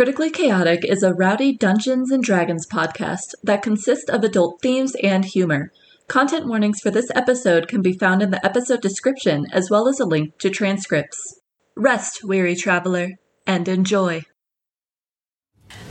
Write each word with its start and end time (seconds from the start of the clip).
Critically 0.00 0.30
Chaotic 0.30 0.82
is 0.82 1.02
a 1.02 1.12
rowdy 1.12 1.54
Dungeons 1.54 2.10
and 2.10 2.24
Dragons 2.24 2.66
podcast 2.66 3.34
that 3.42 3.60
consists 3.60 4.08
of 4.08 4.24
adult 4.24 4.62
themes 4.62 4.96
and 5.02 5.26
humor. 5.26 5.72
Content 6.08 6.46
warnings 6.46 6.80
for 6.80 6.90
this 6.90 7.10
episode 7.14 7.68
can 7.68 7.82
be 7.82 7.92
found 7.92 8.22
in 8.22 8.30
the 8.30 8.42
episode 8.42 8.80
description 8.80 9.44
as 9.52 9.68
well 9.68 9.86
as 9.88 10.00
a 10.00 10.06
link 10.06 10.38
to 10.38 10.48
transcripts. 10.48 11.38
Rest, 11.76 12.24
weary 12.24 12.56
traveler, 12.56 13.18
and 13.46 13.68
enjoy. 13.68 14.22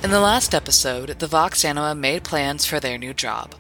In 0.02 0.10
the 0.10 0.20
last 0.20 0.56
episode, 0.56 1.20
the 1.20 1.28
Vox 1.28 1.64
Anima 1.64 1.94
made 1.94 2.24
plans 2.24 2.66
for 2.66 2.80
their 2.80 2.98
new 2.98 3.14
job. 3.14 3.54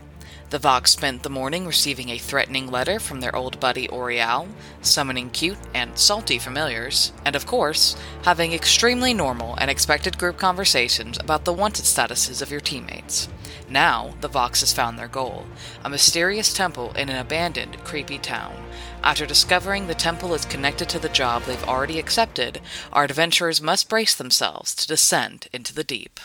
The 0.50 0.57
Vox 0.57 0.89
spent 0.89 1.21
the 1.21 1.29
morning 1.29 1.68
receiving 1.68 2.09
a 2.09 2.18
threatening 2.18 2.71
letter 2.71 3.00
from 3.00 3.21
their 3.21 3.36
old 3.36 3.59
buddy 3.59 3.88
Orial, 3.89 4.47
summoning 4.82 5.29
cute 5.29 5.59
and 5.75 5.95
salty 5.95 6.39
familiars, 6.39 7.11
and 7.23 7.36
of 7.36 7.45
course, 7.45 7.95
having 8.23 8.51
extremely 8.51 9.14
normal 9.14 9.54
and 9.59 9.70
expected 9.70 10.18
group 10.18 10.38
conversations 10.38 11.20
about 11.20 11.46
the 11.46 11.54
wanted 11.54 11.86
statuses 11.86 12.41
of 12.41 12.50
your 12.50 12.61
teammates. 12.61 13.29
Now, 13.69 14.15
the 14.21 14.27
Vox 14.27 14.61
has 14.61 14.74
found 14.74 14.97
their 14.97 15.07
goal 15.07 15.46
a 15.86 15.89
mysterious 15.89 16.52
temple 16.52 16.93
in 16.93 17.10
an 17.10 17.18
abandoned, 17.18 17.83
creepy 17.83 18.18
town. 18.18 18.55
After 19.04 19.27
discovering 19.27 19.86
the 19.86 19.93
temple 19.93 20.33
is 20.33 20.46
connected 20.46 20.89
to 20.89 20.97
the 20.97 21.10
job 21.10 21.43
they've 21.43 21.63
already 21.66 22.00
accepted, 22.00 22.60
our 22.91 23.04
adventurers 23.04 23.61
must 23.61 23.88
brace 23.88 24.16
themselves 24.16 24.74
to 24.74 24.88
descend 24.88 25.47
into 25.54 25.75
the 25.75 25.83
deep. 25.83 26.19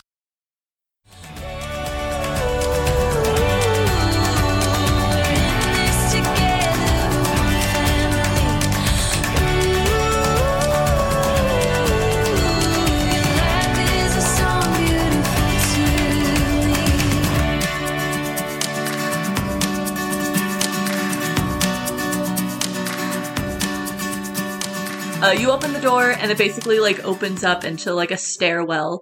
Uh, 25.25 25.31
you 25.31 25.49
open 25.49 25.73
the 25.73 25.81
door 25.81 26.11
and 26.11 26.29
it 26.29 26.37
basically 26.37 26.79
like 26.79 27.03
opens 27.03 27.43
up 27.43 27.63
into 27.63 27.91
like 27.91 28.11
a 28.11 28.17
stairwell. 28.17 29.01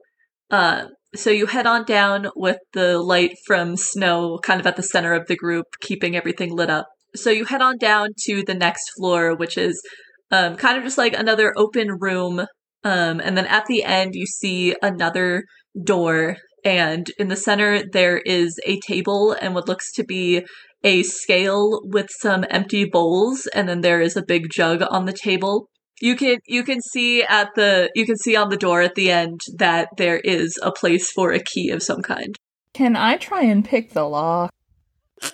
Uh, 0.50 0.86
so 1.14 1.30
you 1.30 1.48
head 1.48 1.68
on 1.68 1.84
down 1.84 2.30
with 2.34 2.60
the 2.72 2.98
light 2.98 3.36
from 3.46 3.76
Snow 3.76 4.40
kind 4.42 4.62
of 4.62 4.66
at 4.66 4.78
the 4.78 4.84
center 4.84 5.12
of 5.12 5.28
the 5.28 5.36
group, 5.36 5.66
keeping 5.82 6.16
everything 6.16 6.56
lit 6.56 6.70
up. 6.70 6.88
So 7.14 7.30
you 7.30 7.44
head 7.44 7.62
on 7.62 7.78
down 7.78 8.12
to 8.28 8.42
the 8.42 8.54
next 8.54 8.90
floor, 8.96 9.36
which 9.36 9.58
is 9.58 9.84
um, 10.32 10.56
kind 10.56 10.78
of 10.78 10.86
just 10.86 10.98
like 10.98 11.14
another 11.14 11.52
open 11.58 11.98
room. 12.00 12.40
Um, 12.86 13.20
and 13.20 13.36
then 13.38 13.46
at 13.46 13.66
the 13.66 13.84
end, 13.84 14.16
you 14.16 14.26
see 14.26 14.78
another 14.82 15.44
door. 15.84 16.38
And 16.64 17.06
in 17.20 17.28
the 17.28 17.36
center, 17.36 17.84
there 17.92 18.20
is 18.20 18.58
a 18.66 18.80
table 18.80 19.36
and 19.42 19.54
what 19.54 19.68
looks 19.68 19.92
to 19.96 20.06
be 20.06 20.46
a 20.86 21.04
scale 21.04 21.82
with 21.84 22.08
some 22.22 22.46
empty 22.50 22.86
bowls. 22.86 23.46
And 23.54 23.68
then 23.68 23.82
there 23.82 24.00
is 24.00 24.16
a 24.16 24.24
big 24.24 24.50
jug 24.50 24.82
on 24.90 25.04
the 25.04 25.12
table. 25.12 25.68
You 26.04 26.18
can 26.18 26.40
you 26.46 26.66
can 26.66 26.82
see 26.82 27.24
at 27.24 27.56
the 27.56 27.90
you 27.96 28.06
can 28.06 28.18
see 28.18 28.36
on 28.36 28.50
the 28.50 28.58
door 28.58 28.82
at 28.82 28.96
the 28.96 29.10
end 29.10 29.40
that 29.56 29.88
there 29.96 30.18
is 30.18 30.60
a 30.62 30.70
place 30.70 31.10
for 31.10 31.32
a 31.32 31.40
key 31.40 31.70
of 31.70 31.82
some 31.82 32.02
kind. 32.02 32.36
Can 32.74 32.98
I 32.98 33.16
try 33.16 33.44
and 33.44 33.64
pick 33.64 33.94
the 33.94 34.04
lock? 34.04 34.52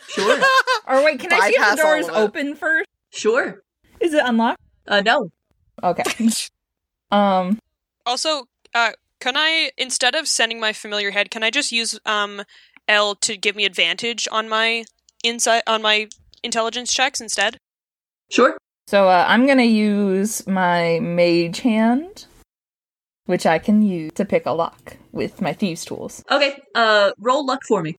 Sure. 0.08 0.40
Or 0.88 1.04
wait, 1.04 1.20
can 1.20 1.32
I 1.32 1.50
see 1.50 1.56
if 1.56 1.76
the 1.76 1.82
door 1.84 1.98
is 1.98 2.10
open 2.10 2.56
first? 2.56 2.88
sure. 3.12 3.64
Is 4.00 4.14
it 4.14 4.24
unlocked? 4.24 4.62
Uh 4.88 5.02
no. 5.02 5.30
Okay. 5.84 6.04
um. 7.12 7.58
Also, 8.06 8.46
uh, 8.76 8.92
can 9.20 9.36
I 9.38 9.72
instead 9.76 10.14
of 10.14 10.28
sending 10.28 10.60
my 10.60 10.74
familiar 10.74 11.10
head, 11.10 11.32
can 11.32 11.42
I 11.42 11.50
just 11.50 11.72
use 11.72 12.00
um 12.06 12.44
L 12.88 13.16
to 13.16 13.38
give 13.38 13.56
me 13.56 13.66
advantage 13.66 14.28
on 14.32 14.48
my 14.48 14.86
insight 15.24 15.64
on 15.66 15.82
my 15.82 16.10
intelligence 16.44 16.94
checks 16.94 17.20
instead? 17.20 17.58
Sure. 18.30 18.56
So 18.90 19.08
uh, 19.08 19.24
I'm 19.28 19.46
gonna 19.46 19.62
use 19.66 20.48
my 20.48 20.98
mage 21.00 21.60
hand, 21.60 22.26
which 23.28 23.46
I 23.46 23.60
can 23.60 23.84
use 23.84 24.14
to 24.14 24.26
pick 24.26 24.48
a 24.48 24.52
lock 24.52 24.98
with 25.12 25.44
my 25.44 25.54
thieves' 25.54 25.86
tools. 25.86 26.24
Okay. 26.32 26.60
Uh 26.74 27.12
roll 27.20 27.46
luck 27.46 27.60
for 27.68 27.84
me. 27.84 27.98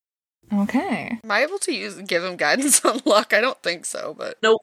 Okay. 0.52 1.16
Am 1.22 1.30
I 1.30 1.44
able 1.44 1.60
to 1.60 1.72
use 1.72 1.94
give 2.08 2.24
him 2.24 2.34
guidance 2.34 2.84
on 2.84 3.02
luck? 3.04 3.32
I 3.32 3.40
don't 3.40 3.62
think 3.62 3.84
so, 3.84 4.16
but 4.18 4.38
Nope. 4.42 4.62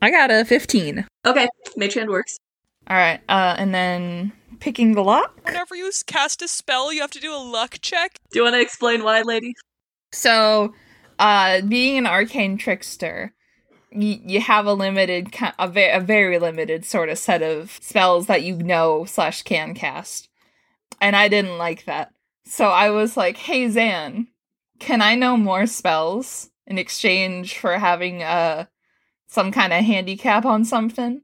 I 0.00 0.12
got 0.12 0.30
a 0.30 0.44
15. 0.44 1.04
Okay. 1.26 1.48
Mage 1.76 1.94
hand 1.94 2.10
works. 2.10 2.38
All 2.86 2.96
right. 2.96 3.18
Uh, 3.28 3.56
and 3.58 3.74
then 3.74 4.30
picking 4.60 4.92
the 4.92 5.02
lock. 5.02 5.40
Whenever 5.46 5.74
you 5.74 5.90
cast 6.06 6.42
a 6.42 6.46
spell, 6.46 6.92
you 6.92 7.00
have 7.00 7.10
to 7.10 7.20
do 7.20 7.34
a 7.34 7.42
luck 7.42 7.78
check. 7.82 8.18
Do 8.30 8.38
you 8.38 8.44
want 8.44 8.54
to 8.54 8.60
explain 8.60 9.02
why, 9.02 9.22
lady? 9.22 9.52
So, 10.12 10.74
uh, 11.18 11.62
being 11.62 11.98
an 11.98 12.06
arcane 12.06 12.56
trickster, 12.56 13.32
y- 13.96 14.20
you 14.24 14.40
have 14.40 14.66
a 14.66 14.72
limited, 14.74 15.34
a, 15.58 15.68
ve- 15.68 15.90
a 15.90 16.00
very 16.00 16.38
limited 16.38 16.84
sort 16.84 17.08
of 17.08 17.18
set 17.18 17.42
of 17.42 17.78
spells 17.80 18.26
that 18.26 18.42
you 18.42 18.56
know 18.56 19.04
slash 19.04 19.42
can 19.42 19.74
cast, 19.74 20.28
and 21.00 21.16
I 21.16 21.28
didn't 21.28 21.58
like 21.58 21.84
that. 21.86 22.12
So 22.44 22.66
I 22.68 22.90
was 22.90 23.16
like, 23.16 23.36
"Hey 23.36 23.68
Zan, 23.68 24.28
can 24.78 25.02
I 25.02 25.14
know 25.16 25.36
more 25.36 25.66
spells 25.66 26.50
in 26.66 26.78
exchange 26.78 27.58
for 27.58 27.78
having 27.78 28.22
uh 28.22 28.66
some 29.28 29.50
kind 29.50 29.72
of 29.72 29.84
handicap 29.84 30.44
on 30.44 30.64
something?" 30.64 31.22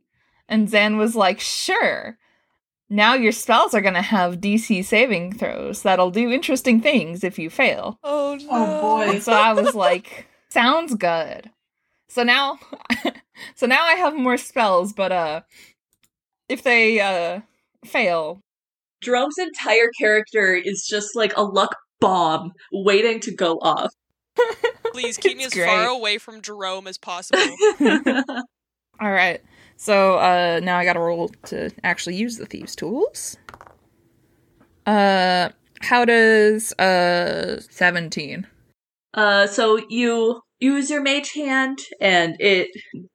And 0.48 0.68
Zan 0.68 0.96
was 0.96 1.14
like, 1.14 1.40
"Sure." 1.40 2.18
Now 2.90 3.14
your 3.14 3.32
spells 3.32 3.72
are 3.72 3.80
gonna 3.80 4.02
have 4.02 4.40
DC 4.40 4.84
saving 4.84 5.32
throws 5.38 5.80
that'll 5.82 6.10
do 6.10 6.30
interesting 6.30 6.80
things 6.82 7.24
if 7.24 7.38
you 7.38 7.48
fail. 7.48 7.98
Oh 8.04 8.36
no! 8.40 8.48
Oh, 8.50 8.80
boy. 8.80 9.10
And 9.12 9.22
so 9.22 9.32
I 9.32 9.52
was 9.54 9.74
like, 9.74 10.26
sounds 10.50 10.94
good. 10.96 11.50
So 12.12 12.24
now 12.24 12.58
so 13.54 13.64
now 13.64 13.82
I 13.82 13.94
have 13.94 14.14
more 14.14 14.36
spells, 14.36 14.92
but 14.92 15.12
uh 15.12 15.40
if 16.46 16.62
they 16.62 17.00
uh 17.00 17.40
fail, 17.86 18.40
Jerome's 19.00 19.38
entire 19.38 19.90
character 19.98 20.54
is 20.54 20.86
just 20.86 21.16
like 21.16 21.34
a 21.38 21.42
luck 21.42 21.74
bomb 22.02 22.52
waiting 22.70 23.18
to 23.20 23.34
go 23.34 23.56
off. 23.62 23.94
Please 24.92 25.16
keep 25.16 25.38
me 25.38 25.44
as 25.44 25.56
It's 25.56 25.64
far 25.64 25.86
away 25.86 26.18
from 26.18 26.42
Jerome 26.42 26.86
as 26.86 26.98
possible. 26.98 27.56
all 29.00 29.10
right. 29.10 29.40
So 29.76 30.18
uh 30.18 30.60
now 30.62 30.76
I 30.76 30.84
got 30.84 30.92
to 30.94 31.00
roll 31.00 31.30
to 31.46 31.70
actually 31.82 32.16
use 32.16 32.36
the 32.36 32.44
thieves 32.44 32.76
tools. 32.76 33.38
Uh 34.84 35.48
how 35.80 36.04
does 36.04 36.74
uh 36.74 37.58
17? 37.70 38.46
Uh, 39.14 39.46
so 39.46 39.78
you 39.88 40.40
use 40.62 40.88
your 40.88 41.02
mage 41.02 41.32
hand, 41.32 41.78
and 42.00 42.36
it 42.38 42.68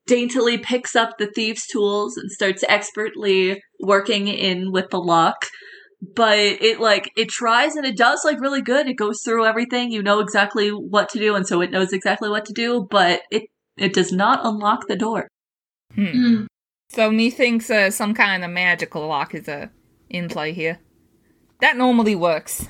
daintily 0.06 0.58
picks 0.58 0.96
up 0.96 1.18
the 1.18 1.28
thieves' 1.28 1.66
tools 1.66 2.18
and 2.18 2.30
starts 2.31 2.63
expertly 2.68 3.62
working 3.80 4.28
in 4.28 4.72
with 4.72 4.90
the 4.90 5.00
lock. 5.00 5.46
But 6.16 6.38
it 6.38 6.80
like 6.80 7.09
it 7.18 7.30
tries 7.30 7.75
and 7.75 7.86
it 7.86 7.97
does 7.97 8.22
like 8.24 8.40
really 8.40 8.62
good. 8.62 8.88
It 8.88 8.97
goes 8.97 9.22
through 9.24 9.46
everything. 9.46 9.91
You 9.91 10.03
know 10.03 10.19
exactly 10.19 10.69
what 10.69 11.09
to 11.09 11.19
do, 11.19 11.36
and 11.36 11.47
so 11.47 11.62
it 11.62 11.72
knows 11.72 11.91
exactly 11.94 12.30
what 12.30 12.46
to 12.46 12.53
do. 12.53 12.88
But 12.90 13.22
it 13.31 13.44
it 13.78 13.94
does 13.94 14.12
not 14.12 14.46
unlock 14.46 14.88
the 14.88 14.96
door. 14.96 15.28
Hmm. 15.96 16.46
So 16.90 17.12
methinks 17.12 17.69
uh, 17.69 17.90
some 17.91 18.13
kind 18.13 18.44
of 18.44 18.52
magical 18.52 19.07
lock 19.07 19.34
is 19.34 19.47
uh, 19.47 19.68
in 20.09 20.30
play 20.30 20.53
here. 20.53 20.80
That 21.62 21.78
normally 21.78 22.16
works. 22.16 22.62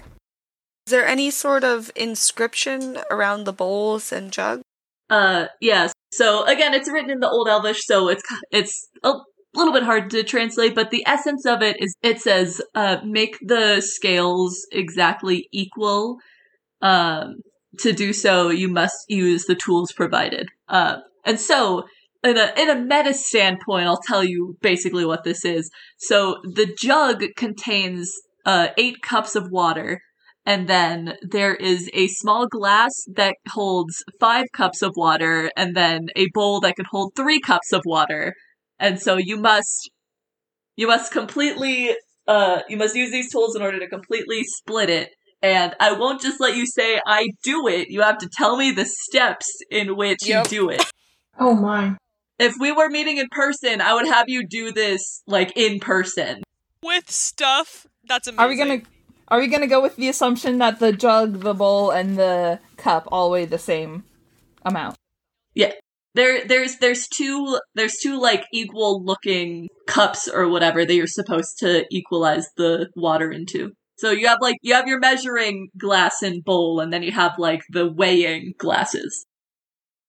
is 0.85 0.91
there 0.91 1.05
any 1.05 1.29
sort 1.29 1.65
of 1.65 1.91
inscription 1.95 2.97
around 3.11 3.43
the 3.43 3.53
bowls 3.53 4.13
and 4.13 4.31
jug? 4.31 4.61
Uh, 5.09 5.47
yes. 5.61 5.93
So 6.11 6.45
again, 6.45 6.73
it's 6.73 6.89
written 6.89 7.11
in 7.11 7.19
the 7.19 7.29
Old 7.29 7.47
Elvish, 7.47 7.85
so 7.85 8.09
it's 8.09 8.23
it's 8.51 8.89
a 9.03 9.13
little 9.53 9.73
bit 9.73 9.83
hard 9.83 10.09
to 10.11 10.23
translate, 10.23 10.75
but 10.75 10.91
the 10.91 11.03
essence 11.05 11.45
of 11.45 11.61
it 11.61 11.77
is 11.79 11.95
it 12.01 12.19
says, 12.21 12.61
uh, 12.75 12.97
make 13.03 13.37
the 13.41 13.81
scales 13.81 14.65
exactly 14.71 15.47
equal. 15.51 16.17
Um, 16.81 17.37
to 17.79 17.91
do 17.91 18.13
so, 18.13 18.49
you 18.49 18.69
must 18.69 18.97
use 19.07 19.45
the 19.45 19.55
tools 19.55 19.91
provided. 19.91 20.47
Uh, 20.67 20.97
and 21.25 21.39
so, 21.39 21.83
in 22.23 22.37
a 22.37 22.53
in 22.57 22.69
a 22.69 22.75
meta 22.75 23.13
standpoint, 23.13 23.87
I'll 23.87 24.01
tell 24.01 24.23
you 24.23 24.57
basically 24.61 25.05
what 25.05 25.23
this 25.23 25.45
is. 25.45 25.69
So 25.97 26.37
the 26.43 26.73
jug 26.79 27.23
contains 27.35 28.11
uh 28.45 28.69
eight 28.77 29.01
cups 29.01 29.35
of 29.35 29.51
water. 29.51 30.01
And 30.47 30.69
then 30.69 31.17
there 31.21 31.53
is 31.53 31.89
a 31.93 32.07
small 32.07 32.47
glass 32.47 32.93
that 33.15 33.35
holds 33.49 34.01
five 34.17 34.45
cups 34.53 34.81
of 34.81 34.93
water, 34.95 35.51
and 35.57 35.75
then 35.75 36.07
a 36.15 36.27
bowl 36.33 36.61
that 36.61 36.77
can 36.77 36.85
hold 36.89 37.11
three 37.17 37.41
cups 37.41 37.73
of 37.73 37.81
water. 37.85 38.33
And 38.79 38.97
so 38.97 39.17
you 39.17 39.35
must, 39.35 39.91
you 40.77 40.87
must 40.87 41.11
completely, 41.11 41.93
uh, 42.29 42.61
you 42.69 42.77
must 42.77 42.95
use 42.95 43.11
these 43.11 43.29
tools 43.29 43.57
in 43.57 43.61
order 43.61 43.77
to 43.77 43.89
completely 43.89 44.43
split 44.45 44.89
it. 44.89 45.09
And 45.41 45.75
I 45.81 45.91
won't 45.91 46.21
just 46.21 46.39
let 46.39 46.55
you 46.55 46.65
say, 46.65 47.01
I 47.05 47.27
do 47.43 47.67
it. 47.67 47.89
You 47.89 48.01
have 48.01 48.17
to 48.19 48.29
tell 48.31 48.55
me 48.55 48.71
the 48.71 48.85
steps 48.85 49.47
in 49.69 49.97
which 49.97 50.19
Yep. 50.25 50.45
you 50.45 50.49
do 50.49 50.69
it. 50.69 50.89
Oh 51.37 51.55
my. 51.55 51.97
If 52.39 52.55
we 52.57 52.71
were 52.71 52.87
meeting 52.89 53.17
in 53.17 53.27
person, 53.31 53.81
I 53.81 53.93
would 53.93 54.07
have 54.07 54.29
you 54.29 54.47
do 54.47 54.71
this, 54.71 55.23
like, 55.27 55.51
in 55.57 55.81
person. 55.81 56.43
With 56.81 57.11
stuff, 57.11 57.85
that's 58.07 58.27
amazing. 58.27 58.45
Are 58.45 58.47
we 58.47 58.55
gonna 58.55 58.81
Are 59.29 59.39
we 59.39 59.47
gonna 59.47 59.67
go 59.67 59.81
with 59.81 59.95
the 59.95 60.09
assumption 60.09 60.57
that 60.59 60.79
the 60.79 60.91
jug, 60.91 61.41
the 61.41 61.53
bowl, 61.53 61.91
and 61.91 62.17
the 62.17 62.59
cup 62.77 63.07
all 63.11 63.31
weigh 63.31 63.45
the 63.45 63.57
same 63.57 64.03
amount? 64.63 64.95
Yeah. 65.53 65.73
There, 66.15 66.45
there's, 66.45 66.77
there's 66.77 67.07
two, 67.07 67.59
there's 67.75 67.97
two 67.97 68.19
like 68.19 68.45
equal 68.51 69.03
looking 69.03 69.67
cups 69.87 70.27
or 70.27 70.47
whatever 70.47 70.85
that 70.85 70.93
you're 70.93 71.07
supposed 71.07 71.59
to 71.59 71.85
equalize 71.91 72.47
the 72.57 72.89
water 72.95 73.31
into. 73.31 73.73
So 73.97 74.11
you 74.11 74.27
have 74.27 74.37
like 74.41 74.57
you 74.61 74.75
have 74.75 74.87
your 74.87 74.99
measuring 74.99 75.69
glass 75.77 76.21
and 76.21 76.43
bowl, 76.43 76.79
and 76.79 76.93
then 76.93 77.01
you 77.01 77.11
have 77.11 77.33
like 77.39 77.61
the 77.69 77.91
weighing 77.91 78.53
glasses. 78.59 79.25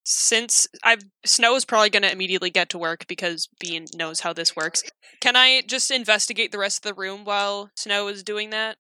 Since 0.05 0.67
I've 0.85 1.03
Snow 1.25 1.57
is 1.57 1.65
probably 1.65 1.91
going 1.91 2.03
to 2.03 2.13
immediately 2.13 2.51
get 2.51 2.69
to 2.71 2.79
work 2.79 3.07
because 3.09 3.49
Bean 3.61 3.87
knows 3.95 4.21
how 4.21 4.33
this 4.33 4.55
works. 4.55 4.83
Can 5.21 5.37
I 5.37 5.63
just 5.67 5.91
investigate 5.91 6.53
the 6.53 6.59
rest 6.59 6.85
of 6.85 6.95
the 6.95 7.01
room 7.01 7.25
while 7.25 7.71
Snow 7.77 8.09
is 8.09 8.23
doing 8.23 8.51
that? 8.51 8.77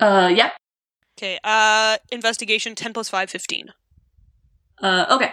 Uh, 0.00 0.32
yeah. 0.34 0.50
Okay. 1.18 1.38
Uh, 1.44 1.98
investigation 2.10 2.74
ten 2.74 2.92
plus 2.92 3.08
five, 3.08 3.30
15. 3.30 3.72
Uh, 4.82 5.06
okay. 5.10 5.32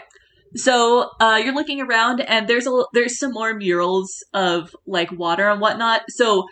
So 0.55 1.09
uh, 1.19 1.39
you're 1.43 1.53
looking 1.53 1.81
around, 1.81 2.21
and 2.21 2.47
there's 2.47 2.67
a 2.67 2.83
there's 2.93 3.19
some 3.19 3.31
more 3.31 3.53
murals 3.53 4.23
of 4.33 4.75
like 4.85 5.11
water 5.11 5.49
and 5.49 5.61
whatnot. 5.61 6.01
So 6.09 6.45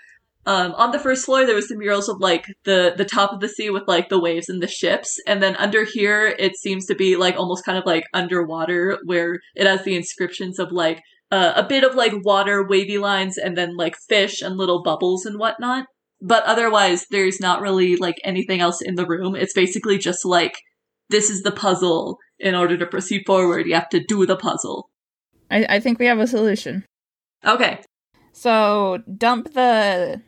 um, 0.45 0.73
on 0.73 0.91
the 0.91 0.99
first 0.99 1.25
floor, 1.25 1.45
there 1.45 1.55
was 1.55 1.67
some 1.67 1.79
murals 1.79 2.07
of 2.07 2.19
like 2.19 2.45
the 2.65 2.93
the 2.95 3.05
top 3.05 3.31
of 3.31 3.39
the 3.39 3.47
sea 3.47 3.69
with 3.69 3.83
like 3.87 4.09
the 4.09 4.19
waves 4.19 4.47
and 4.47 4.61
the 4.61 4.67
ships, 4.67 5.17
and 5.25 5.41
then 5.41 5.55
under 5.55 5.85
here, 5.85 6.35
it 6.37 6.55
seems 6.55 6.85
to 6.85 6.95
be 6.95 7.15
like 7.15 7.35
almost 7.35 7.65
kind 7.65 7.77
of 7.77 7.85
like 7.85 8.03
underwater, 8.13 8.99
where 9.05 9.39
it 9.55 9.65
has 9.65 9.83
the 9.83 9.95
inscriptions 9.95 10.59
of 10.59 10.71
like 10.71 11.01
uh, 11.31 11.53
a 11.55 11.63
bit 11.63 11.83
of 11.83 11.95
like 11.95 12.13
water 12.23 12.65
wavy 12.67 12.97
lines, 12.97 13.37
and 13.37 13.57
then 13.57 13.75
like 13.75 13.95
fish 14.07 14.41
and 14.41 14.55
little 14.55 14.83
bubbles 14.83 15.25
and 15.25 15.39
whatnot. 15.39 15.87
But 16.21 16.43
otherwise, 16.43 17.05
there's 17.11 17.39
not 17.39 17.61
really 17.61 17.97
like 17.97 18.15
anything 18.23 18.61
else 18.61 18.81
in 18.81 18.95
the 18.95 19.05
room. 19.05 19.35
It's 19.35 19.53
basically 19.53 19.97
just 19.97 20.25
like 20.25 20.57
this 21.09 21.29
is 21.29 21.43
the 21.43 21.51
puzzle. 21.51 22.17
In 22.37 22.53
order 22.53 22.77
to 22.77 22.85
proceed 22.85 23.23
forward, 23.25 23.65
you 23.65 23.75
have 23.75 23.87
to 23.89 24.03
do 24.03 24.25
the 24.25 24.35
puzzle. 24.35 24.89
I, 25.49 25.65
I 25.69 25.79
think 25.79 25.99
we 25.99 26.07
have 26.07 26.19
a 26.19 26.27
solution. 26.27 26.83
Okay. 27.45 27.79
So 28.33 28.99
dump 29.17 29.53
the 29.53 30.21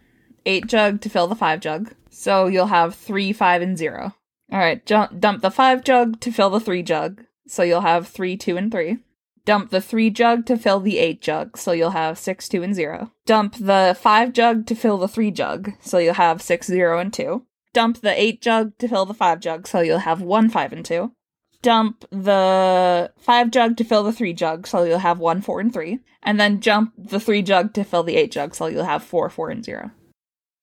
eight 0.46 0.68
jug 0.68 1.02
to 1.02 1.10
fill 1.10 1.28
the 1.28 1.36
five 1.36 1.60
jug. 1.60 1.94
So 2.10 2.48
you'll 2.48 2.68
have 2.68 2.96
three, 2.96 3.34
five, 3.34 3.62
and 3.62 3.78
zero. 3.78 4.16
All 4.52 4.60
right. 4.60 4.86
Dump 4.86 5.42
the 5.42 5.52
five 5.52 5.84
jug 5.84 6.22
to 6.22 6.32
fill 6.32 6.50
the 6.50 6.62
three 6.62 6.82
jug. 6.82 7.24
So 7.48 7.64
you'll 7.64 7.82
have 7.82 8.08
three, 8.08 8.38
two, 8.38 8.56
and 8.56 8.72
three. 8.72 9.00
Dump 9.48 9.72
the 9.72 9.82
three 9.82 10.12
jug 10.12 10.46
to 10.46 10.58
fill 10.58 10.80
the 10.80 11.00
eight 11.00 11.22
jug. 11.22 11.58
So 11.58 11.72
you'll 11.72 11.92
have 11.92 12.20
six, 12.20 12.48
two, 12.48 12.62
and 12.62 12.76
zero. 12.76 13.12
Dump 13.26 13.56
the 13.56 13.98
five 14.00 14.34
jug 14.34 14.68
to 14.68 14.76
fill 14.76 15.00
the 15.00 15.08
three 15.08 15.32
jug. 15.32 15.72
So 15.80 15.98
you'll 15.98 16.14
have 16.14 16.44
six, 16.44 16.68
zero, 16.68 17.00
and 17.00 17.12
two. 17.12 17.46
Dump 17.74 18.02
the 18.02 18.22
eight 18.22 18.42
jug 18.42 18.78
to 18.78 18.88
fill 18.88 19.06
the 19.06 19.16
five 19.16 19.40
jug. 19.40 19.66
So 19.66 19.80
you'll 19.80 20.00
have 20.00 20.22
one, 20.22 20.50
five, 20.50 20.72
and 20.72 20.86
two 20.86 21.14
dump 21.68 22.06
the 22.12 23.12
five 23.18 23.52
jug 23.52 23.78
to 23.78 23.84
fill 23.84 24.04
the 24.04 24.14
three 24.14 24.34
jug, 24.34 24.68
so 24.68 24.84
you'll 24.84 25.00
have 25.00 25.20
one, 25.20 25.42
four, 25.42 25.60
and 25.60 25.74
three. 25.74 26.00
And 26.24 26.40
then 26.40 26.62
jump 26.62 26.94
the 26.98 27.20
three 27.20 27.42
jug 27.42 27.74
to 27.74 27.84
fill 27.84 28.04
the 28.04 28.16
eight 28.16 28.32
jug, 28.32 28.56
so 28.56 28.68
you'll 28.68 28.86
have 28.86 29.04
four, 29.04 29.30
four, 29.30 29.50
and 29.50 29.64
zero. 29.64 29.92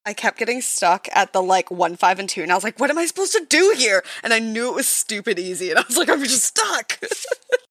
I 0.07 0.13
kept 0.13 0.39
getting 0.39 0.61
stuck 0.61 1.09
at 1.13 1.33
the 1.33 1.43
like 1.43 1.71
one, 1.71 1.97
five, 1.97 2.19
and 2.19 2.29
two, 2.29 2.43
and 2.43 2.53
I 2.53 2.55
was 2.55 2.65
like, 2.65 2.79
what 2.79 2.91
am 2.91 2.99
I 2.99 3.07
supposed 3.07 3.33
to 3.33 3.45
do 3.49 3.75
here? 3.77 4.05
And 4.23 4.33
I 4.33 4.39
knew 4.39 4.69
it 4.69 4.75
was 4.75 4.87
stupid 4.87 5.39
easy, 5.39 5.71
and 5.71 5.79
I 5.79 5.85
was 5.87 5.97
like, 5.97 6.09
I'm 6.09 6.23
just 6.23 6.45
stuck. 6.45 6.99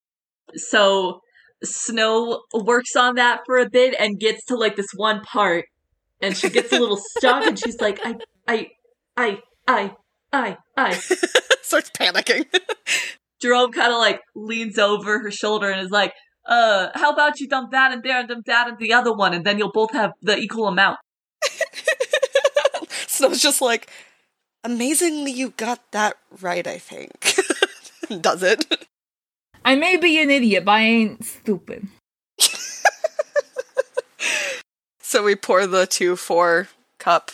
So 0.56 1.20
Snow 1.62 2.42
works 2.52 2.96
on 2.96 3.14
that 3.16 3.40
for 3.46 3.58
a 3.58 3.68
bit 3.68 3.94
and 3.98 4.18
gets 4.18 4.44
to 4.46 4.56
like 4.56 4.76
this 4.76 4.88
one 4.94 5.20
part, 5.22 5.66
and 6.20 6.36
she 6.36 6.50
gets 6.50 6.72
a 6.72 6.78
little 6.78 7.00
stuck, 7.16 7.44
and 7.46 7.58
she's 7.58 7.80
like, 7.80 8.00
I, 8.04 8.16
I, 8.46 8.68
I, 9.16 9.38
I, 9.66 9.92
I, 10.32 10.56
I. 10.76 10.92
Starts 11.62 11.90
panicking. 11.98 12.46
Jerome 13.40 13.72
kind 13.72 13.92
of 13.92 13.98
like 13.98 14.20
leans 14.34 14.78
over 14.78 15.20
her 15.20 15.30
shoulder 15.30 15.70
and 15.70 15.80
is 15.80 15.90
like, 15.90 16.12
uh, 16.46 16.88
how 16.94 17.12
about 17.12 17.40
you 17.40 17.48
dump 17.48 17.72
that 17.72 17.92
in 17.92 18.00
there 18.02 18.20
and 18.20 18.28
dump 18.28 18.46
that 18.46 18.68
in 18.68 18.76
the 18.78 18.92
other 18.92 19.12
one, 19.14 19.34
and 19.34 19.44
then 19.44 19.58
you'll 19.58 19.72
both 19.72 19.92
have 19.92 20.12
the 20.22 20.36
equal 20.36 20.66
amount. 20.66 20.98
Snow's 23.06 23.40
just 23.40 23.60
like, 23.60 23.90
amazingly, 24.62 25.30
you 25.32 25.50
got 25.50 25.80
that 25.92 26.16
right, 26.40 26.66
I 26.66 26.78
think. 26.78 27.38
Does 28.20 28.42
it? 28.42 28.86
I 29.64 29.76
may 29.76 29.96
be 29.96 30.20
an 30.20 30.30
idiot, 30.30 30.64
but 30.64 30.72
I 30.72 30.80
ain't 30.80 31.24
stupid. 31.24 31.88
So 35.14 35.22
we 35.22 35.36
pour 35.36 35.64
the 35.68 35.86
two 35.86 36.16
four 36.16 36.66
cup 36.98 37.30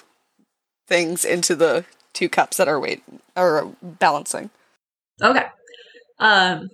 things 0.86 1.24
into 1.24 1.56
the 1.56 1.86
two 2.12 2.28
cups 2.28 2.58
that 2.58 2.68
are 2.68 2.78
weight 2.78 3.02
are 3.34 3.68
balancing. 3.80 4.50
Okay. 5.22 5.46
Um, 6.18 6.68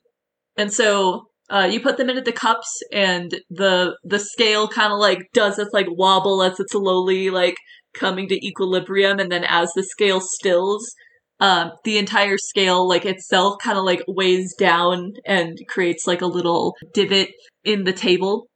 and 0.57 0.73
so 0.73 1.29
uh, 1.49 1.69
you 1.71 1.79
put 1.79 1.97
them 1.97 2.11
into 2.11 2.23
the 2.23 2.33
cups, 2.33 2.83
and 2.93 3.41
the 3.51 3.97
the 4.03 4.19
scale 4.19 4.67
kind 4.67 4.93
of 4.93 4.99
like 4.99 5.29
does 5.33 5.59
this 5.59 5.69
like 5.73 5.87
wobble 5.89 6.43
as 6.43 6.59
it's 6.59 6.73
slowly 6.73 7.31
like 7.31 7.55
coming 7.95 8.27
to 8.27 8.45
equilibrium, 8.45 9.21
and 9.21 9.31
then 9.31 9.45
as 9.45 9.71
the 9.77 9.85
scale 9.85 10.21
stills, 10.21 10.93
um, 11.41 11.73
the 11.85 11.99
entire 11.99 12.39
scale 12.39 12.89
like 12.89 13.05
itself 13.05 13.57
kind 13.63 13.79
of 13.79 13.85
like 13.85 14.03
weighs 14.09 14.55
down 14.55 15.13
and 15.25 15.59
creates 15.69 16.07
like 16.07 16.23
a 16.23 16.27
little 16.27 16.75
divot 16.95 17.31
in 17.65 17.85
the 17.85 17.93
table, 17.93 18.47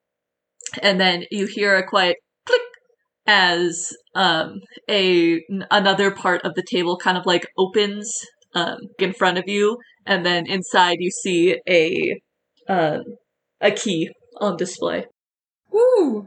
and 0.82 1.00
then 1.00 1.24
you 1.30 1.46
hear 1.46 1.76
a 1.76 1.86
quiet 1.86 2.16
click 2.46 2.62
as 3.26 3.92
um 4.14 4.60
a 4.88 5.34
n- 5.50 5.66
another 5.70 6.10
part 6.10 6.42
of 6.42 6.54
the 6.54 6.64
table 6.68 6.96
kind 6.96 7.18
of 7.18 7.26
like 7.26 7.46
opens 7.56 8.10
um 8.54 8.78
in 8.98 9.12
front 9.12 9.36
of 9.38 9.44
you 9.46 9.76
and 10.06 10.24
then 10.24 10.46
inside 10.46 10.96
you 11.00 11.10
see 11.10 11.60
a 11.68 12.18
uh, 12.68 13.00
a 13.60 13.70
key 13.70 14.10
on 14.40 14.56
display. 14.56 15.06
Ooh. 15.74 16.26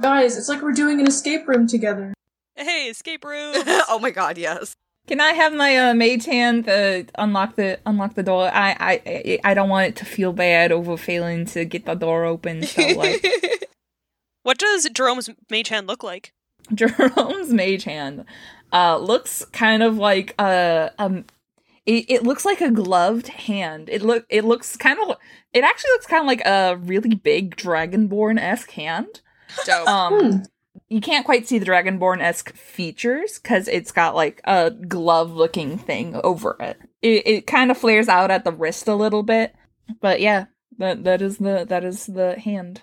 Guys, 0.00 0.36
it's 0.36 0.48
like 0.48 0.62
we're 0.62 0.72
doing 0.72 1.00
an 1.00 1.06
escape 1.06 1.46
room 1.48 1.66
together. 1.66 2.14
Hey, 2.56 2.88
escape 2.88 3.24
room! 3.24 3.54
oh 3.88 3.98
my 4.00 4.10
god, 4.10 4.38
yes. 4.38 4.74
Can 5.06 5.20
I 5.20 5.32
have 5.32 5.52
my 5.52 5.76
uh, 5.76 5.94
mage 5.94 6.24
hand 6.24 6.68
uh, 6.68 7.02
unlock 7.16 7.56
the 7.56 7.78
unlock 7.84 8.14
the 8.14 8.22
door? 8.22 8.50
I, 8.52 8.76
I 8.80 9.02
I 9.06 9.38
I 9.44 9.54
don't 9.54 9.68
want 9.68 9.88
it 9.88 9.96
to 9.96 10.04
feel 10.04 10.32
bad 10.32 10.72
over 10.72 10.96
failing 10.96 11.44
to 11.46 11.64
get 11.64 11.84
the 11.84 11.94
door 11.94 12.24
open. 12.24 12.62
So 12.62 12.80
like 12.88 13.24
what 14.44 14.58
does 14.58 14.88
Jerome's 14.90 15.28
mage 15.50 15.68
hand 15.68 15.86
look 15.86 16.02
like? 16.02 16.32
Jerome's 16.74 17.52
mage 17.52 17.84
hand 17.84 18.24
uh, 18.72 18.96
looks 18.96 19.44
kind 19.46 19.82
of 19.82 19.98
like 19.98 20.34
a 20.40 20.90
um. 20.98 21.24
It, 21.86 22.06
it 22.08 22.22
looks 22.22 22.46
like 22.46 22.62
a 22.62 22.70
gloved 22.70 23.28
hand. 23.28 23.90
It 23.90 24.00
look 24.00 24.24
it 24.30 24.46
looks 24.46 24.74
kind 24.74 24.98
of 24.98 25.18
it 25.52 25.64
actually 25.64 25.90
looks 25.90 26.06
kind 26.06 26.22
of 26.22 26.26
like 26.26 26.40
a 26.46 26.78
really 26.78 27.14
big 27.14 27.56
dragonborn 27.56 28.40
esque 28.40 28.70
hand. 28.70 29.20
Dope. 29.66 29.86
Um, 29.86 30.12
Hmm. 30.14 30.36
You 30.88 31.00
can't 31.00 31.24
quite 31.24 31.48
see 31.48 31.58
the 31.58 31.66
dragonborn 31.66 32.20
esque 32.20 32.54
features 32.54 33.38
because 33.38 33.68
it's 33.68 33.90
got 33.90 34.14
like 34.14 34.40
a 34.44 34.70
glove 34.70 35.32
looking 35.32 35.78
thing 35.78 36.14
over 36.22 36.56
it. 36.60 36.78
It 37.02 37.26
it 37.26 37.46
kind 37.46 37.70
of 37.70 37.78
flares 37.78 38.08
out 38.08 38.30
at 38.30 38.44
the 38.44 38.52
wrist 38.52 38.86
a 38.86 38.94
little 38.94 39.22
bit, 39.22 39.54
but 40.00 40.20
yeah, 40.20 40.46
that 40.78 41.04
that 41.04 41.22
is 41.22 41.38
the 41.38 41.64
that 41.68 41.84
is 41.84 42.06
the 42.06 42.38
hand. 42.38 42.82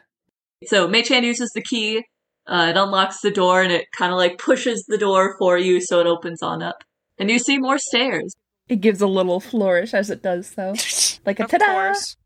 So 0.66 0.88
Mage 0.88 1.10
Hand 1.10 1.26
uses 1.26 1.52
the 1.54 1.62
key. 1.62 2.04
Uh, 2.48 2.68
it 2.72 2.78
unlocks 2.78 3.22
the 3.22 3.32
door 3.32 3.62
and 3.62 3.72
it 3.72 3.86
kind 3.96 4.12
of 4.12 4.18
like 4.18 4.40
pushes 4.40 4.84
the 4.88 4.98
door 4.98 5.36
for 5.38 5.58
you, 5.58 5.80
so 5.80 6.00
it 6.00 6.08
opens 6.08 6.42
on 6.42 6.64
up, 6.64 6.84
and 7.20 7.30
you 7.30 7.38
see 7.40 7.60
more 7.60 7.78
stairs. 7.78 8.36
It 8.68 8.82
gives 8.82 9.02
a 9.02 9.08
little 9.08 9.40
flourish 9.40 9.94
as 9.94 10.10
it 10.10 10.24
does 10.24 10.48
so, 10.48 10.74
like 11.26 11.40
a 11.40 11.44
of 11.44 11.52
ta-da. 11.52 11.66
course. 11.66 12.18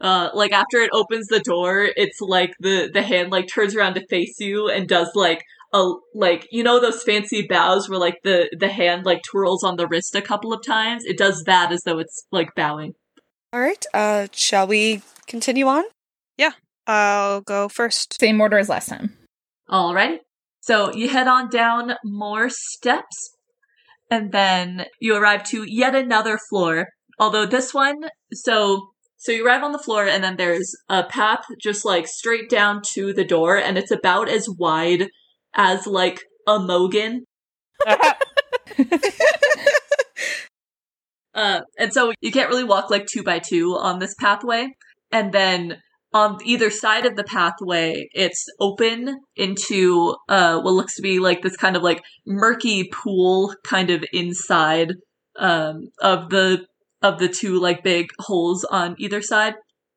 Uh, 0.00 0.28
like 0.34 0.52
after 0.52 0.78
it 0.78 0.90
opens 0.92 1.26
the 1.28 1.40
door, 1.40 1.88
it's 1.96 2.20
like 2.20 2.54
the 2.60 2.90
the 2.92 3.02
hand 3.02 3.30
like 3.30 3.48
turns 3.48 3.74
around 3.74 3.94
to 3.94 4.06
face 4.08 4.38
you 4.38 4.68
and 4.68 4.88
does 4.88 5.10
like 5.14 5.42
a 5.72 5.92
like 6.14 6.46
you 6.50 6.62
know 6.62 6.80
those 6.80 7.02
fancy 7.02 7.46
bows 7.46 7.88
where 7.88 7.98
like 7.98 8.18
the 8.22 8.54
the 8.58 8.68
hand 8.68 9.06
like 9.06 9.22
twirls 9.22 9.64
on 9.64 9.76
the 9.76 9.86
wrist 9.86 10.14
a 10.14 10.22
couple 10.22 10.52
of 10.52 10.64
times. 10.64 11.04
It 11.04 11.16
does 11.16 11.42
that 11.44 11.72
as 11.72 11.82
though 11.84 11.98
it's 11.98 12.26
like 12.30 12.54
bowing. 12.54 12.94
All 13.52 13.60
right. 13.60 13.84
Uh, 13.94 14.26
shall 14.32 14.66
we 14.66 15.02
continue 15.26 15.66
on? 15.66 15.84
Yeah, 16.36 16.52
I'll 16.86 17.40
go 17.40 17.68
first. 17.68 18.20
Same 18.20 18.40
order 18.40 18.58
as 18.58 18.68
last 18.68 18.88
time. 18.88 19.16
All 19.68 19.94
right. 19.94 20.20
So 20.60 20.92
you 20.92 21.08
head 21.08 21.26
on 21.26 21.48
down 21.48 21.94
more 22.04 22.48
steps, 22.50 23.30
and 24.10 24.30
then 24.32 24.86
you 25.00 25.16
arrive 25.16 25.44
to 25.50 25.64
yet 25.66 25.94
another 25.94 26.38
floor. 26.50 26.88
Although 27.18 27.46
this 27.46 27.72
one, 27.72 28.10
so 28.32 28.90
so 29.26 29.32
you 29.32 29.44
arrive 29.44 29.64
on 29.64 29.72
the 29.72 29.78
floor, 29.80 30.06
and 30.06 30.22
then 30.22 30.36
there's 30.36 30.72
a 30.88 31.02
path 31.02 31.44
just 31.60 31.84
like 31.84 32.06
straight 32.06 32.48
down 32.48 32.80
to 32.94 33.12
the 33.12 33.24
door, 33.24 33.56
and 33.56 33.76
it's 33.76 33.90
about 33.90 34.28
as 34.28 34.48
wide 34.48 35.08
as 35.52 35.84
like 35.88 36.20
a 36.46 36.60
mogan. 36.60 37.24
Uh, 41.34 41.60
and 41.78 41.92
so 41.92 42.14
you 42.22 42.32
can't 42.32 42.48
really 42.48 42.64
walk 42.64 42.88
like 42.88 43.06
two 43.06 43.22
by 43.22 43.38
two 43.38 43.76
on 43.76 43.98
this 43.98 44.14
pathway. 44.14 44.74
And 45.12 45.34
then 45.34 45.76
on 46.14 46.38
either 46.42 46.70
side 46.70 47.04
of 47.04 47.14
the 47.14 47.24
pathway, 47.24 48.08
it's 48.12 48.46
open 48.58 49.20
into 49.36 50.16
uh, 50.30 50.58
what 50.60 50.72
looks 50.72 50.96
to 50.96 51.02
be 51.02 51.18
like 51.18 51.42
this 51.42 51.58
kind 51.58 51.76
of 51.76 51.82
like 51.82 52.02
murky 52.26 52.88
pool, 52.88 53.54
kind 53.64 53.90
of 53.90 54.02
inside 54.14 54.94
um, 55.38 55.90
of 56.00 56.30
the 56.30 56.64
of 57.06 57.18
the 57.18 57.28
two 57.28 57.60
like 57.60 57.84
big 57.84 58.10
holes 58.18 58.64
on 58.64 58.96
either 58.98 59.22
side. 59.22 59.54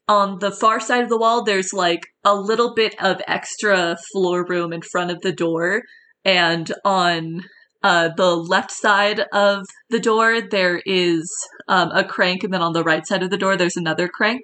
On 0.08 0.39
the 0.39 0.51
far 0.51 0.80
side 0.80 1.04
of 1.04 1.10
the 1.10 1.18
wall, 1.18 1.44
there's 1.44 1.74
like 1.74 2.01
a 2.24 2.36
little 2.36 2.74
bit 2.74 2.96
of 3.01 3.22
extra 3.28 3.98
floor 4.12 4.46
room 4.48 4.74
in 4.74 4.82
front 4.82 5.12
of 5.12 5.22
the 5.22 5.32
door, 5.32 5.84
and 6.24 6.72
on 6.84 7.44
uh, 7.84 8.10
the 8.16 8.36
left 8.36 8.72
side 8.72 9.22
of 9.34 9.66
the 9.89 10.00
door 10.00 10.42
there 10.42 10.82
is 10.86 11.32
um, 11.68 11.92
a 11.92 12.04
crank, 12.04 12.44
and 12.44 12.54
then 12.54 12.62
on 12.62 12.74
the 12.74 12.84
right 12.84 13.06
side 13.06 13.24
of 13.24 13.30
the 13.30 13.38
door 13.38 13.56
there's 13.56 13.78
another 13.78 14.08
crank, 14.08 14.42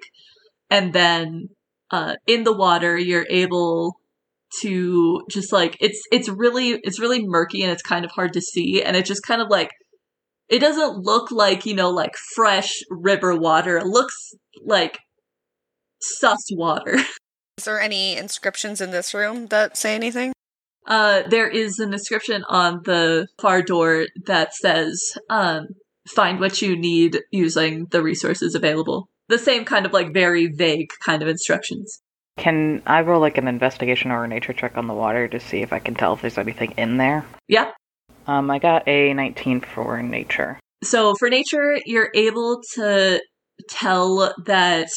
and 0.70 0.92
then 0.92 1.48
uh, 1.90 2.14
in 2.26 2.44
the 2.44 2.56
water 2.56 2.96
you're 2.98 3.26
able 3.28 3.96
to 4.60 5.22
just 5.28 5.52
like 5.52 5.76
it's 5.80 6.00
it's 6.12 6.28
really 6.28 6.80
it's 6.84 7.00
really 7.00 7.26
murky 7.26 7.62
and 7.62 7.72
it's 7.72 7.82
kind 7.82 8.04
of 8.04 8.12
hard 8.12 8.32
to 8.32 8.40
see, 8.40 8.82
and 8.82 8.96
it 8.96 9.04
just 9.04 9.22
kind 9.22 9.42
of 9.42 9.48
like 9.50 9.70
it 10.48 10.60
doesn't 10.60 10.98
look 10.98 11.30
like 11.30 11.66
you 11.66 11.74
know 11.74 11.90
like 11.90 12.16
fresh 12.34 12.82
river 12.90 13.36
water. 13.36 13.78
It 13.78 13.86
looks 13.86 14.34
like 14.64 14.98
sus 16.00 16.44
water. 16.52 16.98
Is 17.58 17.64
there 17.64 17.80
any 17.80 18.16
inscriptions 18.16 18.80
in 18.80 18.90
this 18.90 19.14
room 19.14 19.46
that 19.46 19.76
say 19.76 19.94
anything? 19.94 20.32
Uh, 20.86 21.22
there 21.28 21.48
is 21.48 21.78
an 21.78 21.92
inscription 21.92 22.44
on 22.48 22.82
the 22.84 23.26
far 23.40 23.62
door 23.62 24.06
that 24.26 24.54
says, 24.54 25.14
um, 25.30 25.68
find 26.06 26.38
what 26.38 26.62
you 26.62 26.76
need 26.76 27.18
using 27.32 27.86
the 27.90 28.02
resources 28.02 28.54
available. 28.54 29.08
The 29.28 29.38
same 29.38 29.64
kind 29.64 29.86
of 29.86 29.92
like 29.92 30.12
very 30.12 30.46
vague 30.46 30.90
kind 31.04 31.22
of 31.22 31.28
instructions. 31.28 32.00
Can 32.38 32.82
I 32.86 33.00
roll 33.00 33.20
like 33.20 33.38
an 33.38 33.48
investigation 33.48 34.10
or 34.10 34.24
a 34.24 34.28
nature 34.28 34.52
check 34.52 34.76
on 34.76 34.86
the 34.86 34.94
water 34.94 35.26
to 35.26 35.40
see 35.40 35.62
if 35.62 35.72
I 35.72 35.78
can 35.78 35.94
tell 35.94 36.12
if 36.12 36.20
there's 36.20 36.38
anything 36.38 36.74
in 36.76 36.98
there? 36.98 37.24
Yep. 37.48 37.74
Um, 38.26 38.50
I 38.50 38.58
got 38.58 38.86
a 38.88 39.12
19 39.12 39.60
for 39.60 40.02
nature. 40.02 40.58
So 40.84 41.14
for 41.14 41.30
nature, 41.30 41.78
you're 41.86 42.10
able 42.14 42.60
to 42.74 43.20
tell 43.70 44.34
that 44.44 44.88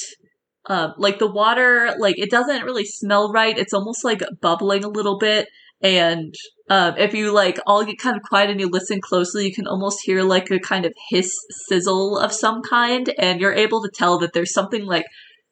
um, 0.67 0.93
like 0.97 1.19
the 1.19 1.31
water, 1.31 1.93
like 1.97 2.17
it 2.17 2.29
doesn't 2.29 2.63
really 2.63 2.85
smell 2.85 3.31
right. 3.31 3.57
It's 3.57 3.73
almost 3.73 4.03
like 4.03 4.21
bubbling 4.41 4.83
a 4.83 4.89
little 4.89 5.17
bit. 5.17 5.47
And 5.81 6.33
um, 6.69 6.95
if 6.97 7.13
you 7.13 7.33
like 7.33 7.59
all 7.65 7.85
get 7.85 7.97
kind 7.97 8.17
of 8.17 8.23
quiet 8.23 8.49
and 8.49 8.59
you 8.59 8.67
listen 8.69 8.99
closely, 9.01 9.45
you 9.45 9.53
can 9.53 9.67
almost 9.67 9.99
hear 10.03 10.23
like 10.23 10.51
a 10.51 10.59
kind 10.59 10.85
of 10.85 10.93
hiss 11.09 11.31
sizzle 11.67 12.17
of 12.17 12.33
some 12.33 12.61
kind, 12.61 13.13
and 13.17 13.39
you're 13.39 13.53
able 13.53 13.81
to 13.81 13.89
tell 13.93 14.19
that 14.19 14.33
there's 14.33 14.53
something 14.53 14.85
like 14.85 15.05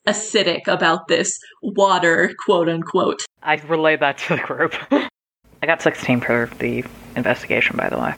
acidic 0.05 0.67
about 0.67 1.07
this 1.07 1.37
water, 1.61 2.33
quote 2.45 2.67
unquote. 2.67 3.25
I 3.41 3.55
relay 3.55 3.95
that 3.95 4.17
to 4.19 4.35
the 4.35 4.41
group. 4.41 4.75
I 5.61 5.65
got 5.65 5.81
16 5.81 6.21
for 6.21 6.49
the 6.59 6.83
investigation, 7.15 7.77
by 7.77 7.89
the 7.89 7.97
way. 7.97 8.15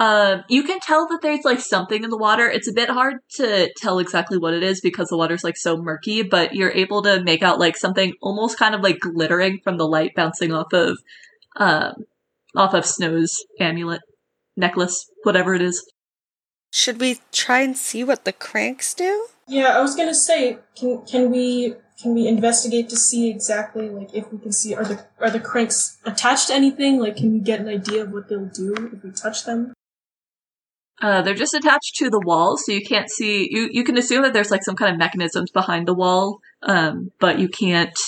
Um, 0.00 0.44
you 0.48 0.62
can 0.62 0.80
tell 0.80 1.06
that 1.08 1.20
there's 1.20 1.44
like 1.44 1.60
something 1.60 2.02
in 2.02 2.08
the 2.08 2.16
water. 2.16 2.48
It's 2.48 2.68
a 2.68 2.72
bit 2.72 2.88
hard 2.88 3.16
to 3.32 3.70
tell 3.76 3.98
exactly 3.98 4.38
what 4.38 4.54
it 4.54 4.62
is 4.62 4.80
because 4.80 5.08
the 5.08 5.16
water's 5.18 5.44
like 5.44 5.58
so 5.58 5.76
murky, 5.76 6.22
but 6.22 6.54
you're 6.54 6.72
able 6.72 7.02
to 7.02 7.22
make 7.22 7.42
out 7.42 7.58
like 7.58 7.76
something 7.76 8.14
almost 8.22 8.58
kind 8.58 8.74
of 8.74 8.80
like 8.80 8.98
glittering 8.98 9.60
from 9.62 9.76
the 9.76 9.86
light 9.86 10.12
bouncing 10.16 10.52
off 10.52 10.72
of 10.72 10.98
um, 11.56 12.06
off 12.56 12.72
of 12.72 12.86
Snow's 12.86 13.44
amulet 13.60 14.00
necklace, 14.56 15.06
whatever 15.24 15.54
it 15.54 15.60
is. 15.60 15.86
Should 16.72 16.98
we 16.98 17.18
try 17.30 17.60
and 17.60 17.76
see 17.76 18.02
what 18.02 18.24
the 18.24 18.32
cranks 18.32 18.94
do? 18.94 19.26
Yeah, 19.48 19.76
I 19.76 19.82
was 19.82 19.96
gonna 19.96 20.14
say, 20.14 20.58
can 20.76 21.04
can 21.04 21.30
we 21.30 21.74
can 22.00 22.14
we 22.14 22.26
investigate 22.26 22.88
to 22.88 22.96
see 22.96 23.28
exactly 23.28 23.88
like 23.88 24.14
if 24.14 24.32
we 24.32 24.38
can 24.38 24.52
see 24.52 24.74
are 24.74 24.84
the 24.84 25.04
are 25.18 25.30
the 25.30 25.40
cranks 25.40 25.98
attached 26.04 26.48
to 26.48 26.54
anything? 26.54 26.98
Like, 26.98 27.16
can 27.16 27.32
we 27.32 27.40
get 27.40 27.60
an 27.60 27.68
idea 27.68 28.02
of 28.02 28.12
what 28.12 28.28
they'll 28.28 28.46
do 28.46 28.74
if 28.92 29.04
we 29.04 29.10
touch 29.10 29.44
them? 29.44 29.74
Uh, 31.02 31.22
they're 31.22 31.34
just 31.34 31.54
attached 31.54 31.96
to 31.96 32.10
the 32.10 32.20
wall, 32.20 32.56
so 32.56 32.72
you 32.72 32.84
can't 32.84 33.10
see. 33.10 33.48
You 33.50 33.68
you 33.70 33.84
can 33.84 33.98
assume 33.98 34.22
that 34.22 34.32
there's 34.32 34.50
like 34.50 34.64
some 34.64 34.76
kind 34.76 34.92
of 34.92 34.98
mechanisms 34.98 35.50
behind 35.50 35.86
the 35.86 35.94
wall, 35.94 36.38
um, 36.62 37.10
but 37.20 37.38
you 37.38 37.48
can't. 37.48 37.98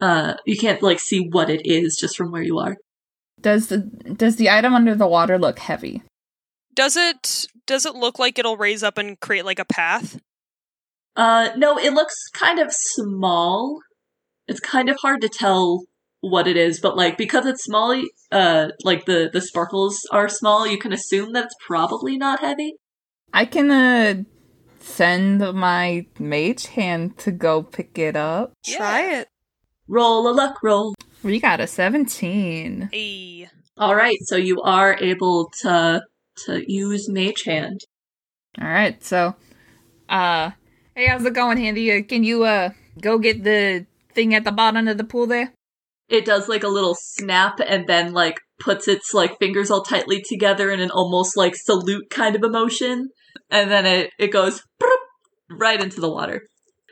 Uh, 0.00 0.34
you 0.46 0.56
can't 0.56 0.82
like 0.82 0.98
see 0.98 1.28
what 1.28 1.50
it 1.50 1.60
is 1.64 1.96
just 2.00 2.16
from 2.16 2.30
where 2.30 2.42
you 2.42 2.58
are. 2.58 2.76
Does 3.40 3.68
the 3.68 3.78
does 3.78 4.36
the 4.36 4.50
item 4.50 4.74
under 4.74 4.94
the 4.94 5.06
water 5.06 5.38
look 5.38 5.58
heavy? 5.58 6.02
Does 6.74 6.96
it 6.96 7.46
does 7.66 7.86
it 7.86 7.94
look 7.94 8.18
like 8.18 8.38
it'll 8.38 8.56
raise 8.56 8.82
up 8.82 8.98
and 8.98 9.18
create 9.20 9.44
like 9.44 9.58
a 9.58 9.64
path? 9.64 10.18
Uh, 11.16 11.50
no, 11.56 11.78
it 11.78 11.92
looks 11.92 12.16
kind 12.32 12.58
of 12.58 12.72
small. 12.72 13.80
It's 14.46 14.60
kind 14.60 14.88
of 14.88 14.96
hard 15.00 15.20
to 15.22 15.28
tell 15.28 15.84
what 16.20 16.46
it 16.46 16.56
is, 16.56 16.80
but 16.80 16.96
like 16.96 17.16
because 17.16 17.46
it's 17.46 17.64
small, 17.64 18.00
uh, 18.30 18.68
like 18.84 19.06
the 19.06 19.30
the 19.32 19.40
sparkles 19.40 19.98
are 20.12 20.28
small, 20.28 20.66
you 20.66 20.78
can 20.78 20.92
assume 20.92 21.32
that 21.32 21.44
it's 21.44 21.54
probably 21.66 22.16
not 22.16 22.40
heavy. 22.40 22.74
I 23.32 23.44
can 23.44 23.70
uh 23.70 24.22
send 24.80 25.40
my 25.54 26.06
mage 26.18 26.66
hand 26.66 27.18
to 27.18 27.30
go 27.30 27.62
pick 27.62 27.98
it 27.98 28.16
up. 28.16 28.52
Try 28.64 29.20
it. 29.20 29.28
Roll 29.88 30.28
a 30.28 30.32
luck 30.32 30.62
roll. 30.62 30.94
We 31.22 31.38
got 31.40 31.60
a 31.60 31.66
17. 31.66 32.90
A 32.92 33.48
All 33.76 33.94
right, 33.94 34.16
so 34.22 34.36
you 34.36 34.60
are 34.62 34.96
able 35.00 35.50
to 35.62 36.02
to 36.46 36.72
use 36.72 37.08
Mage 37.08 37.42
Hand. 37.44 37.80
All 38.60 38.68
right, 38.68 39.02
so 39.02 39.34
uh 40.08 40.52
hey, 41.00 41.06
how's 41.06 41.24
it 41.24 41.32
going, 41.32 41.56
Handy? 41.56 41.90
Uh, 41.90 42.02
can 42.02 42.24
you 42.24 42.44
uh 42.44 42.70
go 43.00 43.18
get 43.18 43.42
the 43.42 43.86
thing 44.14 44.34
at 44.34 44.44
the 44.44 44.52
bottom 44.52 44.86
of 44.86 44.98
the 44.98 45.04
pool 45.04 45.26
there? 45.26 45.54
It 46.08 46.26
does 46.26 46.46
like 46.46 46.62
a 46.62 46.68
little 46.68 46.94
snap 46.94 47.58
and 47.66 47.86
then 47.86 48.12
like 48.12 48.38
puts 48.58 48.86
its 48.86 49.14
like 49.14 49.38
fingers 49.38 49.70
all 49.70 49.82
tightly 49.82 50.22
together 50.28 50.70
in 50.70 50.80
an 50.80 50.90
almost 50.90 51.38
like 51.38 51.56
salute 51.56 52.10
kind 52.10 52.36
of 52.36 52.42
emotion, 52.42 53.08
and 53.50 53.70
then 53.70 53.86
it 53.86 54.10
it 54.18 54.28
goes 54.28 54.62
right 55.50 55.80
into 55.80 56.00
the 56.00 56.10
water. 56.10 56.42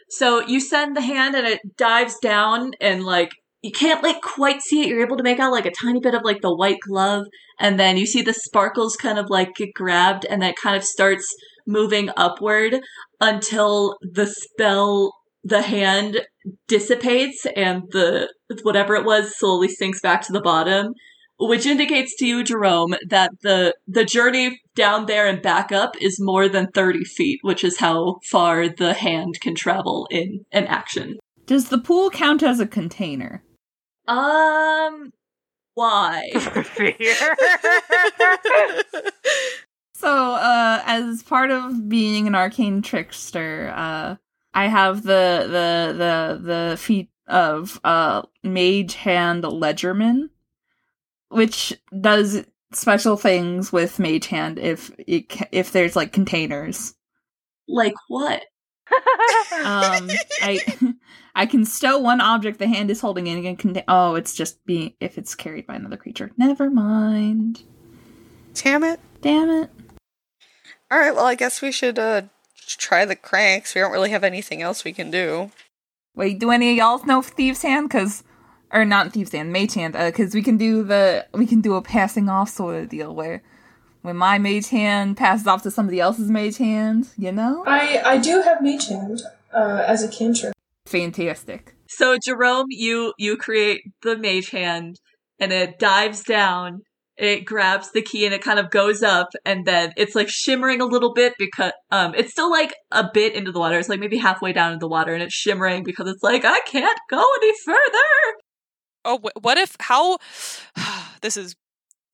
So 0.08 0.40
you 0.46 0.58
send 0.58 0.96
the 0.96 1.02
hand 1.02 1.34
and 1.34 1.46
it 1.46 1.76
dives 1.76 2.16
down 2.18 2.72
and 2.80 3.04
like 3.04 3.32
you 3.60 3.72
can't 3.72 4.02
like 4.02 4.22
quite 4.22 4.62
see 4.62 4.80
it. 4.80 4.88
You're 4.88 5.04
able 5.04 5.18
to 5.18 5.22
make 5.22 5.38
out 5.38 5.52
like 5.52 5.66
a 5.66 5.70
tiny 5.82 6.00
bit 6.00 6.14
of 6.14 6.22
like 6.24 6.40
the 6.40 6.54
white 6.54 6.80
glove, 6.80 7.26
and 7.60 7.78
then 7.78 7.98
you 7.98 8.06
see 8.06 8.22
the 8.22 8.32
sparkles 8.32 8.96
kind 8.96 9.18
of 9.18 9.28
like 9.28 9.56
get 9.56 9.74
grabbed, 9.74 10.24
and 10.24 10.40
then 10.40 10.50
it 10.50 10.56
kind 10.56 10.76
of 10.76 10.84
starts 10.84 11.26
moving 11.66 12.08
upward 12.16 12.80
until 13.20 13.96
the 14.00 14.26
spell, 14.26 15.12
the 15.42 15.62
hand 15.62 16.20
dissipates, 16.66 17.46
and 17.56 17.82
the 17.90 18.32
whatever 18.62 18.94
it 18.94 19.04
was 19.04 19.36
slowly 19.36 19.68
sinks 19.68 20.00
back 20.00 20.22
to 20.22 20.32
the 20.32 20.40
bottom. 20.40 20.94
Which 21.40 21.66
indicates 21.66 22.16
to 22.16 22.26
you, 22.26 22.42
Jerome, 22.42 22.96
that 23.08 23.30
the 23.42 23.72
the 23.86 24.04
journey 24.04 24.60
down 24.74 25.06
there 25.06 25.28
and 25.28 25.40
back 25.40 25.70
up 25.70 25.94
is 26.00 26.20
more 26.20 26.48
than 26.48 26.72
thirty 26.72 27.04
feet, 27.04 27.38
which 27.42 27.62
is 27.62 27.78
how 27.78 28.18
far 28.28 28.68
the 28.68 28.94
hand 28.94 29.40
can 29.40 29.54
travel 29.54 30.08
in 30.10 30.44
an 30.50 30.66
action. 30.66 31.16
Does 31.46 31.68
the 31.68 31.78
pool 31.78 32.10
count 32.10 32.42
as 32.42 32.58
a 32.58 32.66
container? 32.66 33.44
Um, 34.08 35.12
why? 35.74 36.28
So, 39.98 40.34
uh, 40.34 40.80
as 40.86 41.24
part 41.24 41.50
of 41.50 41.88
being 41.88 42.28
an 42.28 42.36
arcane 42.36 42.82
trickster, 42.82 43.72
uh, 43.74 44.14
I 44.54 44.66
have 44.68 45.02
the 45.02 45.42
the 45.42 45.94
the 45.98 46.40
the 46.70 46.76
feat 46.76 47.10
of 47.26 47.80
uh 47.82 48.22
mage 48.44 48.94
hand 48.94 49.42
legerdemain, 49.42 50.30
which 51.30 51.74
does 52.00 52.44
special 52.72 53.16
things 53.16 53.72
with 53.72 53.98
mage 53.98 54.26
hand 54.28 54.60
if 54.60 54.92
it 54.98 55.30
ca- 55.30 55.48
if 55.50 55.72
there's 55.72 55.96
like 55.96 56.12
containers. 56.12 56.94
like 57.66 57.94
what? 58.06 58.42
Um, 59.64 60.08
I 60.42 60.60
I 61.34 61.46
can 61.46 61.64
stow 61.64 61.98
one 61.98 62.20
object 62.20 62.60
the 62.60 62.68
hand 62.68 62.92
is 62.92 63.00
holding 63.00 63.26
in 63.26 63.44
and 63.44 63.58
contain. 63.58 63.82
Oh, 63.88 64.14
it's 64.14 64.36
just 64.36 64.64
being 64.64 64.94
if 65.00 65.18
it's 65.18 65.34
carried 65.34 65.66
by 65.66 65.74
another 65.74 65.96
creature. 65.96 66.30
Never 66.36 66.70
mind. 66.70 67.64
Damn 68.54 68.84
it. 68.84 69.00
Damn 69.20 69.50
it. 69.50 69.70
All 70.90 70.98
right, 70.98 71.14
well, 71.14 71.26
I 71.26 71.34
guess 71.34 71.60
we 71.60 71.72
should 71.72 71.98
uh 71.98 72.22
try 72.66 73.04
the 73.04 73.16
cranks. 73.16 73.74
We 73.74 73.80
don't 73.80 73.92
really 73.92 74.10
have 74.10 74.24
anything 74.24 74.62
else 74.62 74.84
we 74.84 74.92
can 74.92 75.10
do. 75.10 75.50
Wait, 76.14 76.38
do 76.38 76.50
any 76.50 76.70
of 76.70 76.76
y'all 76.76 77.04
know 77.04 77.22
Thieves' 77.22 77.62
Hand? 77.62 77.90
Cause, 77.90 78.24
or 78.72 78.84
not 78.84 79.12
Thieves' 79.12 79.32
Hand, 79.32 79.52
Mage 79.52 79.74
Hand. 79.74 79.94
Uh, 79.94 80.10
cause 80.10 80.34
we 80.34 80.42
can 80.42 80.56
do 80.56 80.82
the 80.82 81.26
we 81.32 81.46
can 81.46 81.60
do 81.60 81.74
a 81.74 81.82
passing 81.82 82.28
off 82.28 82.50
sort 82.50 82.82
of 82.82 82.88
deal 82.88 83.14
where 83.14 83.42
when 84.02 84.16
my 84.16 84.38
Mage 84.38 84.68
Hand 84.70 85.16
passes 85.16 85.46
off 85.46 85.62
to 85.62 85.70
somebody 85.70 86.00
else's 86.00 86.30
Mage 86.30 86.58
Hand, 86.58 87.08
you 87.16 87.32
know? 87.32 87.64
I 87.66 88.00
I 88.04 88.18
do 88.18 88.42
have 88.42 88.62
mage 88.62 88.88
hand 88.88 89.22
uh, 89.52 89.84
as 89.86 90.02
a 90.02 90.08
cantrip. 90.08 90.54
Fantastic. 90.86 91.74
So 91.88 92.16
Jerome, 92.22 92.66
you 92.70 93.12
you 93.18 93.36
create 93.36 93.82
the 94.02 94.16
mage 94.16 94.50
hand, 94.50 95.00
and 95.38 95.52
it 95.52 95.78
dives 95.78 96.22
down, 96.22 96.82
it 97.18 97.44
grabs 97.44 97.90
the 97.92 98.02
key 98.02 98.24
and 98.24 98.34
it 98.34 98.42
kind 98.42 98.58
of 98.58 98.70
goes 98.70 99.02
up 99.02 99.28
and 99.44 99.66
then 99.66 99.92
it's 99.96 100.14
like 100.14 100.28
shimmering 100.28 100.80
a 100.80 100.86
little 100.86 101.12
bit 101.12 101.34
because 101.38 101.72
um 101.90 102.14
it's 102.14 102.30
still 102.30 102.50
like 102.50 102.74
a 102.92 103.08
bit 103.12 103.34
into 103.34 103.52
the 103.52 103.58
water. 103.58 103.78
It's 103.78 103.88
like 103.88 104.00
maybe 104.00 104.18
halfway 104.18 104.52
down 104.52 104.72
in 104.72 104.78
the 104.78 104.88
water 104.88 105.12
and 105.12 105.22
it's 105.22 105.34
shimmering 105.34 105.82
because 105.84 106.08
it's 106.08 106.22
like 106.22 106.44
I 106.44 106.60
can't 106.66 106.98
go 107.10 107.24
any 107.42 107.52
further. 107.64 108.38
Oh, 109.04 109.18
wh- 109.18 109.44
what 109.44 109.58
if 109.58 109.76
how? 109.80 110.18
this 111.22 111.36
is 111.36 111.56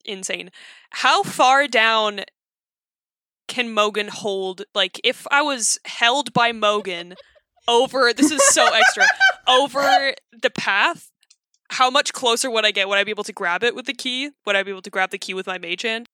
insane. 0.04 0.50
How 0.90 1.22
far 1.22 1.66
down 1.66 2.20
can 3.48 3.72
Mogan 3.72 4.08
hold? 4.08 4.62
Like, 4.74 5.00
if 5.04 5.26
I 5.30 5.42
was 5.42 5.78
held 5.84 6.32
by 6.32 6.52
Mogan 6.52 7.14
over, 7.68 8.12
this 8.12 8.30
is 8.30 8.46
so 8.48 8.66
extra 8.72 9.06
over 9.48 10.14
the 10.42 10.50
path. 10.50 11.10
How 11.70 11.90
much 11.90 12.12
closer 12.12 12.50
would 12.50 12.64
I 12.64 12.70
get? 12.70 12.88
Would 12.88 12.98
I 12.98 13.04
be 13.04 13.10
able 13.10 13.24
to 13.24 13.32
grab 13.32 13.64
it 13.64 13.74
with 13.74 13.86
the 13.86 13.94
key? 13.94 14.30
Would 14.46 14.56
I 14.56 14.62
be 14.62 14.70
able 14.70 14.82
to 14.82 14.90
grab 14.90 15.10
the 15.10 15.18
key 15.18 15.34
with 15.34 15.46
my 15.46 15.58
mage 15.58 15.82
hand? 15.82 16.06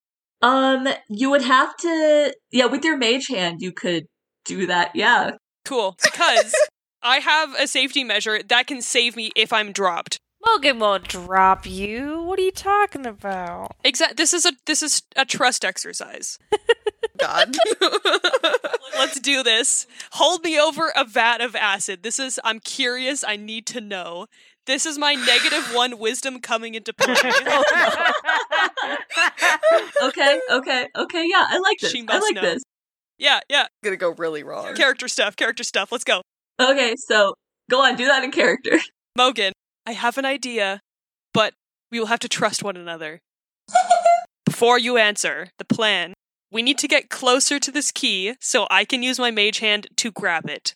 Um 0.43 0.89
you 1.09 1.31
would 1.31 1.43
have 1.43 1.77
to 1.79 2.35
yeah, 2.51 2.67
with 2.67 2.85
your 2.85 2.97
mage 2.97 3.29
hand 3.29 3.61
you 3.61 3.73
could 3.73 4.07
do 4.45 4.67
that. 4.67 4.93
Yeah. 4.95 5.33
Cool, 5.65 5.97
because 6.03 6.55
I 7.03 7.19
have 7.19 7.55
a 7.59 7.67
safety 7.67 8.05
measure 8.05 8.43
that 8.43 8.67
can 8.67 8.81
save 8.81 9.17
me 9.17 9.31
if 9.37 9.53
I'm 9.53 9.73
dropped. 9.73 10.19
Logan 10.47 10.79
won't 10.79 11.07
drop 11.07 11.67
you. 11.67 12.23
What 12.23 12.39
are 12.39 12.43
you 12.43 12.51
talking 12.51 13.07
about? 13.07 13.77
Exact. 13.85 14.17
This 14.17 14.33
is 14.33 14.47
a 14.47 14.53
this 14.67 14.83
is 14.83 15.03
a 15.17 15.25
trust 15.25 15.65
exercise. 15.65 16.39
God. 17.19 17.55
Let's 18.97 19.21
do 19.21 19.43
this. 19.43 19.87
Hold 20.13 20.43
me 20.43 20.59
over 20.59 20.91
a 20.97 21.05
vat 21.05 21.41
of 21.43 21.55
acid. 21.55 22.03
This 22.03 22.19
is. 22.19 22.41
I'm 22.43 22.61
curious. 22.61 23.23
I 23.23 23.37
need 23.37 23.67
to 23.67 23.81
know. 23.81 24.27
This 24.71 24.87
is 24.87 24.99
my 24.99 25.15
negative 25.15 25.65
one 25.75 25.99
wisdom 25.99 26.39
coming 26.39 26.77
into 26.77 26.93
play. 26.93 27.17
Okay, 30.03 30.41
okay, 30.51 30.87
okay, 30.97 31.27
yeah, 31.29 31.45
I 31.49 31.59
like 31.59 31.79
this. 31.81 31.91
She 31.91 32.05
I 32.09 32.19
like 32.19 32.35
know. 32.37 32.41
this. 32.41 32.63
yeah, 33.19 33.41
yeah. 33.49 33.67
Gonna 33.85 33.97
go 33.97 34.11
really 34.11 34.43
wrong. 34.43 34.75
Character 34.75 35.09
stuff. 35.09 35.37
Character 35.37 35.65
stuff. 35.65 35.93
Let's 35.93 36.05
go. 36.05 36.23
Okay, 36.61 36.95
so 36.97 37.35
go 37.69 37.83
on, 37.83 37.97
do 37.97 38.07
that 38.07 38.23
in 38.25 38.31
character. 38.31 38.79
Mogan, 39.17 39.53
I 39.87 39.93
have 39.93 40.19
an 40.19 40.25
idea, 40.25 40.81
but 41.35 41.53
we 41.91 41.99
will 41.99 42.07
have 42.07 42.21
to 42.21 42.29
trust 42.29 42.63
one 42.63 42.77
another. 42.77 43.21
Before 44.47 44.79
you 44.79 44.97
answer 44.97 45.49
the 45.59 45.65
plan, 45.65 46.15
we 46.51 46.63
need 46.63 46.79
to 46.79 46.89
get 46.89 47.11
closer 47.11 47.59
to 47.59 47.71
this 47.73 47.91
key 47.91 48.35
so 48.41 48.67
I 48.71 48.85
can 48.85 49.03
use 49.03 49.19
my 49.19 49.33
mage 49.33 49.59
hand 49.59 49.89
to 49.97 50.13
grab 50.13 50.49
it. 50.49 50.75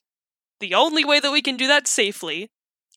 The 0.60 0.74
only 0.74 1.04
way 1.04 1.20
that 1.20 1.32
we 1.32 1.42
can 1.42 1.56
do 1.56 1.66
that 1.68 1.86
safely 1.88 2.48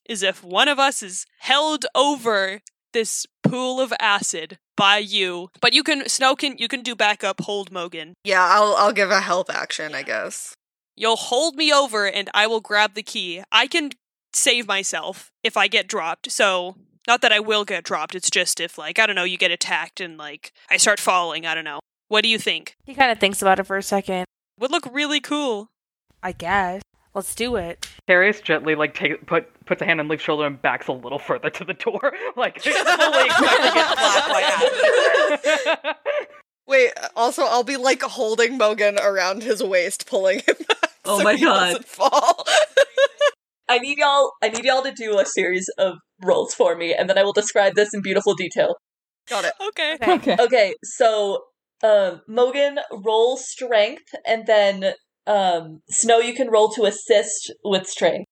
is 0.08 0.22
if 0.22 0.42
one 0.42 0.68
of 0.68 0.78
us 0.78 1.02
is 1.02 1.26
held 1.40 1.86
over 1.94 2.60
this 2.92 3.26
pool 3.44 3.80
of 3.80 3.92
acid 4.00 4.58
by 4.76 4.98
you. 4.98 5.50
But 5.60 5.72
you 5.72 5.82
can 5.82 6.08
Snow 6.08 6.34
can 6.34 6.56
you 6.58 6.68
can 6.68 6.82
do 6.82 6.96
backup 6.96 7.42
hold 7.42 7.70
Mogan. 7.70 8.14
Yeah, 8.24 8.44
I'll 8.44 8.74
I'll 8.76 8.92
give 8.92 9.10
a 9.10 9.20
help 9.20 9.50
action, 9.54 9.94
I 9.94 10.02
guess. 10.02 10.54
You'll 10.96 11.16
hold 11.16 11.54
me 11.54 11.72
over 11.72 12.08
and 12.08 12.28
I 12.34 12.46
will 12.46 12.60
grab 12.60 12.94
the 12.94 13.02
key. 13.02 13.42
I 13.52 13.66
can 13.66 13.92
save 14.32 14.66
myself 14.66 15.30
if 15.44 15.56
I 15.56 15.68
get 15.68 15.86
dropped. 15.86 16.30
So, 16.30 16.76
not 17.06 17.22
that 17.22 17.32
I 17.32 17.40
will 17.40 17.64
get 17.64 17.84
dropped, 17.84 18.14
it's 18.14 18.30
just 18.30 18.60
if, 18.60 18.78
like, 18.78 18.98
I 18.98 19.06
don't 19.06 19.16
know, 19.16 19.24
you 19.24 19.38
get 19.38 19.50
attacked 19.50 20.00
and, 20.00 20.18
like, 20.18 20.52
I 20.70 20.76
start 20.76 21.00
falling. 21.00 21.46
I 21.46 21.54
don't 21.54 21.64
know. 21.64 21.80
What 22.08 22.22
do 22.22 22.28
you 22.28 22.38
think? 22.38 22.74
He 22.84 22.94
kind 22.94 23.12
of 23.12 23.18
thinks 23.18 23.42
about 23.42 23.58
it 23.58 23.64
for 23.64 23.76
a 23.76 23.82
second. 23.82 24.24
Would 24.58 24.70
look 24.70 24.88
really 24.92 25.20
cool. 25.20 25.68
I 26.22 26.32
guess. 26.32 26.82
Let's 27.14 27.34
do 27.34 27.56
it. 27.56 27.88
Darius 28.06 28.40
gently 28.40 28.74
like 28.74 28.94
take 28.94 29.26
put 29.26 29.48
puts 29.64 29.82
a 29.82 29.84
hand 29.84 30.00
on 30.00 30.08
Leaf's 30.08 30.22
shoulder 30.22 30.46
and 30.46 30.60
backs 30.60 30.88
a 30.88 30.92
little 30.92 31.18
further 31.18 31.50
to 31.50 31.64
the 31.64 31.74
door, 31.74 32.12
like 32.36 32.60
fully 32.60 32.74
expecting 32.74 33.82
it 33.82 33.88
to 33.88 33.96
flap 33.96 34.28
by 34.28 34.42
acid. 34.42 35.96
Wait, 36.66 36.92
also 37.16 37.42
I'll 37.44 37.64
be 37.64 37.76
like 37.76 38.02
holding 38.02 38.58
Mogan 38.58 38.98
around 38.98 39.42
his 39.42 39.62
waist, 39.62 40.06
pulling 40.06 40.40
him 40.40 40.56
back. 40.68 40.78
Oh 41.04 41.18
so 41.18 41.24
my 41.24 41.36
he 41.36 41.44
God. 41.44 41.86
fall. 41.86 42.44
I 43.68 43.78
need 43.78 43.96
y'all 43.96 44.32
I 44.42 44.50
need 44.50 44.62
y'all 44.62 44.82
to 44.82 44.92
do 44.92 45.18
a 45.18 45.24
series 45.24 45.66
of 45.78 45.94
rolls 46.22 46.52
for 46.52 46.76
me, 46.76 46.92
and 46.92 47.08
then 47.08 47.16
I 47.16 47.22
will 47.22 47.32
describe 47.32 47.76
this 47.76 47.94
in 47.94 48.02
beautiful 48.02 48.34
detail. 48.34 48.74
Got 49.26 49.46
it. 49.46 49.54
Okay. 49.68 49.94
Okay. 49.94 50.12
Okay. 50.12 50.36
Okay, 50.38 50.74
so 50.82 51.44
um 51.82 52.20
Mogan 52.28 52.78
roll 52.92 53.38
strength 53.38 54.04
and 54.26 54.46
then 54.46 54.92
um 55.28 55.82
Snow 55.90 56.18
you 56.18 56.34
can 56.34 56.48
roll 56.48 56.70
to 56.70 56.84
assist 56.84 57.52
with 57.64 57.86
strength. 57.86 58.26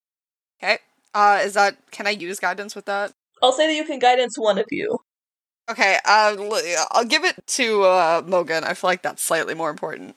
Okay. 0.62 0.78
Uh, 1.14 1.40
is 1.44 1.54
that? 1.54 1.76
Can 1.90 2.06
I 2.06 2.11
use 2.11 2.40
guidance 2.40 2.74
with 2.74 2.87
that? 2.87 3.12
I'll 3.42 3.52
say 3.52 3.66
that 3.66 3.74
you 3.74 3.85
can 3.85 3.98
guidance 3.98 4.37
one 4.37 4.59
of 4.59 4.66
you. 4.70 4.98
Okay. 5.70 5.98
Uh, 6.04 6.37
l- 6.38 6.87
I'll 6.90 7.04
give 7.04 7.24
it 7.24 7.37
to 7.46 7.82
uh 7.85 8.22
Mogan. 8.26 8.64
I 8.64 8.74
feel 8.74 8.88
like 8.88 9.02
that's 9.02 9.22
slightly 9.22 9.54
more 9.54 9.70
important. 9.70 10.16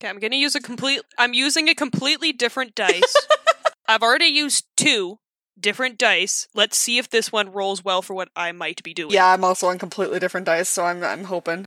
Okay, 0.00 0.08
I'm 0.08 0.18
gonna 0.18 0.36
use 0.36 0.54
a 0.54 0.60
complete. 0.60 1.02
I'm 1.18 1.34
using 1.34 1.68
a 1.68 1.74
completely 1.74 2.32
different 2.32 2.74
dice. 2.74 3.14
I've 3.88 4.02
already 4.02 4.26
used 4.26 4.64
two 4.76 5.18
different 5.58 5.98
dice. 5.98 6.48
Let's 6.54 6.78
see 6.78 6.96
if 6.96 7.10
this 7.10 7.30
one 7.30 7.52
rolls 7.52 7.84
well 7.84 8.00
for 8.00 8.14
what 8.14 8.30
I 8.34 8.52
might 8.52 8.82
be 8.82 8.94
doing. 8.94 9.12
Yeah, 9.12 9.32
I'm 9.32 9.44
also 9.44 9.66
on 9.66 9.78
completely 9.78 10.18
different 10.18 10.46
dice, 10.46 10.68
so 10.68 10.84
I'm 10.84 11.04
I'm 11.04 11.24
hoping. 11.24 11.66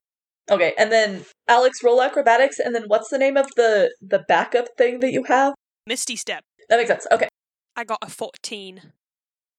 Okay, 0.52 0.74
and 0.78 0.92
then 0.92 1.26
Alex 1.48 1.84
roll 1.84 2.02
acrobatics 2.02 2.60
and 2.60 2.76
then 2.76 2.84
what's 2.88 3.10
the 3.10 3.18
name 3.18 3.38
of 3.38 3.48
the 3.56 3.94
the 4.02 4.24
backup 4.28 4.68
thing 4.78 5.00
that 5.00 5.12
you 5.12 5.24
have? 5.24 5.54
Misty 5.88 6.16
Step. 6.16 6.44
That 6.70 6.78
makes 6.78 6.90
sense. 6.90 7.08
Okay. 7.12 7.28
I 7.76 7.84
got 7.84 8.00
a 8.02 8.10
14. 8.10 8.82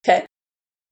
Okay. 0.06 0.26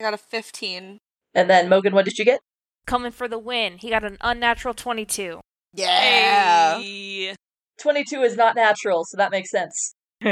I 0.00 0.02
got 0.02 0.14
a 0.14 0.18
15. 0.18 0.98
And 1.35 1.50
then 1.50 1.68
Mogan, 1.68 1.94
what 1.94 2.05
did 2.05 2.18
you 2.18 2.24
get? 2.24 2.40
Coming 2.87 3.12
for 3.12 3.28
the 3.28 3.38
win. 3.38 3.78
He 3.78 3.90
got 3.90 4.05
an 4.05 4.18
unnatural 4.20 4.74
22. 4.74 5.40
Yeah. 5.74 6.78
Hey. 6.78 7.35
22 7.81 8.22
is 8.22 8.37
not 8.37 8.55
natural, 8.57 9.05
so 9.05 9.16
that 9.16 9.31
makes 9.31 9.50
sense. 9.50 9.94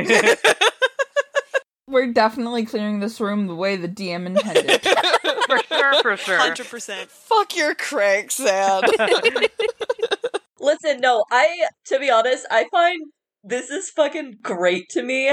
We're 1.91 2.13
definitely 2.13 2.65
clearing 2.65 3.01
this 3.01 3.21
room 3.21 3.49
the 3.49 3.55
way 3.55 3.77
the 3.77 3.89
DM 3.89 4.27
intended. 4.27 4.81
for 5.47 5.59
sure, 5.65 6.03
for 6.03 6.17
sure. 6.17 6.39
100%. 6.39 7.09
Fuck 7.09 7.57
your 7.57 7.75
crank, 7.75 8.31
Sam. 8.31 8.83
Listen, 10.61 11.01
no, 11.01 11.25
I, 11.33 11.67
to 11.87 11.99
be 11.99 12.11
honest, 12.11 12.47
I 12.51 12.67
find 12.71 13.11
this 13.43 13.71
is 13.71 13.91
fucking 13.91 14.39
great 14.41 14.89
to 14.91 15.03
me. 15.03 15.31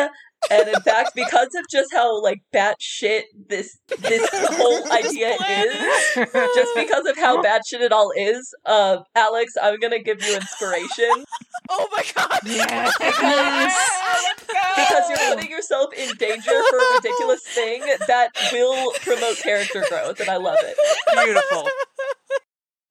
And 0.50 0.68
in 0.68 0.82
fact, 0.82 1.12
because 1.16 1.50
of 1.56 1.66
just 1.70 1.92
how 1.94 2.22
like 2.22 2.42
batshit 2.54 3.24
this 3.48 3.78
this 4.00 4.28
whole 4.34 4.92
idea 4.92 5.36
plan 5.38 5.68
is, 5.68 6.32
just 6.56 6.76
because 6.76 7.06
of 7.06 7.18
how 7.18 7.42
batshit 7.44 7.82
it 7.82 7.92
all 7.92 8.12
is, 8.16 8.54
uh, 8.66 9.00
Alex, 9.16 9.54
I'm 9.62 9.80
gonna 9.80 10.00
give 10.02 10.22
you 10.24 10.36
inspiration 10.36 11.26
oh 11.70 11.88
my 11.92 12.04
god. 12.16 12.40
Yes, 12.46 12.98
because 14.76 15.10
you're 15.10 15.36
putting 15.36 15.50
yourself 15.50 15.94
in 15.94 16.16
danger 16.16 16.52
for 16.70 16.78
a 16.78 16.94
ridiculous 16.96 17.42
thing 17.44 17.84
that 18.08 18.30
will 18.52 18.92
promote 19.02 19.38
character 19.38 19.84
growth, 19.90 20.20
and 20.20 20.30
I 20.30 20.38
love 20.38 20.60
it. 20.60 20.76
Beautiful. 21.14 21.70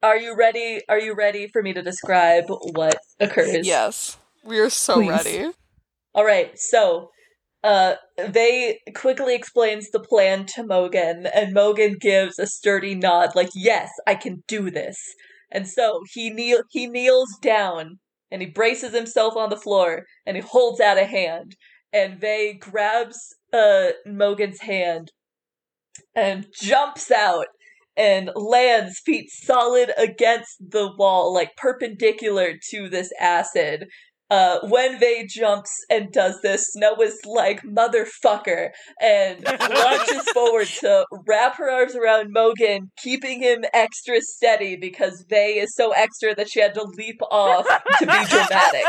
Are 0.03 0.17
you 0.17 0.37
ready? 0.37 0.81
Are 0.89 1.01
you 1.01 1.15
ready 1.15 1.49
for 1.49 1.63
me 1.63 1.73
to 1.73 1.83
describe 1.83 2.45
what 2.49 2.99
occurs? 3.21 3.67
Yes. 3.67 4.19
We 4.45 4.61
are 4.61 4.71
so 4.71 4.95
Please. 4.95 5.11
ready. 5.11 5.51
All 6.15 6.25
right, 6.25 6.57
so 6.59 7.11
uh 7.67 7.97
they 8.17 8.79
quickly 8.95 9.35
explains 9.35 9.91
the 9.91 10.01
plan 10.01 10.47
to 10.47 10.63
Mogan 10.63 11.27
and 11.27 11.53
Mogan 11.53 11.97
gives 12.01 12.39
a 12.39 12.47
sturdy 12.47 12.95
nod 12.95 13.31
like 13.35 13.51
yes, 13.55 13.91
I 14.07 14.15
can 14.15 14.45
do 14.47 14.71
this. 14.71 14.97
And 15.51 15.69
so 15.69 16.03
he 16.13 16.31
kneel 16.31 16.63
he 16.71 16.87
kneels 16.87 17.37
down 17.43 17.99
and 18.31 18.41
he 18.41 18.49
braces 18.49 18.95
himself 18.95 19.37
on 19.37 19.51
the 19.51 19.57
floor 19.57 20.05
and 20.25 20.37
he 20.37 20.43
holds 20.43 20.81
out 20.81 20.97
a 20.97 21.05
hand 21.05 21.57
and 21.93 22.21
Vey 22.21 22.55
grabs 22.55 23.19
uh 23.53 23.89
Mogan's 24.07 24.61
hand 24.61 25.11
and 26.15 26.47
jumps 26.61 27.11
out 27.11 27.47
and 27.97 28.31
lands 28.37 29.01
feet 29.05 29.29
solid 29.31 29.91
against 29.99 30.57
the 30.61 30.93
wall 30.97 31.35
like 31.35 31.57
perpendicular 31.57 32.53
to 32.71 32.89
this 32.89 33.11
acid 33.19 33.87
uh, 34.31 34.59
when 34.63 34.99
Vey 34.99 35.27
jumps 35.29 35.71
and 35.89 36.13
does 36.13 36.41
this, 36.43 36.67
Snow 36.73 36.95
is 37.01 37.19
like, 37.25 37.63
motherfucker, 37.63 38.71
and 39.01 39.45
launches 39.61 40.29
forward 40.33 40.67
to 40.81 41.07
wrap 41.29 41.57
her 41.57 41.71
arms 41.71 41.95
around 41.95 42.33
Mogan, 42.33 42.91
keeping 43.03 43.43
him 43.43 43.65
extra 43.73 44.21
steady 44.21 44.77
because 44.77 45.25
Vey 45.29 45.59
is 45.59 45.75
so 45.75 45.93
extra 45.93 46.35
that 46.35 46.51
she 46.51 46.61
had 46.61 46.75
to 46.75 46.83
leap 46.97 47.21
off 47.31 47.67
to 47.99 48.07
be 48.07 48.07
dramatic. 48.29 48.85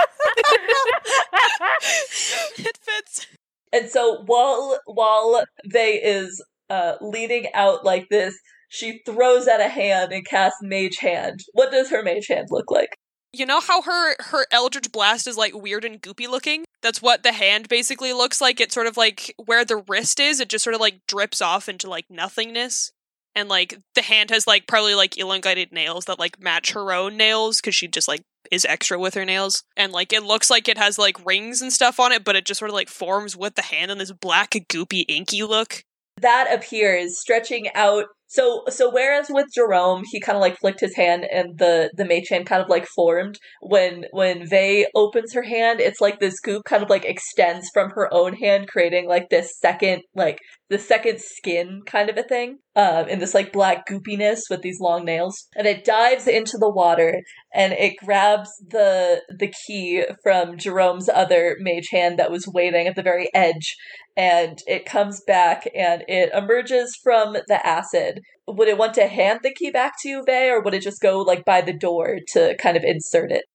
it 2.58 2.78
fits. 2.82 3.28
And 3.74 3.90
so 3.90 4.24
while 4.26 4.80
while 4.86 5.44
Vey 5.66 6.02
is 6.02 6.44
uh, 6.70 6.96
leaning 7.02 7.48
out 7.54 7.86
like 7.86 8.08
this, 8.10 8.36
she 8.70 9.02
throws 9.06 9.48
out 9.48 9.62
a 9.62 9.68
hand 9.68 10.12
and 10.12 10.26
casts 10.26 10.60
Mage 10.62 10.98
Hand. 10.98 11.42
What 11.54 11.72
does 11.72 11.90
her 11.90 12.02
Mage 12.02 12.28
Hand 12.28 12.48
look 12.50 12.72
like? 12.72 12.98
You 13.38 13.46
know 13.46 13.62
how 13.62 13.82
her 13.84 14.16
her 14.20 14.46
Eldritch 14.52 14.92
Blast 14.92 15.28
is 15.28 15.38
like 15.38 15.54
weird 15.54 15.86
and 15.86 16.02
goopy 16.02 16.28
looking? 16.28 16.66
That's 16.82 17.02
what 17.02 17.24
the 17.24 17.34
hand 17.34 17.70
basically 17.70 18.14
looks 18.14 18.42
like. 18.42 18.60
It's 18.60 18.74
sort 18.74 18.88
of 18.88 18.98
like 18.98 19.34
where 19.46 19.64
the 19.66 19.84
wrist 19.88 20.20
is, 20.20 20.40
it 20.40 20.50
just 20.50 20.64
sort 20.64 20.74
of 20.74 20.82
like 20.82 21.02
drips 21.08 21.42
off 21.42 21.70
into 21.70 21.90
like 21.90 22.06
nothingness. 22.10 22.92
and 23.36 23.50
like 23.50 23.78
the 23.94 24.02
hand 24.02 24.32
has 24.32 24.48
like 24.48 24.66
probably 24.68 24.96
like 24.96 25.18
elongated 25.18 25.72
nails 25.72 26.06
that 26.06 26.18
like 26.18 26.42
match 26.42 26.72
her 26.72 26.92
own 26.92 27.16
nails 27.16 27.62
because 27.62 27.76
she 27.76 27.88
just 27.88 28.08
like 28.08 28.22
is 28.50 28.66
extra 28.66 28.98
with 28.98 29.14
her 29.14 29.26
nails 29.26 29.64
and 29.76 29.92
like 29.92 30.12
it 30.12 30.24
looks 30.24 30.50
like 30.50 30.68
it 30.68 30.78
has 30.78 30.98
like 30.98 31.24
rings 31.26 31.62
and 31.62 31.72
stuff 31.72 32.00
on 32.00 32.12
it 32.12 32.24
but 32.24 32.36
it 32.36 32.46
just 32.46 32.60
sort 32.60 32.70
of 32.72 32.76
like 32.76 32.90
forms 32.90 33.36
with 33.38 33.54
the 33.56 33.62
hand 33.62 33.92
in 33.92 33.98
this 33.98 34.12
black 34.12 34.52
goopy 34.52 35.04
inky 35.08 35.44
look 35.44 35.84
that 36.22 36.48
appears 36.52 37.20
stretching 37.20 37.68
out 37.76 38.06
so 38.28 38.64
so 38.70 38.92
whereas 38.92 39.28
with 39.30 39.48
Jerome 39.54 40.04
he 40.12 40.20
kind 40.20 40.36
of 40.36 40.42
like 40.42 40.58
flicked 40.58 40.82
his 40.82 40.96
hand 40.96 41.26
and 41.32 41.58
the 41.58 41.92
the 41.96 42.06
mage 42.06 42.28
hand 42.30 42.46
kind 42.46 42.62
of 42.62 42.70
like 42.70 42.86
formed 42.86 43.38
when 43.62 44.06
when 44.12 44.48
Vey 44.48 44.88
opens 44.96 45.34
her 45.34 45.44
hand 45.44 45.80
it's 45.80 46.02
like 46.02 46.20
this 46.20 46.40
goop 46.40 46.64
kind 46.66 46.84
of 46.84 46.90
like 46.90 47.06
extends 47.06 47.70
from 47.74 47.92
her 47.92 48.14
own 48.14 48.34
hand 48.34 48.68
creating 48.68 49.08
like 49.08 49.30
this 49.30 49.58
second 49.60 50.04
like 50.16 50.40
the 50.70 50.78
second 50.78 51.20
skin 51.20 51.82
kind 51.86 52.10
of 52.10 52.18
a 52.18 52.24
thing 52.24 52.58
um 52.78 53.10
in 53.10 53.20
this 53.20 53.34
like 53.34 53.52
black 53.52 53.86
goopiness 53.88 54.42
with 54.50 54.62
these 54.62 54.80
long 54.80 55.04
nails 55.04 55.48
and 55.56 55.68
it 55.68 55.84
dives 55.84 56.28
into 56.28 56.58
the 56.58 56.70
water 56.70 57.22
and 57.54 57.74
it 57.74 57.98
grabs 57.98 58.50
the 58.70 59.22
the 59.38 59.52
key 59.66 60.06
from 60.24 60.58
Jerome's 60.58 61.10
other 61.10 61.58
mage 61.60 61.90
hand 61.92 62.18
that 62.18 62.32
was 62.32 62.48
waiting 62.48 62.88
at 62.88 62.96
the 62.96 63.04
very 63.04 63.30
edge 63.34 63.76
and 64.16 64.60
it 64.68 64.86
comes 64.86 65.22
back 65.28 65.68
and 65.76 66.04
it 66.08 66.32
emerges 66.34 66.98
from 67.04 67.34
the 67.34 67.66
acid. 67.66 68.22
Would 68.48 68.68
it 68.68 68.78
want 68.78 68.94
to 68.96 69.08
hand 69.08 69.42
the 69.44 69.54
key 69.54 69.70
back 69.70 69.94
to 70.02 70.10
you, 70.10 70.24
Vey, 70.26 70.50
or 70.50 70.60
would 70.62 70.74
it 70.74 70.82
just 70.82 71.02
go 71.02 71.20
like 71.20 71.46
by 71.46 71.62
the 71.62 71.74
door 71.74 72.18
to 72.30 72.56
kind 72.58 72.78
of 72.78 72.84
insert 72.84 73.32
it? 73.32 73.46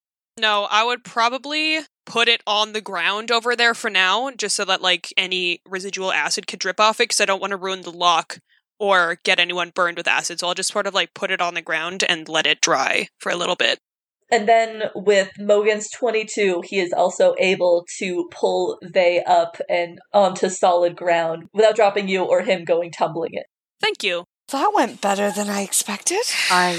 no 0.41 0.67
i 0.71 0.83
would 0.83 1.05
probably 1.05 1.81
put 2.07 2.27
it 2.27 2.43
on 2.47 2.73
the 2.73 2.81
ground 2.81 3.31
over 3.31 3.55
there 3.55 3.75
for 3.75 3.91
now 3.91 4.31
just 4.31 4.57
so 4.57 4.65
that 4.65 4.81
like 4.81 5.13
any 5.17 5.61
residual 5.69 6.11
acid 6.11 6.47
could 6.47 6.59
drip 6.59 6.81
off 6.81 7.01
it 7.01 7.05
because 7.05 7.21
i 7.21 7.25
don't 7.25 7.41
want 7.41 7.51
to 7.51 7.57
ruin 7.57 7.83
the 7.83 7.91
lock 7.91 8.39
or 8.83 9.19
get 9.25 9.39
anyone 9.39 9.71
burned 9.75 9.97
with 9.97 10.09
acid 10.09 10.39
so 10.41 10.49
i'll 10.49 10.55
just 10.63 10.73
sort 10.73 10.87
of 10.89 10.95
like 10.95 11.15
put 11.15 11.31
it 11.31 11.41
on 11.41 11.55
the 11.55 11.63
ground 11.71 12.03
and 12.09 12.29
let 12.29 12.47
it 12.47 12.61
dry 12.61 13.07
for 13.23 13.31
a 13.33 13.37
little 13.37 13.57
bit 13.67 13.79
And 14.37 14.49
then 14.49 14.85
with 14.95 15.29
Mogan's 15.39 15.89
22, 15.91 16.63
he 16.65 16.81
is 16.81 16.93
also 17.03 17.27
able 17.39 17.85
to 17.99 18.09
pull 18.41 18.79
They 18.95 19.23
up 19.41 19.55
and 19.69 19.99
onto 20.23 20.49
solid 20.49 20.97
ground 20.97 21.49
without 21.53 21.77
dropping 21.77 22.09
you 22.09 22.23
or 22.25 22.41
him 22.41 22.65
going 22.65 22.91
tumbling 22.99 23.35
it. 23.41 23.47
thank 23.85 24.03
you 24.03 24.25
That 24.55 24.73
went 24.75 25.01
better 25.09 25.29
than 25.31 25.49
I 25.51 25.61
expected. 25.69 26.25
I 26.51 26.79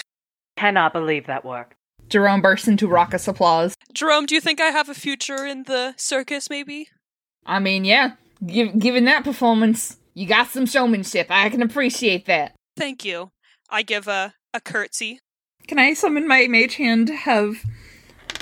cannot 0.58 0.94
believe 0.94 1.28
that 1.28 1.46
worked. 1.46 1.76
Jerome 2.10 2.42
bursts 2.42 2.68
into 2.68 2.88
raucous 2.88 3.28
applause. 3.28 3.76
jerome 3.94 4.26
do 4.26 4.34
you 4.38 4.42
think 4.42 4.60
i 4.68 4.72
have 4.80 4.90
a 4.90 5.00
future 5.08 5.42
in 5.54 5.60
the 5.74 5.84
circus 5.98 6.50
maybe 6.50 6.80
I 7.46 7.60
mean, 7.60 7.84
yeah, 7.94 8.08
giv 8.56 8.68
given 8.80 9.04
that 9.06 9.24
performance, 9.30 9.98
you 10.14 10.26
got 10.28 10.48
some 10.48 10.66
showmanship. 10.66 11.28
I 11.30 11.50
can 11.50 11.62
appreciate 11.62 12.26
that. 12.28 12.54
thank 12.78 13.04
you 13.06 13.32
i 13.70 13.82
give 13.82 14.08
a, 14.08 14.34
a 14.54 14.60
curtsy 14.62 15.20
Can 15.68 15.80
I 15.80 15.94
summon 15.94 16.28
my 16.28 16.48
mage 16.48 16.76
hand 16.76 17.08
to 17.08 17.16
have 17.16 17.56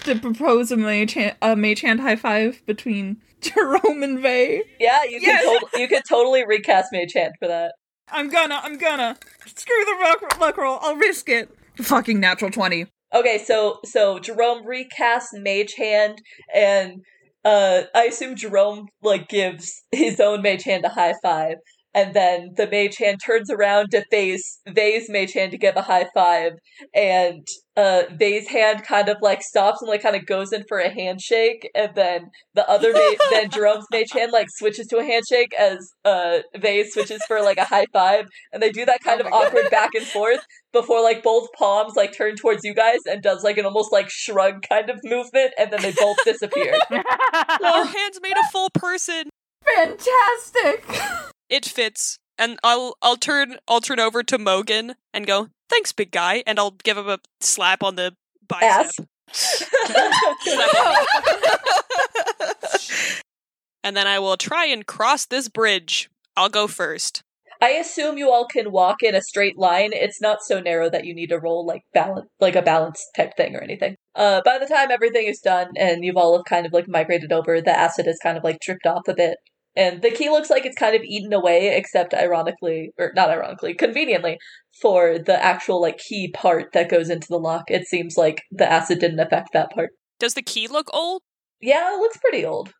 to 0.05 0.15
propose 0.19 0.71
a 0.71 0.77
mage 0.77 1.13
hand, 1.13 1.35
a 1.41 1.55
mage 1.55 1.81
hand 1.81 1.99
high 2.01 2.15
five 2.15 2.61
between 2.65 3.17
Jerome 3.41 4.03
and 4.03 4.19
Vey? 4.19 4.63
Yeah, 4.79 5.03
you 5.03 5.19
Yes. 5.21 5.43
can 5.43 5.59
tot- 5.59 5.79
you 5.79 5.87
could 5.87 6.03
totally 6.09 6.45
recast 6.45 6.89
Mage 6.91 7.13
Hand 7.13 7.33
for 7.39 7.47
that. 7.47 7.73
I'm 8.11 8.29
gonna, 8.29 8.59
I'm 8.63 8.77
gonna. 8.77 9.17
Screw 9.45 9.85
the 9.85 9.97
luck, 10.03 10.39
luck 10.39 10.57
roll. 10.57 10.77
I'll 10.81 10.95
risk 10.95 11.29
it. 11.29 11.49
Fucking 11.77 12.19
natural 12.19 12.51
20. 12.51 12.85
Okay, 13.15 13.37
so 13.43 13.79
so 13.85 14.19
Jerome 14.19 14.63
recasts 14.65 15.33
Mage 15.33 15.73
Hand, 15.77 16.19
and 16.53 17.01
uh, 17.43 17.83
I 17.93 18.05
assume 18.05 18.35
Jerome 18.35 18.87
like 19.01 19.29
gives 19.29 19.83
his 19.91 20.19
own 20.19 20.41
Mage 20.41 20.63
Hand 20.63 20.85
a 20.85 20.89
high 20.89 21.15
five, 21.21 21.57
and 21.93 22.13
then 22.13 22.51
the 22.55 22.67
Mage 22.67 22.97
Hand 22.97 23.19
turns 23.25 23.49
around 23.49 23.91
to 23.91 24.03
face 24.11 24.59
Vey's 24.67 25.09
Mage 25.09 25.33
Hand 25.33 25.51
to 25.51 25.57
give 25.57 25.75
a 25.75 25.81
high 25.81 26.07
five, 26.13 26.53
and 26.95 27.45
uh, 27.77 28.03
Vey's 28.17 28.47
hand 28.49 28.83
kind 28.83 29.07
of 29.09 29.17
like 29.21 29.41
stops 29.41 29.81
and 29.81 29.89
like 29.89 30.01
kind 30.01 30.15
of 30.15 30.25
goes 30.25 30.51
in 30.51 30.63
for 30.67 30.79
a 30.79 30.89
handshake, 30.89 31.69
and 31.75 31.91
then 31.95 32.25
the 32.53 32.67
other 32.69 32.91
ma- 32.93 33.15
then 33.29 33.49
Jerome's 33.49 33.85
Mage 33.91 34.11
Hand 34.13 34.31
like 34.31 34.47
switches 34.49 34.87
to 34.87 34.97
a 34.97 35.03
handshake 35.03 35.53
as 35.59 35.77
uh 36.05 36.39
Vey 36.57 36.83
switches 36.83 37.21
for 37.27 37.41
like 37.41 37.57
a 37.57 37.65
high 37.65 37.85
five, 37.93 38.25
and 38.51 38.61
they 38.61 38.71
do 38.71 38.85
that 38.85 38.99
kind 39.03 39.21
Oh 39.21 39.25
of 39.25 39.31
my 39.31 39.37
God. 39.37 39.47
awkward 39.47 39.69
back 39.71 39.91
and 39.95 40.05
forth 40.05 40.45
before 40.73 41.01
like 41.03 41.21
both 41.23 41.49
palms 41.57 41.93
like 41.95 42.15
turn 42.15 42.35
towards 42.35 42.63
you 42.63 42.73
guys 42.73 42.99
and 43.05 43.21
does 43.21 43.43
like 43.43 43.57
an 43.57 43.65
almost 43.65 43.91
like 43.91 44.09
shrug 44.09 44.61
kind 44.67 44.89
of 44.89 44.97
movement 45.03 45.51
and 45.59 45.71
then 45.71 45.81
they 45.81 45.91
both 45.99 46.15
disappear. 46.23 46.77
our 46.91 47.85
hands 47.85 48.19
made 48.21 48.37
a 48.37 48.49
full 48.51 48.69
person 48.73 49.29
Fantastic! 49.75 50.83
it 51.51 51.65
fits 51.65 52.17
and 52.37 52.57
i'll 52.63 52.97
i'll 53.03 53.17
turn 53.17 53.57
i'll 53.67 53.81
turn 53.81 53.99
over 53.99 54.23
to 54.23 54.39
mogan 54.39 54.95
and 55.13 55.27
go 55.27 55.49
thanks 55.69 55.91
big 55.91 56.09
guy 56.09 56.41
and 56.47 56.57
i'll 56.57 56.71
give 56.71 56.97
him 56.97 57.07
a 57.07 57.19
slap 57.39 57.83
on 57.83 57.95
the 57.95 58.15
bicep 58.47 59.05
and 63.83 63.95
then 63.95 64.07
i 64.07 64.17
will 64.17 64.37
try 64.37 64.65
and 64.65 64.87
cross 64.87 65.27
this 65.27 65.47
bridge 65.47 66.09
i'll 66.35 66.49
go 66.49 66.67
first 66.67 67.21
I 67.63 67.73
assume 67.73 68.17
you 68.17 68.31
all 68.31 68.47
can 68.47 68.71
walk 68.71 69.03
in 69.03 69.13
a 69.13 69.21
straight 69.21 69.55
line. 69.55 69.91
It's 69.93 70.19
not 70.19 70.41
so 70.41 70.59
narrow 70.59 70.89
that 70.89 71.05
you 71.05 71.13
need 71.13 71.27
to 71.27 71.37
roll 71.37 71.63
like 71.63 71.83
balance 71.93 72.27
like 72.39 72.55
a 72.55 72.63
balance 72.63 73.05
type 73.15 73.37
thing 73.37 73.55
or 73.55 73.61
anything. 73.61 73.97
Uh 74.15 74.41
by 74.43 74.57
the 74.57 74.65
time 74.65 74.89
everything 74.89 75.27
is 75.27 75.39
done 75.39 75.67
and 75.77 76.03
you've 76.03 76.17
all 76.17 76.35
have 76.35 76.45
kind 76.45 76.65
of 76.65 76.73
like 76.73 76.87
migrated 76.87 77.31
over, 77.31 77.61
the 77.61 77.77
acid 77.77 78.07
has 78.07 78.17
kind 78.23 78.35
of 78.35 78.43
like 78.43 78.57
dripped 78.61 78.87
off 78.87 79.07
a 79.07 79.13
bit. 79.13 79.37
And 79.75 80.01
the 80.01 80.11
key 80.11 80.29
looks 80.29 80.49
like 80.49 80.65
it's 80.65 80.77
kind 80.77 80.95
of 80.95 81.01
eaten 81.03 81.31
away, 81.31 81.75
except 81.77 82.13
ironically, 82.13 82.91
or 82.97 83.13
not 83.15 83.29
ironically, 83.29 83.73
conveniently, 83.73 84.37
for 84.81 85.17
the 85.17 85.41
actual 85.41 85.81
like 85.81 85.97
key 85.97 86.29
part 86.33 86.73
that 86.73 86.89
goes 86.89 87.09
into 87.09 87.27
the 87.29 87.39
lock. 87.39 87.65
It 87.69 87.87
seems 87.87 88.17
like 88.17 88.41
the 88.51 88.69
acid 88.69 88.99
didn't 88.99 89.19
affect 89.19 89.49
that 89.53 89.71
part. 89.71 89.91
does 90.19 90.33
the 90.33 90.41
key 90.41 90.67
look 90.67 90.89
old 90.93 91.21
Yeah, 91.61 91.95
it 91.95 91.99
looks 91.99 92.17
pretty 92.17 92.45
old. 92.45 92.73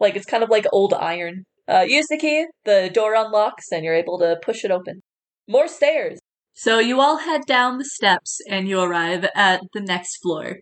Like 0.00 0.16
it's 0.16 0.26
kind 0.26 0.42
of 0.42 0.48
like 0.50 0.66
old 0.72 0.94
iron. 0.94 1.44
Uh, 1.68 1.84
use 1.86 2.06
the 2.08 2.18
key, 2.18 2.46
the 2.64 2.90
door 2.92 3.14
unlocks, 3.14 3.66
and 3.70 3.84
you're 3.84 3.94
able 3.94 4.18
to 4.18 4.36
push 4.42 4.64
it 4.64 4.70
open. 4.70 5.02
More 5.48 5.68
stairs. 5.68 6.18
So 6.54 6.78
you 6.78 7.00
all 7.00 7.18
head 7.18 7.42
down 7.46 7.78
the 7.78 7.84
steps 7.84 8.40
and 8.48 8.68
you 8.68 8.80
arrive 8.80 9.26
at 9.34 9.62
the 9.72 9.80
next 9.80 10.18
floor. 10.22 10.58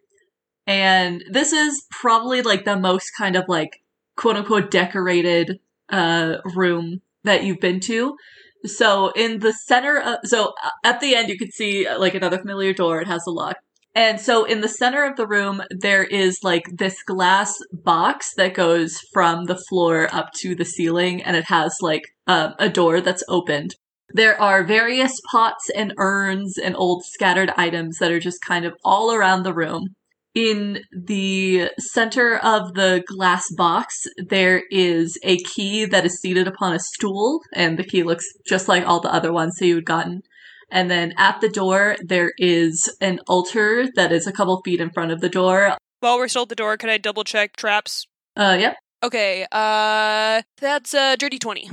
And 0.67 1.25
this 1.31 1.53
is 1.53 1.85
probably 1.91 2.43
like 2.43 2.65
the 2.65 2.79
most 2.79 3.11
kind 3.19 3.35
of 3.35 3.45
like 3.49 3.81
quote 4.21 4.37
unquote 4.37 4.71
decorated 4.71 5.59
uh 5.89 6.37
room 6.55 7.01
that 7.25 7.43
you've 7.45 7.61
been 7.61 7.81
to. 7.81 8.17
So 8.65 9.11
in 9.17 9.41
the 9.41 9.53
center 9.53 9.99
of 9.99 10.19
so 10.25 10.53
uh, 10.63 10.71
at 10.85 11.01
the 11.01 11.15
end 11.17 11.29
you 11.29 11.39
can 11.39 11.51
see 11.51 11.87
uh, 11.87 11.99
like 11.99 12.15
another 12.15 12.39
familiar 12.39 12.73
door. 12.73 13.01
It 13.01 13.09
has 13.09 13.25
a 13.27 13.31
lock. 13.31 13.57
And 13.95 14.21
so 14.21 14.45
in 14.45 14.61
the 14.61 14.69
center 14.69 15.05
of 15.05 15.17
the 15.17 15.27
room, 15.27 15.63
there 15.71 16.05
is 16.05 16.39
like 16.45 16.65
this 16.73 17.03
glass 17.03 17.59
box 17.73 18.33
that 18.37 18.55
goes 18.55 18.99
from 19.13 19.47
the 19.47 19.61
floor 19.69 20.09
up 20.13 20.31
to 20.41 20.55
the 20.55 20.65
ceiling, 20.65 21.21
and 21.23 21.37
it 21.37 21.47
has 21.47 21.77
like 21.81 22.03
a 22.29 22.69
door 22.69 23.01
that's 23.01 23.25
opened. 23.29 23.75
There 24.13 24.41
are 24.41 24.65
various 24.65 25.21
pots 25.33 25.69
and 25.75 25.93
urns 25.99 26.57
and 26.57 26.77
old 26.77 27.05
scattered 27.05 27.51
items 27.57 27.99
that 27.99 28.13
are 28.13 28.21
just 28.21 28.41
kind 28.41 28.65
of 28.65 28.75
all 28.85 29.13
around 29.13 29.43
the 29.43 29.55
room. 29.55 29.95
In 30.35 30.85
the 30.93 31.71
center 31.79 32.37
of 32.37 32.75
the 32.75 33.03
glass 33.07 33.51
box, 33.57 34.05
there 34.17 34.63
is 34.71 35.19
a 35.25 35.39
key 35.39 35.85
that 35.87 36.07
is 36.07 36.21
seated 36.21 36.47
upon 36.47 36.73
a 36.73 36.79
stool, 36.79 37.41
and 37.53 37.77
the 37.79 37.85
key 37.85 38.05
looks 38.05 38.27
just 38.47 38.69
like 38.69 38.87
all 38.87 39.01
the 39.01 39.13
other 39.13 39.33
ones 39.33 39.57
that 39.57 39.67
you 39.67 39.75
had 39.75 39.85
gotten. 39.85 40.23
And 40.71 40.89
then 40.89 41.15
at 41.19 41.41
the 41.41 41.49
door, 41.49 41.97
there 42.01 42.33
is 42.39 42.95
an 43.01 43.19
altar 43.27 43.89
that 43.97 44.13
is 44.13 44.29
a 44.29 44.33
couple 44.33 44.61
feet 44.65 44.81
in 44.81 44.91
front 44.91 45.11
of 45.11 45.21
the 45.21 45.29
door. 45.29 45.77
while 45.99 46.17
we're 46.17 46.29
still 46.29 46.43
at 46.43 46.49
the 46.49 46.55
door 46.55 46.77
can 46.77 46.89
i 46.89 46.97
double 46.97 47.25
check 47.25 47.57
traps 47.57 48.07
Uh, 48.37 48.57
yep. 48.59 48.77
okay 49.03 49.47
uh 49.53 50.41
that's 50.59 50.95
a 50.95 51.17
dirty 51.19 51.39
20 51.39 51.69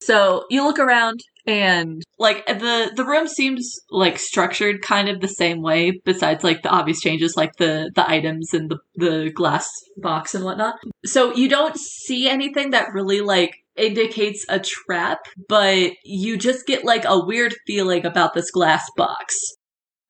So 0.00 0.46
you 0.50 0.64
look 0.64 0.78
around 0.78 1.20
and 1.50 2.02
like 2.18 2.46
the 2.46 2.92
the 2.94 3.04
room 3.04 3.26
seems 3.26 3.68
like 3.90 4.18
structured 4.18 4.82
kind 4.82 5.08
of 5.08 5.20
the 5.20 5.28
same 5.28 5.60
way 5.62 6.00
besides 6.04 6.44
like 6.44 6.62
the 6.62 6.68
obvious 6.68 7.00
changes 7.00 7.36
like 7.36 7.50
the 7.58 7.90
the 7.94 8.08
items 8.08 8.54
and 8.54 8.70
the 8.70 8.78
the 8.94 9.30
glass 9.34 9.68
box 9.96 10.34
and 10.34 10.44
whatnot. 10.44 10.76
So 11.04 11.34
you 11.34 11.48
don't 11.48 11.76
see 11.76 12.28
anything 12.28 12.70
that 12.70 12.92
really 12.94 13.20
like 13.20 13.52
indicates 13.76 14.44
a 14.48 14.60
trap, 14.60 15.18
but 15.48 15.92
you 16.04 16.36
just 16.36 16.66
get 16.66 16.84
like 16.84 17.04
a 17.06 17.24
weird 17.24 17.54
feeling 17.66 18.04
about 18.06 18.34
this 18.34 18.50
glass 18.50 18.88
box. 18.96 19.34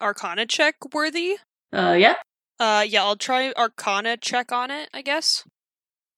arcana 0.00 0.46
check 0.46 0.74
worthy 0.94 1.36
Uh 1.72 1.96
yeah. 1.98 2.14
uh 2.58 2.84
yeah 2.86 3.02
i'll 3.04 3.16
try 3.16 3.52
arcana 3.56 4.16
check 4.16 4.50
on 4.52 4.70
it 4.70 4.88
i 4.94 5.02
guess 5.02 5.44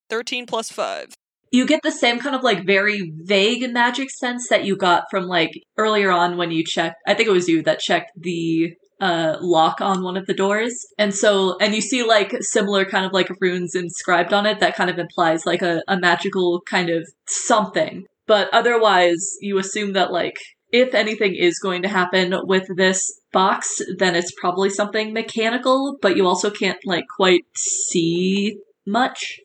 13 0.09 0.47
plus 0.47 0.71
5 0.71 1.15
you 1.53 1.67
get 1.67 1.83
the 1.83 1.93
same 1.93 2.19
kind 2.19 2.35
of 2.35 2.43
like 2.43 2.67
very 2.67 3.13
vague 3.23 3.71
magic 3.73 4.11
sense 4.11 4.49
that 4.49 4.65
you 4.65 4.77
got 4.77 5.05
from 5.11 5.25
like 5.25 5.53
earlier 5.77 6.11
on 6.11 6.37
when 6.37 6.51
you 6.51 6.65
checked 6.65 6.97
i 7.07 7.15
think 7.15 7.29
it 7.29 7.33
was 7.33 7.49
you 7.49 7.63
that 7.63 7.79
checked 7.79 8.11
the 8.17 8.75
uh 9.01 9.37
lock 9.41 9.81
on 9.81 10.03
one 10.03 10.17
of 10.17 10.27
the 10.27 10.35
doors 10.35 10.87
and 10.99 11.15
so 11.15 11.57
and 11.59 11.75
you 11.75 11.81
see 11.81 12.03
like 12.03 12.35
similar 12.41 12.85
kind 12.85 13.05
of 13.05 13.13
like 13.13 13.29
runes 13.41 13.75
inscribed 13.75 14.33
on 14.33 14.47
it 14.47 14.61
that 14.61 14.77
kind 14.77 14.91
of 14.91 14.99
implies 14.99 15.47
like 15.47 15.63
a, 15.63 15.83
a 15.89 15.99
magical 15.99 16.61
kind 16.63 16.91
of 16.91 17.09
something 17.27 18.05
but 18.27 18.49
otherwise 18.53 19.37
you 19.41 19.59
assume 19.59 19.93
that 19.93 20.13
like 20.13 20.39
if 20.73 20.95
anything 20.95 21.35
is 21.35 21.59
going 21.59 21.83
to 21.83 21.89
happen 21.89 22.35
with 22.45 22.67
this 22.77 23.21
box, 23.31 23.83
then 23.99 24.17
it's 24.17 24.33
probably 24.41 24.71
something 24.71 25.13
mechanical, 25.13 25.99
but 26.01 26.17
you 26.17 26.27
also 26.27 26.51
can't 26.51 26.79
like 26.87 27.05
quite 27.15 27.45
see 27.55 28.57
much. 28.87 29.39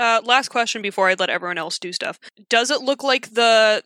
Uh, 0.00 0.22
last 0.24 0.48
question 0.48 0.80
before 0.80 1.10
I 1.10 1.14
let 1.18 1.28
everyone 1.28 1.58
else 1.58 1.78
do 1.78 1.92
stuff. 1.92 2.18
Does 2.48 2.70
it 2.70 2.80
look 2.80 3.02
like 3.02 3.34
the 3.34 3.82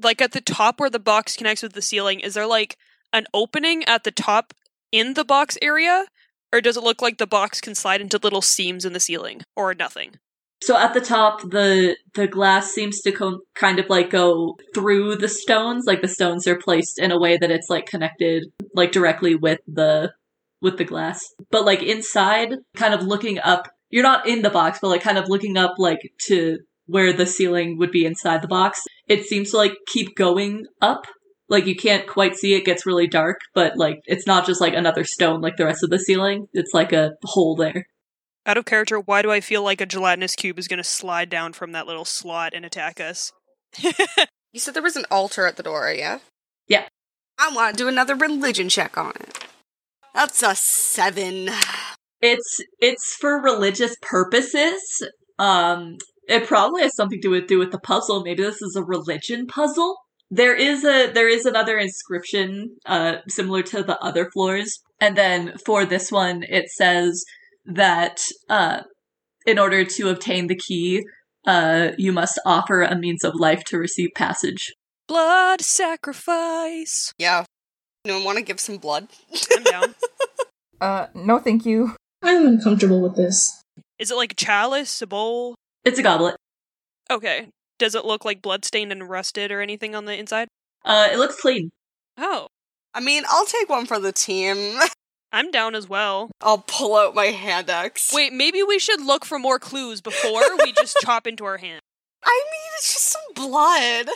like 0.00 0.22
at 0.22 0.30
the 0.30 0.40
top 0.40 0.78
where 0.78 0.88
the 0.88 1.00
box 1.00 1.36
connects 1.36 1.64
with 1.64 1.72
the 1.72 1.82
ceiling? 1.82 2.20
Is 2.20 2.34
there 2.34 2.46
like 2.46 2.76
an 3.12 3.26
opening 3.34 3.82
at 3.86 4.04
the 4.04 4.12
top 4.12 4.54
in 4.92 5.14
the 5.14 5.24
box 5.24 5.58
area, 5.60 6.04
or 6.52 6.60
does 6.60 6.76
it 6.76 6.84
look 6.84 7.02
like 7.02 7.18
the 7.18 7.26
box 7.26 7.60
can 7.60 7.74
slide 7.74 8.00
into 8.00 8.20
little 8.22 8.40
seams 8.40 8.84
in 8.84 8.92
the 8.92 9.00
ceiling, 9.00 9.40
or 9.56 9.74
nothing? 9.74 10.12
So 10.62 10.76
at 10.76 10.94
the 10.94 11.00
top, 11.00 11.42
the 11.42 11.96
the 12.14 12.28
glass 12.28 12.70
seems 12.70 13.00
to 13.00 13.10
co- 13.10 13.40
kind 13.56 13.80
of 13.80 13.88
like 13.88 14.10
go 14.10 14.56
through 14.74 15.16
the 15.16 15.28
stones. 15.28 15.86
Like 15.88 16.02
the 16.02 16.08
stones 16.08 16.46
are 16.46 16.56
placed 16.56 17.00
in 17.00 17.10
a 17.10 17.18
way 17.18 17.36
that 17.36 17.50
it's 17.50 17.68
like 17.68 17.86
connected, 17.86 18.44
like 18.74 18.92
directly 18.92 19.34
with 19.34 19.58
the 19.66 20.12
with 20.62 20.78
the 20.78 20.84
glass. 20.84 21.20
But 21.50 21.64
like 21.64 21.82
inside, 21.82 22.54
kind 22.76 22.94
of 22.94 23.02
looking 23.02 23.40
up, 23.40 23.68
you're 23.90 24.02
not 24.02 24.26
in 24.26 24.42
the 24.42 24.50
box, 24.50 24.78
but 24.80 24.88
like 24.88 25.02
kind 25.02 25.18
of 25.18 25.28
looking 25.28 25.56
up, 25.56 25.74
like 25.78 26.00
to 26.26 26.58
where 26.86 27.12
the 27.12 27.26
ceiling 27.26 27.78
would 27.78 27.90
be 27.90 28.04
inside 28.04 28.42
the 28.42 28.48
box. 28.48 28.82
It 29.06 29.26
seems 29.26 29.50
to 29.50 29.56
like 29.56 29.74
keep 29.86 30.16
going 30.16 30.66
up. 30.80 31.06
Like 31.48 31.66
you 31.66 31.76
can't 31.76 32.06
quite 32.06 32.36
see 32.36 32.54
it 32.54 32.64
gets 32.64 32.86
really 32.86 33.06
dark, 33.06 33.40
but 33.54 33.76
like 33.76 34.00
it's 34.06 34.26
not 34.26 34.46
just 34.46 34.60
like 34.60 34.74
another 34.74 35.04
stone 35.04 35.40
like 35.40 35.56
the 35.56 35.64
rest 35.64 35.82
of 35.82 35.90
the 35.90 35.98
ceiling. 35.98 36.48
It's 36.52 36.74
like 36.74 36.92
a 36.92 37.12
hole 37.24 37.56
there. 37.56 37.86
Out 38.46 38.56
of 38.56 38.64
character, 38.64 38.98
why 38.98 39.22
do 39.22 39.30
I 39.30 39.40
feel 39.40 39.62
like 39.62 39.80
a 39.80 39.86
gelatinous 39.86 40.34
cube 40.34 40.58
is 40.58 40.68
going 40.68 40.78
to 40.78 40.84
slide 40.84 41.28
down 41.28 41.52
from 41.52 41.72
that 41.72 41.86
little 41.86 42.06
slot 42.06 42.52
and 42.54 42.64
attack 42.64 43.00
us? 43.00 43.32
You 44.52 44.60
said 44.60 44.74
there 44.74 44.82
was 44.82 44.96
an 44.96 45.04
altar 45.10 45.46
at 45.46 45.56
the 45.56 45.62
door, 45.62 45.92
yeah? 45.92 46.20
Yeah. 46.66 46.88
I 47.38 47.50
want 47.54 47.76
to 47.76 47.84
do 47.84 47.88
another 47.88 48.14
religion 48.14 48.68
check 48.68 48.96
on 48.96 49.12
it. 49.20 49.44
That's 50.14 50.42
a 50.42 50.54
seven. 50.54 51.50
It's 52.20 52.60
it's 52.80 53.14
for 53.14 53.40
religious 53.40 53.96
purposes. 54.02 54.82
Um, 55.38 55.96
it 56.26 56.46
probably 56.46 56.82
has 56.82 56.94
something 56.94 57.20
to 57.22 57.40
do 57.46 57.58
with 57.58 57.72
the 57.72 57.78
puzzle. 57.78 58.22
Maybe 58.22 58.42
this 58.42 58.60
is 58.60 58.76
a 58.76 58.84
religion 58.84 59.46
puzzle. 59.46 59.96
There 60.30 60.54
is 60.54 60.84
a 60.84 61.10
there 61.12 61.28
is 61.28 61.46
another 61.46 61.78
inscription, 61.78 62.76
uh, 62.84 63.16
similar 63.28 63.62
to 63.64 63.82
the 63.82 63.98
other 64.00 64.30
floors, 64.30 64.80
and 65.00 65.16
then 65.16 65.54
for 65.64 65.86
this 65.86 66.12
one, 66.12 66.42
it 66.48 66.68
says 66.70 67.24
that 67.64 68.20
uh, 68.48 68.82
in 69.46 69.58
order 69.58 69.84
to 69.84 70.08
obtain 70.10 70.48
the 70.48 70.56
key, 70.56 71.04
uh, 71.46 71.92
you 71.96 72.12
must 72.12 72.38
offer 72.44 72.82
a 72.82 72.96
means 72.96 73.24
of 73.24 73.34
life 73.36 73.64
to 73.64 73.78
receive 73.78 74.10
passage. 74.14 74.74
Blood 75.06 75.62
sacrifice. 75.62 77.14
Yeah. 77.16 77.44
Anyone 78.04 78.24
want 78.24 78.38
to 78.38 78.44
give 78.44 78.60
some 78.60 78.76
blood? 78.76 79.08
I'm 79.56 79.62
down. 79.62 79.94
Uh, 80.80 81.08
no, 81.12 81.40
thank 81.40 81.66
you. 81.66 81.96
I'm 82.22 82.46
uncomfortable 82.46 83.00
with 83.00 83.16
this. 83.16 83.62
Is 83.98 84.10
it 84.10 84.16
like 84.16 84.32
a 84.32 84.36
chalice, 84.36 85.02
a 85.02 85.06
bowl? 85.06 85.54
It's 85.84 85.98
a 85.98 86.02
goblet. 86.02 86.36
Okay. 87.10 87.48
Does 87.78 87.94
it 87.94 88.04
look 88.04 88.24
like 88.24 88.42
bloodstained 88.42 88.92
and 88.92 89.08
rusted 89.08 89.50
or 89.52 89.60
anything 89.60 89.94
on 89.94 90.04
the 90.04 90.16
inside? 90.16 90.48
Uh, 90.84 91.08
it 91.10 91.18
looks 91.18 91.40
clean. 91.40 91.70
Oh, 92.16 92.48
I 92.94 93.00
mean, 93.00 93.24
I'll 93.28 93.46
take 93.46 93.68
one 93.68 93.86
for 93.86 94.00
the 94.00 94.12
team. 94.12 94.78
I'm 95.32 95.50
down 95.50 95.74
as 95.74 95.88
well. 95.88 96.30
I'll 96.40 96.64
pull 96.66 96.96
out 96.96 97.14
my 97.14 97.26
hand 97.26 97.68
axe. 97.68 98.12
Wait, 98.14 98.32
maybe 98.32 98.62
we 98.62 98.78
should 98.78 99.00
look 99.00 99.24
for 99.24 99.38
more 99.38 99.58
clues 99.58 100.00
before 100.00 100.56
we 100.56 100.72
just 100.76 100.96
chop 101.04 101.26
into 101.26 101.44
our 101.44 101.58
hand. 101.58 101.80
I 102.24 102.44
mean, 102.50 102.70
it's 102.78 102.92
just 102.92 103.08
some 103.08 103.34
blood. 103.34 104.08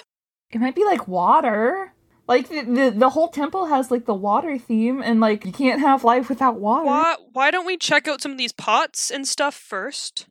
It 0.51 0.61
might 0.61 0.75
be 0.75 0.85
like 0.85 1.07
water. 1.07 1.93
Like 2.33 2.49
the, 2.49 2.63
the 2.63 2.91
the 2.97 3.11
whole 3.11 3.29
temple 3.29 3.67
has 3.67 3.91
like 3.91 4.07
the 4.07 4.15
water 4.15 4.57
theme, 4.57 5.03
and 5.03 5.21
like 5.21 5.45
you 5.45 5.53
can't 5.53 5.83
have 5.83 6.03
life 6.03 6.31
without 6.31 6.59
water. 6.59 6.87
Why, 6.87 7.17
why 7.35 7.51
don't 7.51 7.67
we 7.67 7.77
check 7.77 8.09
out 8.09 8.23
some 8.23 8.33
of 8.33 8.39
these 8.39 8.53
pots 8.53 9.11
and 9.11 9.29
stuff 9.29 9.55
first? 9.55 10.25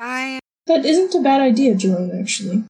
I 0.00 0.40
That 0.66 0.84
isn't 0.84 1.14
a 1.14 1.22
bad 1.22 1.40
idea, 1.40 1.76
Jerome, 1.76 2.10
actually. 2.20 2.64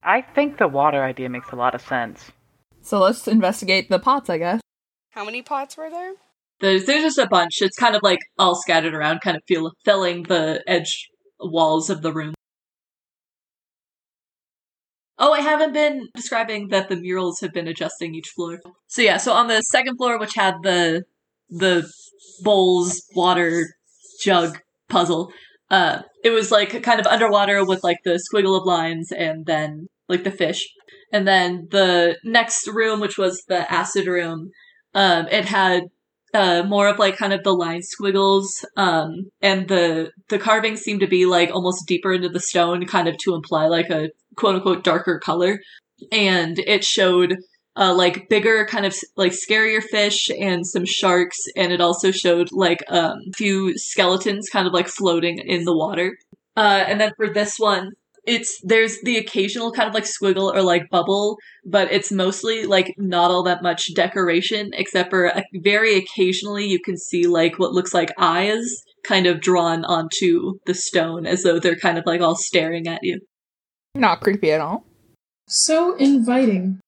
I 0.00 0.22
think 0.22 0.58
the 0.58 0.68
water 0.68 1.02
idea 1.02 1.28
makes 1.28 1.50
a 1.50 1.56
lot 1.56 1.74
of 1.74 1.80
sense. 1.80 2.30
So 2.82 3.00
let's 3.00 3.26
investigate 3.26 3.88
the 3.88 3.98
pots, 3.98 4.30
I 4.30 4.38
guess. 4.38 4.60
how 5.10 5.24
many 5.24 5.42
pots 5.42 5.76
were 5.76 5.90
there? 5.90 6.12
There's 6.60 6.84
there's 6.86 7.02
just 7.02 7.18
a 7.18 7.26
bunch. 7.26 7.62
It's 7.62 7.76
kind 7.76 7.96
of 7.96 8.02
like 8.04 8.20
all 8.38 8.54
scattered 8.54 8.94
around, 8.94 9.22
kind 9.22 9.36
of 9.36 9.42
feel, 9.48 9.72
filling 9.84 10.22
the 10.22 10.62
edge 10.68 11.08
walls 11.40 11.90
of 11.90 12.02
the 12.02 12.12
room. 12.12 12.35
Oh, 15.18 15.32
I 15.32 15.40
haven't 15.40 15.72
been 15.72 16.08
describing 16.14 16.68
that 16.68 16.88
the 16.88 16.96
murals 16.96 17.40
have 17.40 17.52
been 17.52 17.68
adjusting 17.68 18.14
each 18.14 18.28
floor. 18.28 18.60
So 18.86 19.02
yeah, 19.02 19.16
so 19.16 19.32
on 19.32 19.48
the 19.48 19.62
second 19.62 19.96
floor, 19.96 20.18
which 20.18 20.34
had 20.34 20.56
the 20.62 21.04
the 21.48 21.90
bowls, 22.42 23.02
water, 23.14 23.64
jug 24.20 24.58
puzzle, 24.88 25.32
uh, 25.70 26.02
it 26.22 26.30
was 26.30 26.50
like 26.50 26.82
kind 26.82 27.00
of 27.00 27.06
underwater 27.06 27.64
with 27.64 27.82
like 27.82 27.98
the 28.04 28.20
squiggle 28.20 28.58
of 28.58 28.66
lines 28.66 29.10
and 29.10 29.46
then 29.46 29.88
like 30.08 30.24
the 30.24 30.30
fish. 30.30 30.68
And 31.12 31.26
then 31.26 31.68
the 31.70 32.18
next 32.24 32.68
room, 32.68 33.00
which 33.00 33.16
was 33.16 33.44
the 33.48 33.70
acid 33.72 34.06
room, 34.06 34.50
um, 34.94 35.28
it 35.28 35.44
had 35.46 35.84
uh, 36.34 36.62
more 36.64 36.88
of 36.88 36.98
like 36.98 37.16
kind 37.16 37.32
of 37.32 37.42
the 37.42 37.54
line 37.54 37.82
squiggles, 37.82 38.64
um, 38.76 39.30
and 39.40 39.68
the 39.68 40.10
the 40.28 40.38
carvings 40.38 40.80
seemed 40.80 41.00
to 41.00 41.06
be 41.06 41.24
like 41.24 41.50
almost 41.50 41.86
deeper 41.86 42.12
into 42.12 42.28
the 42.28 42.40
stone, 42.40 42.84
kind 42.86 43.08
of 43.08 43.16
to 43.18 43.34
imply 43.34 43.66
like 43.66 43.88
a 43.88 44.10
quote 44.36 44.56
unquote 44.56 44.84
darker 44.84 45.18
color. 45.18 45.58
And 46.12 46.58
it 46.58 46.84
showed 46.84 47.36
uh, 47.76 47.94
like 47.94 48.28
bigger, 48.28 48.66
kind 48.66 48.86
of 48.86 48.94
like 49.16 49.32
scarier 49.32 49.82
fish 49.82 50.30
and 50.40 50.66
some 50.66 50.84
sharks, 50.86 51.36
and 51.56 51.72
it 51.72 51.80
also 51.80 52.10
showed 52.10 52.48
like 52.52 52.80
um, 52.88 53.18
a 53.28 53.36
few 53.36 53.76
skeletons 53.76 54.48
kind 54.48 54.66
of 54.66 54.72
like 54.72 54.88
floating 54.88 55.38
in 55.38 55.64
the 55.64 55.76
water. 55.76 56.16
Uh, 56.56 56.84
and 56.86 57.00
then 57.00 57.12
for 57.16 57.28
this 57.28 57.56
one, 57.58 57.90
it's 58.26 58.58
there's 58.62 59.00
the 59.02 59.18
occasional 59.18 59.72
kind 59.72 59.88
of 59.88 59.94
like 59.94 60.04
squiggle 60.04 60.52
or 60.52 60.62
like 60.62 60.90
bubble, 60.90 61.36
but 61.64 61.92
it's 61.92 62.10
mostly 62.10 62.64
like 62.64 62.94
not 62.96 63.30
all 63.30 63.42
that 63.44 63.62
much 63.62 63.94
decoration, 63.94 64.70
except 64.72 65.10
for 65.10 65.36
uh, 65.36 65.42
very 65.62 65.96
occasionally 65.96 66.66
you 66.66 66.80
can 66.80 66.96
see 66.96 67.26
like 67.26 67.58
what 67.58 67.72
looks 67.72 67.92
like 67.92 68.10
eyes 68.18 68.64
kind 69.06 69.26
of 69.26 69.40
drawn 69.40 69.84
onto 69.84 70.54
the 70.66 70.74
stone 70.74 71.26
as 71.26 71.42
though 71.42 71.60
they're 71.60 71.76
kind 71.76 71.98
of 71.98 72.04
like 72.06 72.20
all 72.20 72.36
staring 72.36 72.88
at 72.88 73.00
you. 73.02 73.20
Not 73.96 74.20
creepy 74.20 74.52
at 74.52 74.60
all. 74.60 74.84
So 75.48 75.96
inviting. 75.96 76.80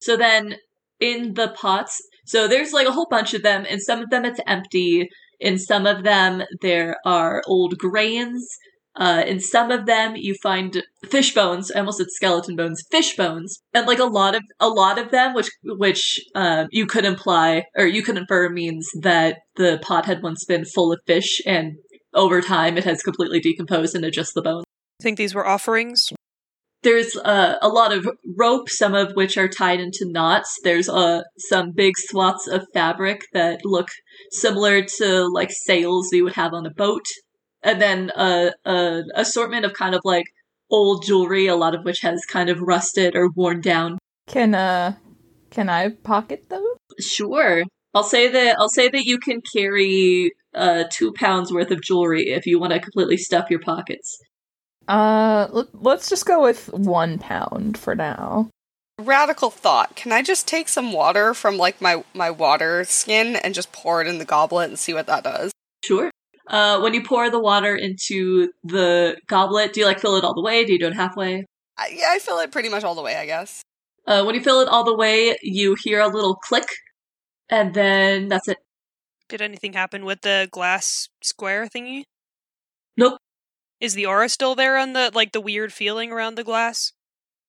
So 0.00 0.16
then 0.16 0.56
in 1.00 1.34
the 1.34 1.48
pots, 1.48 2.00
so 2.24 2.46
there's 2.46 2.72
like 2.72 2.86
a 2.86 2.92
whole 2.92 3.08
bunch 3.10 3.34
of 3.34 3.42
them, 3.42 3.64
and 3.68 3.82
some 3.82 4.00
of 4.00 4.10
them 4.10 4.24
it's 4.24 4.40
empty. 4.46 5.08
In 5.40 5.58
some 5.58 5.86
of 5.86 6.04
them 6.04 6.42
there 6.62 6.96
are 7.04 7.42
old 7.46 7.78
grains. 7.78 8.46
Uh, 8.98 9.22
in 9.26 9.40
some 9.40 9.70
of 9.70 9.84
them 9.84 10.16
you 10.16 10.34
find 10.42 10.82
fish 11.04 11.34
bones. 11.34 11.70
I 11.70 11.80
almost 11.80 11.98
said 11.98 12.06
skeleton 12.10 12.56
bones, 12.56 12.82
fish 12.90 13.16
bones, 13.16 13.58
and 13.74 13.86
like 13.86 13.98
a 13.98 14.04
lot 14.04 14.34
of 14.34 14.42
a 14.60 14.68
lot 14.68 14.98
of 14.98 15.10
them, 15.10 15.34
which 15.34 15.50
which 15.64 16.20
um, 16.34 16.68
you 16.70 16.86
could 16.86 17.04
imply 17.04 17.64
or 17.76 17.86
you 17.86 18.02
could 18.02 18.16
infer 18.16 18.48
means 18.48 18.88
that 19.02 19.38
the 19.56 19.78
pot 19.82 20.06
had 20.06 20.22
once 20.22 20.44
been 20.44 20.64
full 20.64 20.92
of 20.92 21.00
fish, 21.06 21.40
and 21.44 21.76
over 22.14 22.40
time 22.40 22.78
it 22.78 22.84
has 22.84 23.02
completely 23.02 23.40
decomposed 23.40 23.94
into 23.94 24.10
just 24.10 24.34
the 24.34 24.42
bones. 24.42 24.64
I 25.00 25.02
think 25.02 25.18
these 25.18 25.34
were 25.34 25.46
offerings. 25.46 26.08
There's 26.86 27.16
uh, 27.16 27.56
a 27.60 27.68
lot 27.68 27.92
of 27.92 28.08
rope, 28.36 28.70
some 28.70 28.94
of 28.94 29.14
which 29.14 29.36
are 29.36 29.48
tied 29.48 29.80
into 29.80 30.06
knots. 30.08 30.56
There's 30.62 30.88
uh, 30.88 31.22
some 31.36 31.72
big 31.72 31.94
swaths 31.98 32.46
of 32.46 32.64
fabric 32.72 33.22
that 33.32 33.64
look 33.64 33.88
similar 34.30 34.84
to 34.98 35.26
like 35.26 35.50
sails 35.50 36.12
you 36.12 36.22
would 36.22 36.36
have 36.36 36.54
on 36.54 36.64
a 36.64 36.70
boat. 36.70 37.04
And 37.60 37.82
then 37.82 38.12
uh, 38.12 38.52
a 38.64 39.02
assortment 39.16 39.64
of 39.64 39.72
kind 39.72 39.96
of 39.96 40.00
like 40.04 40.26
old 40.70 41.04
jewelry, 41.04 41.48
a 41.48 41.56
lot 41.56 41.74
of 41.74 41.84
which 41.84 42.02
has 42.02 42.24
kind 42.24 42.48
of 42.48 42.60
rusted 42.60 43.16
or 43.16 43.30
worn 43.34 43.60
down. 43.60 43.98
Can 44.28 44.54
uh, 44.54 44.94
can 45.50 45.68
I 45.68 45.88
pocket 45.88 46.48
those? 46.50 46.76
Sure. 47.00 47.64
I'll 47.94 48.04
say 48.04 48.28
that 48.28 48.58
I'll 48.60 48.68
say 48.68 48.88
that 48.90 49.06
you 49.06 49.18
can 49.18 49.40
carry 49.40 50.30
uh 50.54 50.84
two 50.92 51.12
pounds 51.14 51.52
worth 51.52 51.72
of 51.72 51.82
jewelry 51.82 52.28
if 52.28 52.46
you 52.46 52.60
want 52.60 52.74
to 52.74 52.78
completely 52.78 53.16
stuff 53.16 53.50
your 53.50 53.58
pockets. 53.58 54.20
Uh, 54.88 55.48
let, 55.50 55.82
let's 55.82 56.08
just 56.08 56.26
go 56.26 56.42
with 56.42 56.72
one 56.72 57.18
pound 57.18 57.76
for 57.76 57.94
now. 57.94 58.48
Radical 58.98 59.50
thought. 59.50 59.94
Can 59.96 60.12
I 60.12 60.22
just 60.22 60.48
take 60.48 60.68
some 60.68 60.92
water 60.92 61.34
from 61.34 61.58
like 61.58 61.80
my 61.80 62.02
my 62.14 62.30
water 62.30 62.84
skin 62.84 63.36
and 63.36 63.54
just 63.54 63.72
pour 63.72 64.00
it 64.00 64.06
in 64.06 64.18
the 64.18 64.24
goblet 64.24 64.70
and 64.70 64.78
see 64.78 64.94
what 64.94 65.06
that 65.06 65.24
does? 65.24 65.52
Sure. 65.84 66.10
Uh, 66.46 66.80
when 66.80 66.94
you 66.94 67.02
pour 67.02 67.28
the 67.28 67.40
water 67.40 67.74
into 67.74 68.52
the 68.62 69.18
goblet, 69.26 69.72
do 69.72 69.80
you 69.80 69.86
like 69.86 70.00
fill 70.00 70.16
it 70.16 70.24
all 70.24 70.34
the 70.34 70.42
way? 70.42 70.64
Do 70.64 70.72
you 70.72 70.78
do 70.78 70.86
it 70.86 70.94
halfway? 70.94 71.44
I, 71.76 71.88
yeah, 71.94 72.06
I 72.10 72.18
fill 72.20 72.38
it 72.38 72.52
pretty 72.52 72.68
much 72.68 72.84
all 72.84 72.94
the 72.94 73.02
way, 73.02 73.16
I 73.16 73.26
guess. 73.26 73.62
Uh, 74.06 74.22
when 74.22 74.34
you 74.34 74.40
fill 74.40 74.60
it 74.60 74.68
all 74.68 74.84
the 74.84 74.96
way, 74.96 75.36
you 75.42 75.76
hear 75.82 76.00
a 76.00 76.06
little 76.06 76.36
click, 76.36 76.68
and 77.50 77.74
then 77.74 78.28
that's 78.28 78.48
it. 78.48 78.58
Did 79.28 79.42
anything 79.42 79.72
happen 79.72 80.04
with 80.04 80.20
the 80.20 80.48
glass 80.50 81.08
square 81.20 81.66
thingy? 81.66 82.04
Nope. 82.96 83.18
Is 83.80 83.94
the 83.94 84.06
aura 84.06 84.28
still 84.28 84.54
there 84.54 84.76
on 84.76 84.92
the 84.92 85.10
like 85.14 85.32
the 85.32 85.40
weird 85.40 85.72
feeling 85.72 86.10
around 86.12 86.34
the 86.36 86.44
glass? 86.44 86.92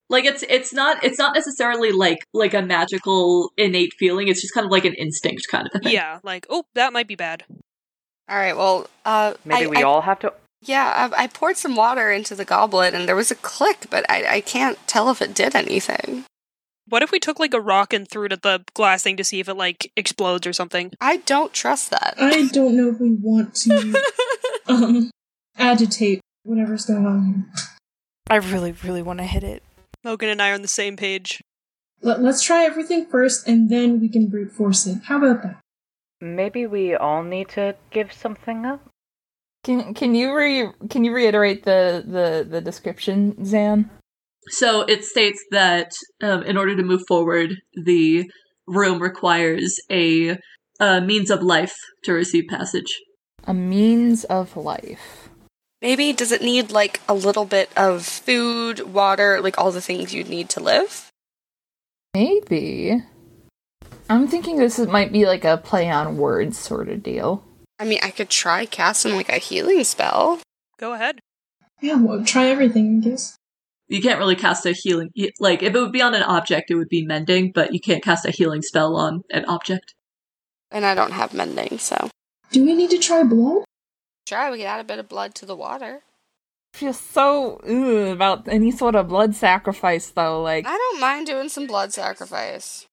Like 0.10 0.26
it's 0.26 0.44
it's 0.50 0.74
not 0.74 1.04
it's 1.04 1.18
not 1.20 1.36
necessarily 1.36 1.92
like 1.92 2.20
like 2.34 2.54
a 2.54 2.62
magical 2.62 3.52
innate 3.58 3.94
feeling. 4.00 4.28
It's 4.28 4.42
just 4.42 4.54
kind 4.54 4.66
of 4.66 4.72
like 4.72 4.86
an 4.86 4.94
instinct 4.94 5.48
kind 5.50 5.68
of 5.74 5.82
thing. 5.82 5.92
Yeah, 5.92 6.20
like, 6.24 6.46
oh, 6.50 6.66
that 6.76 6.94
might 6.94 7.08
be 7.08 7.16
bad. 7.16 7.44
All 8.30 8.38
right. 8.38 8.56
Well, 8.56 8.88
uh, 9.06 9.34
Maybe 9.46 9.66
I, 9.66 9.70
we 9.70 9.78
I- 9.78 9.84
all 9.84 10.02
have 10.02 10.20
to. 10.20 10.34
Yeah, 10.64 11.10
I, 11.14 11.24
I 11.24 11.28
poured 11.28 11.56
some 11.56 11.76
water 11.76 12.12
into 12.12 12.34
the 12.34 12.44
goblet, 12.44 12.96
and 12.96 13.08
there 13.08 13.16
was 13.16 13.30
a 13.30 13.36
click, 13.36 13.86
but 13.92 14.10
I, 14.10 14.38
I 14.38 14.42
can't 14.42 14.78
tell 14.88 15.12
if 15.12 15.22
it 15.22 15.36
did 15.36 15.56
anything. 15.56 16.26
What 16.90 17.04
if 17.04 17.12
we 17.12 17.20
took 17.20 17.40
like 17.40 17.54
a 17.54 17.62
rock 17.62 17.94
and 17.94 18.08
threw 18.10 18.26
it 18.26 18.32
at 18.32 18.42
the 18.42 18.64
glass 18.74 19.04
thing 19.04 19.18
to 19.18 19.24
see 19.24 19.40
if 19.40 19.48
it 19.48 19.54
like 19.54 19.92
explodes 19.96 20.48
or 20.48 20.54
something? 20.54 20.94
I 21.00 21.18
don't 21.18 21.54
trust 21.54 21.92
that. 21.92 22.16
I 22.18 22.48
don't 22.48 22.76
know 22.76 22.90
if 22.90 23.00
we 23.00 23.12
want 23.12 23.54
to 23.56 24.02
um 24.68 25.12
agitate 25.58 26.22
whatever's 26.44 26.86
going 26.86 27.06
on 27.06 27.26
here. 27.26 27.46
I 28.30 28.36
really, 28.36 28.74
really 28.84 29.02
want 29.02 29.20
to 29.20 29.26
hit 29.26 29.44
it. 29.44 29.64
Logan 30.04 30.30
and 30.30 30.42
I 30.42 30.52
are 30.52 30.54
on 30.54 30.62
the 30.62 30.68
same 30.68 30.98
page. 30.98 31.42
Let, 32.02 32.22
let's 32.22 32.42
try 32.44 32.64
everything 32.64 33.06
first, 33.06 33.48
and 33.48 33.70
then 33.70 34.00
we 34.00 34.10
can 34.10 34.28
brute 34.28 34.52
force 34.52 34.86
it. 34.86 35.00
How 35.06 35.18
about 35.18 35.44
that? 35.44 35.60
Maybe 36.22 36.66
we 36.66 36.96
all 36.96 37.24
need 37.24 37.50
to 37.50 37.76
give 37.92 38.12
something 38.14 38.66
up. 38.66 38.82
Can 39.64 39.94
can 39.94 40.16
you 40.16 40.34
re 40.34 40.70
can 40.90 41.04
you 41.04 41.14
reiterate 41.14 41.66
the 41.66 42.04
the 42.06 42.48
the 42.50 42.62
description, 42.62 43.44
Zan? 43.46 43.90
So 44.50 44.82
it 44.82 45.04
states 45.04 45.44
that 45.52 45.92
um, 46.24 46.44
in 46.44 46.58
order 46.58 46.76
to 46.76 46.84
move 46.84 47.02
forward, 47.08 47.56
the 47.74 48.30
room 48.66 49.02
requires 49.02 49.76
a, 49.92 50.38
a 50.80 51.02
means 51.02 51.30
of 51.30 51.44
life 51.44 51.76
to 52.04 52.14
receive 52.14 52.46
passage. 52.50 53.00
A 53.46 53.54
means 53.54 54.24
of 54.26 54.56
life. 54.56 55.27
Maybe 55.82 56.12
does 56.12 56.32
it 56.32 56.42
need 56.42 56.72
like 56.72 57.02
a 57.08 57.14
little 57.14 57.46
bit 57.46 57.70
of 57.78 58.06
food, 58.06 58.94
water, 58.94 59.42
like 59.42 59.58
all 59.58 59.72
the 59.72 59.82
things 59.82 60.14
you'd 60.14 60.30
need 60.30 60.50
to 60.50 60.60
live? 60.60 61.10
Maybe. 62.14 63.04
I'm 64.10 64.28
thinking 64.28 64.58
this 64.58 64.80
is- 64.80 64.88
might 64.88 65.12
be 65.12 65.26
like 65.26 65.46
a 65.46 65.58
play 65.58 65.90
on 65.90 66.18
words 66.18 66.58
sort 66.58 66.90
of 66.90 67.04
deal. 67.04 67.44
I 67.80 67.86
mean, 67.86 68.00
I 68.02 68.10
could 68.10 68.30
try 68.30 68.66
casting 68.66 69.16
like 69.16 69.30
a 69.30 69.38
healing 69.38 69.84
spell. 69.84 70.40
Go 70.80 70.94
ahead. 70.94 71.20
Yeah, 71.80 71.98
well, 71.98 72.24
try 72.26 72.48
everything, 72.48 73.02
I 73.04 73.10
guess. 73.10 73.36
You 73.88 74.02
can't 74.02 74.18
really 74.20 74.36
cast 74.36 74.66
a 74.66 74.72
healing 74.72 75.12
like 75.40 75.62
if 75.62 75.76
it 75.76 75.80
would 75.80 75.92
be 75.92 76.02
on 76.02 76.16
an 76.16 76.24
object, 76.24 76.72
it 76.72 76.76
would 76.76 76.90
be 76.90 77.06
mending, 77.06 77.52
but 77.52 77.74
you 77.74 77.80
can't 77.80 78.04
cast 78.04 78.26
a 78.26 78.32
healing 78.32 78.62
spell 78.62 78.96
on 78.96 79.22
an 79.32 79.46
object. 79.46 79.94
And 80.72 80.86
I 80.86 80.96
don't 80.96 81.12
have 81.12 81.34
mending, 81.34 81.78
so 81.78 82.10
Do 82.52 82.66
we 82.66 82.74
need 82.74 82.90
to 82.90 82.98
try 82.98 83.24
blood? 83.24 83.64
Try. 84.28 84.52
We 84.52 84.58
could 84.58 84.66
add 84.66 84.80
a 84.80 84.84
bit 84.84 85.00
of 85.00 85.10
blood 85.10 85.36
to 85.36 85.46
the 85.46 85.56
water. 85.56 86.02
I 86.74 86.78
feel 86.78 86.94
so 86.94 87.60
ugh, 87.64 88.14
about 88.14 88.48
any 88.48 88.72
sort 88.72 88.96
of 88.96 89.08
blood 89.08 89.36
sacrifice 89.36 90.10
though. 90.10 90.42
Like 90.42 90.66
I 90.68 90.78
don't 90.78 91.00
mind 91.00 91.28
doing 91.28 91.50
some 91.50 91.68
blood 91.68 91.94
sacrifice. 91.94 92.88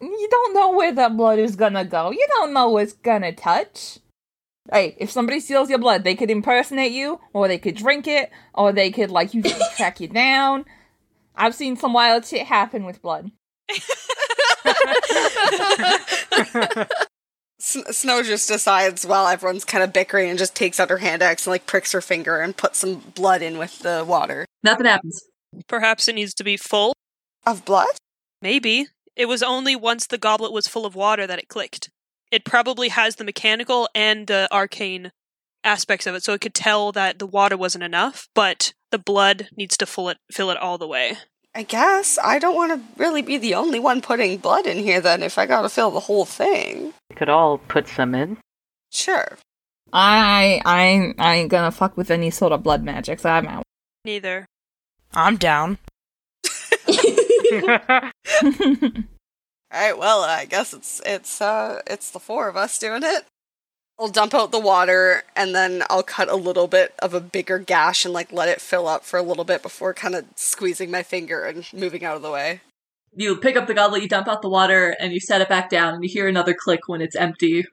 you 0.00 0.28
don't 0.30 0.54
know 0.54 0.72
where 0.72 0.92
that 0.92 1.16
blood 1.16 1.38
is 1.38 1.56
gonna 1.56 1.84
go. 1.84 2.10
You 2.10 2.26
don't 2.36 2.52
know 2.52 2.68
what's 2.68 2.92
gonna 2.92 3.32
touch. 3.32 3.98
Hey, 4.72 4.96
if 4.98 5.10
somebody 5.10 5.40
steals 5.40 5.68
your 5.68 5.78
blood, 5.78 6.04
they 6.04 6.14
could 6.14 6.30
impersonate 6.30 6.92
you, 6.92 7.20
or 7.32 7.48
they 7.48 7.58
could 7.58 7.76
drink 7.76 8.06
it, 8.06 8.30
or 8.54 8.72
they 8.72 8.90
could 8.90 9.10
like 9.10 9.34
use 9.34 9.46
it 9.46 9.76
track 9.76 10.00
you 10.00 10.08
down. 10.08 10.64
I've 11.36 11.54
seen 11.54 11.76
some 11.76 11.92
wild 11.92 12.24
shit 12.24 12.46
happen 12.46 12.84
with 12.84 13.02
blood. 13.02 13.30
S- 17.64 17.96
Snow 17.96 18.22
just 18.22 18.46
decides 18.46 19.06
while 19.06 19.26
everyone's 19.26 19.64
kind 19.64 19.82
of 19.82 19.92
bickering 19.92 20.28
and 20.28 20.38
just 20.38 20.54
takes 20.54 20.78
out 20.78 20.90
her 20.90 20.98
hand 20.98 21.22
axe 21.22 21.46
and 21.46 21.52
like 21.52 21.66
pricks 21.66 21.92
her 21.92 22.02
finger 22.02 22.40
and 22.40 22.54
puts 22.54 22.80
some 22.80 22.96
blood 23.14 23.40
in 23.40 23.56
with 23.56 23.78
the 23.78 24.04
water. 24.06 24.44
Nothing 24.62 24.84
happens. 24.84 25.22
Perhaps 25.66 26.06
it 26.06 26.14
needs 26.14 26.34
to 26.34 26.44
be 26.44 26.58
full. 26.58 26.92
Of 27.46 27.64
blood? 27.64 27.88
Maybe. 28.42 28.88
It 29.16 29.26
was 29.26 29.42
only 29.42 29.74
once 29.74 30.06
the 30.06 30.18
goblet 30.18 30.52
was 30.52 30.68
full 30.68 30.84
of 30.84 30.94
water 30.94 31.26
that 31.26 31.38
it 31.38 31.48
clicked. 31.48 31.88
It 32.30 32.44
probably 32.44 32.88
has 32.88 33.16
the 33.16 33.24
mechanical 33.24 33.88
and 33.94 34.26
the 34.26 34.46
arcane 34.52 35.10
aspects 35.62 36.06
of 36.06 36.14
it, 36.14 36.22
so 36.22 36.34
it 36.34 36.42
could 36.42 36.54
tell 36.54 36.92
that 36.92 37.18
the 37.18 37.26
water 37.26 37.56
wasn't 37.56 37.84
enough, 37.84 38.28
but 38.34 38.74
the 38.90 38.98
blood 38.98 39.48
needs 39.56 39.78
to 39.78 39.86
fill 39.86 40.10
it 40.10 40.18
fill 40.30 40.50
it 40.50 40.58
all 40.58 40.76
the 40.76 40.88
way. 40.88 41.16
I 41.54 41.62
guess. 41.62 42.18
I 42.22 42.38
don't 42.38 42.56
want 42.56 42.72
to 42.72 43.02
really 43.02 43.22
be 43.22 43.38
the 43.38 43.54
only 43.54 43.78
one 43.78 44.00
putting 44.00 44.38
blood 44.38 44.66
in 44.66 44.78
here 44.78 45.00
then 45.00 45.22
if 45.22 45.38
I 45.38 45.46
gotta 45.46 45.68
fill 45.68 45.90
the 45.90 46.00
whole 46.00 46.24
thing. 46.24 46.92
We 47.10 47.16
could 47.16 47.28
all 47.28 47.58
put 47.58 47.88
some 47.88 48.14
in. 48.14 48.38
Sure. 48.90 49.38
I 49.92 50.60
I 50.64 51.14
I 51.18 51.34
ain't 51.36 51.50
gonna 51.50 51.70
fuck 51.70 51.96
with 51.96 52.10
any 52.10 52.30
sort 52.30 52.52
of 52.52 52.62
blood 52.62 52.82
magic, 52.82 53.20
so 53.20 53.30
I'm 53.30 53.46
out. 53.46 53.64
Neither. 54.04 54.46
I'm 55.12 55.36
down. 55.36 55.78
Alright, 59.74 59.98
well, 59.98 60.22
I 60.22 60.44
guess 60.44 60.72
it's 60.72 61.00
it's 61.04 61.40
uh 61.40 61.80
it's 61.86 62.10
the 62.10 62.20
four 62.20 62.48
of 62.48 62.56
us 62.56 62.78
doing 62.78 63.02
it. 63.04 63.24
I'll 63.98 64.08
dump 64.08 64.34
out 64.34 64.50
the 64.50 64.58
water 64.58 65.22
and 65.36 65.54
then 65.54 65.84
I'll 65.88 66.02
cut 66.02 66.28
a 66.28 66.34
little 66.34 66.66
bit 66.66 66.94
of 66.98 67.14
a 67.14 67.20
bigger 67.20 67.58
gash 67.58 68.04
and 68.04 68.12
like 68.12 68.32
let 68.32 68.48
it 68.48 68.60
fill 68.60 68.88
up 68.88 69.04
for 69.04 69.18
a 69.18 69.22
little 69.22 69.44
bit 69.44 69.62
before 69.62 69.94
kind 69.94 70.14
of 70.14 70.24
squeezing 70.34 70.90
my 70.90 71.02
finger 71.02 71.44
and 71.44 71.68
moving 71.72 72.04
out 72.04 72.16
of 72.16 72.22
the 72.22 72.30
way. 72.30 72.60
You 73.16 73.36
pick 73.36 73.56
up 73.56 73.68
the 73.68 73.74
goblet, 73.74 74.02
you 74.02 74.08
dump 74.08 74.26
out 74.26 74.42
the 74.42 74.48
water, 74.48 74.96
and 74.98 75.12
you 75.12 75.20
set 75.20 75.40
it 75.40 75.48
back 75.48 75.70
down, 75.70 75.94
and 75.94 76.02
you 76.02 76.10
hear 76.10 76.26
another 76.26 76.52
click 76.52 76.88
when 76.88 77.00
it's 77.00 77.14
empty. 77.14 77.64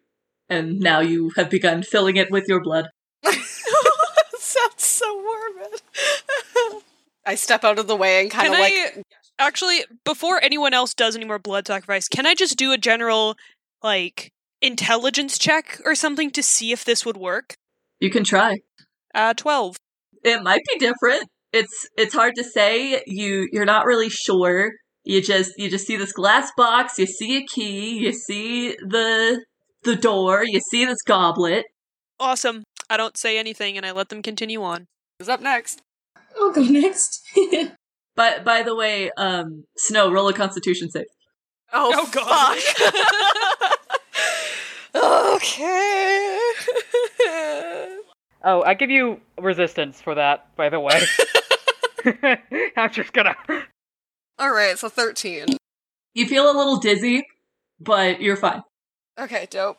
And 0.49 0.79
now 0.79 0.99
you 0.99 1.31
have 1.36 1.49
begun 1.49 1.81
filling 1.81 2.15
it 2.17 2.29
with 2.29 2.47
your 2.47 2.62
blood. 2.62 2.89
Sounds 3.23 4.75
so 4.77 5.19
morbid. 5.19 5.81
I 7.25 7.36
step 7.36 7.63
out 7.63 7.79
of 7.79 7.88
the 7.88 7.95
way 7.95 8.21
and 8.21 8.29
kind 8.29 8.53
of 8.53 8.60
like 8.60 8.73
I 8.73 9.03
actually 9.39 9.86
before 10.03 10.43
anyone 10.43 10.73
else 10.73 10.93
does 10.93 11.15
any 11.15 11.25
more 11.25 11.39
blood 11.39 11.67
sacrifice, 11.67 12.07
can 12.07 12.25
I 12.25 12.36
just 12.36 12.57
do 12.57 12.71
a 12.71 12.77
general 12.77 13.38
like 13.84 14.31
intelligence 14.62 15.38
check 15.38 15.80
or 15.86 15.95
something 15.95 16.32
to 16.32 16.43
see 16.43 16.71
if 16.71 16.84
this 16.86 17.06
would 17.06 17.17
work? 17.17 17.54
You 18.00 18.10
can 18.10 18.24
try. 18.24 18.58
Uh 19.13 19.34
12. 19.34 19.78
It 20.24 20.41
might 20.43 20.62
be 20.71 20.78
different. 20.80 21.28
It's 21.54 21.88
it's 21.97 22.13
hard 22.13 22.36
to 22.36 22.43
say. 22.43 23.04
You 23.08 23.47
you're 23.52 23.65
not 23.65 23.86
really 23.86 24.10
sure. 24.10 24.71
You 25.04 25.21
just 25.21 25.52
you 25.58 25.69
just 25.69 25.88
see 25.88 25.97
this 25.97 26.13
glass 26.13 26.52
box, 26.56 26.97
you 27.00 27.08
see 27.08 27.38
a 27.38 27.45
key, 27.45 27.97
you 28.00 28.13
see 28.13 28.76
the 28.88 29.43
the 29.84 29.95
door, 29.95 30.43
you 30.45 30.60
see 30.60 30.86
this 30.86 31.02
goblet. 31.02 31.65
Awesome. 32.19 32.63
I 32.89 32.97
don't 32.97 33.17
say 33.17 33.38
anything 33.39 33.78
and 33.78 33.86
I 33.86 33.91
let 33.91 34.10
them 34.10 34.21
continue 34.21 34.62
on. 34.62 34.86
who's 35.17 35.28
up 35.30 35.41
next? 35.41 35.82
I'll 36.39 36.52
go 36.52 36.63
next. 36.63 37.21
But 38.13 38.43
by 38.43 38.62
the 38.62 38.76
way, 38.76 39.10
um 39.17 39.63
Snow, 39.78 40.12
roll 40.12 40.28
a 40.28 40.34
constitution 40.34 40.91
save. 40.91 41.06
Oh, 41.74 41.91
Oh, 41.95 42.10
God. 42.12 42.58
fuck. 42.60 43.70
okay. 45.41 46.39
oh, 48.43 48.63
I 48.63 48.75
give 48.77 48.89
you 48.89 49.19
resistance 49.39 49.99
for 50.01 50.15
that, 50.15 50.56
by 50.56 50.69
the 50.69 50.80
way. 50.80 51.01
I'm 52.77 52.91
just 52.91 53.13
gonna. 53.13 53.36
All 54.38 54.51
right, 54.51 54.77
so 54.77 54.89
13. 54.89 55.58
You 56.13 56.27
feel 56.27 56.45
a 56.45 56.54
little 56.56 56.77
dizzy, 56.77 57.25
but 57.80 58.21
you're 58.21 58.36
fine. 58.36 58.63
Okay, 59.19 59.47
dope. 59.49 59.77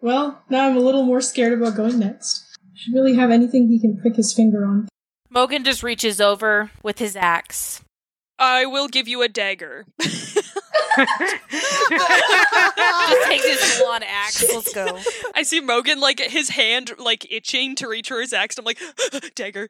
well, 0.00 0.42
now 0.48 0.68
I'm 0.68 0.76
a 0.76 0.80
little 0.80 1.04
more 1.04 1.20
scared 1.20 1.52
about 1.52 1.76
going 1.76 1.98
next. 1.98 2.46
Should 2.74 2.94
really 2.94 3.14
have 3.16 3.30
anything 3.30 3.68
he 3.68 3.78
can 3.78 3.98
prick 4.00 4.16
his 4.16 4.32
finger 4.32 4.64
on. 4.64 4.88
Mogan 5.28 5.64
just 5.64 5.82
reaches 5.82 6.20
over 6.20 6.70
with 6.82 6.98
his 6.98 7.14
axe. 7.14 7.82
I 8.38 8.64
will 8.66 8.88
give 8.88 9.06
you 9.06 9.22
a 9.22 9.28
dagger. 9.28 9.84
Just 13.10 13.26
takes 13.26 13.46
his 13.46 13.82
one 13.82 14.02
axe. 14.02 14.44
Let's 14.52 14.72
go. 14.72 14.98
I 15.34 15.42
see 15.42 15.60
Mogan 15.60 16.00
like 16.00 16.20
his 16.20 16.50
hand 16.50 16.92
like 16.98 17.30
itching 17.30 17.74
to 17.76 17.88
reach 17.88 18.08
for 18.08 18.20
his 18.20 18.32
axe. 18.32 18.58
I'm 18.58 18.64
like 18.64 18.80
dagger. 19.34 19.68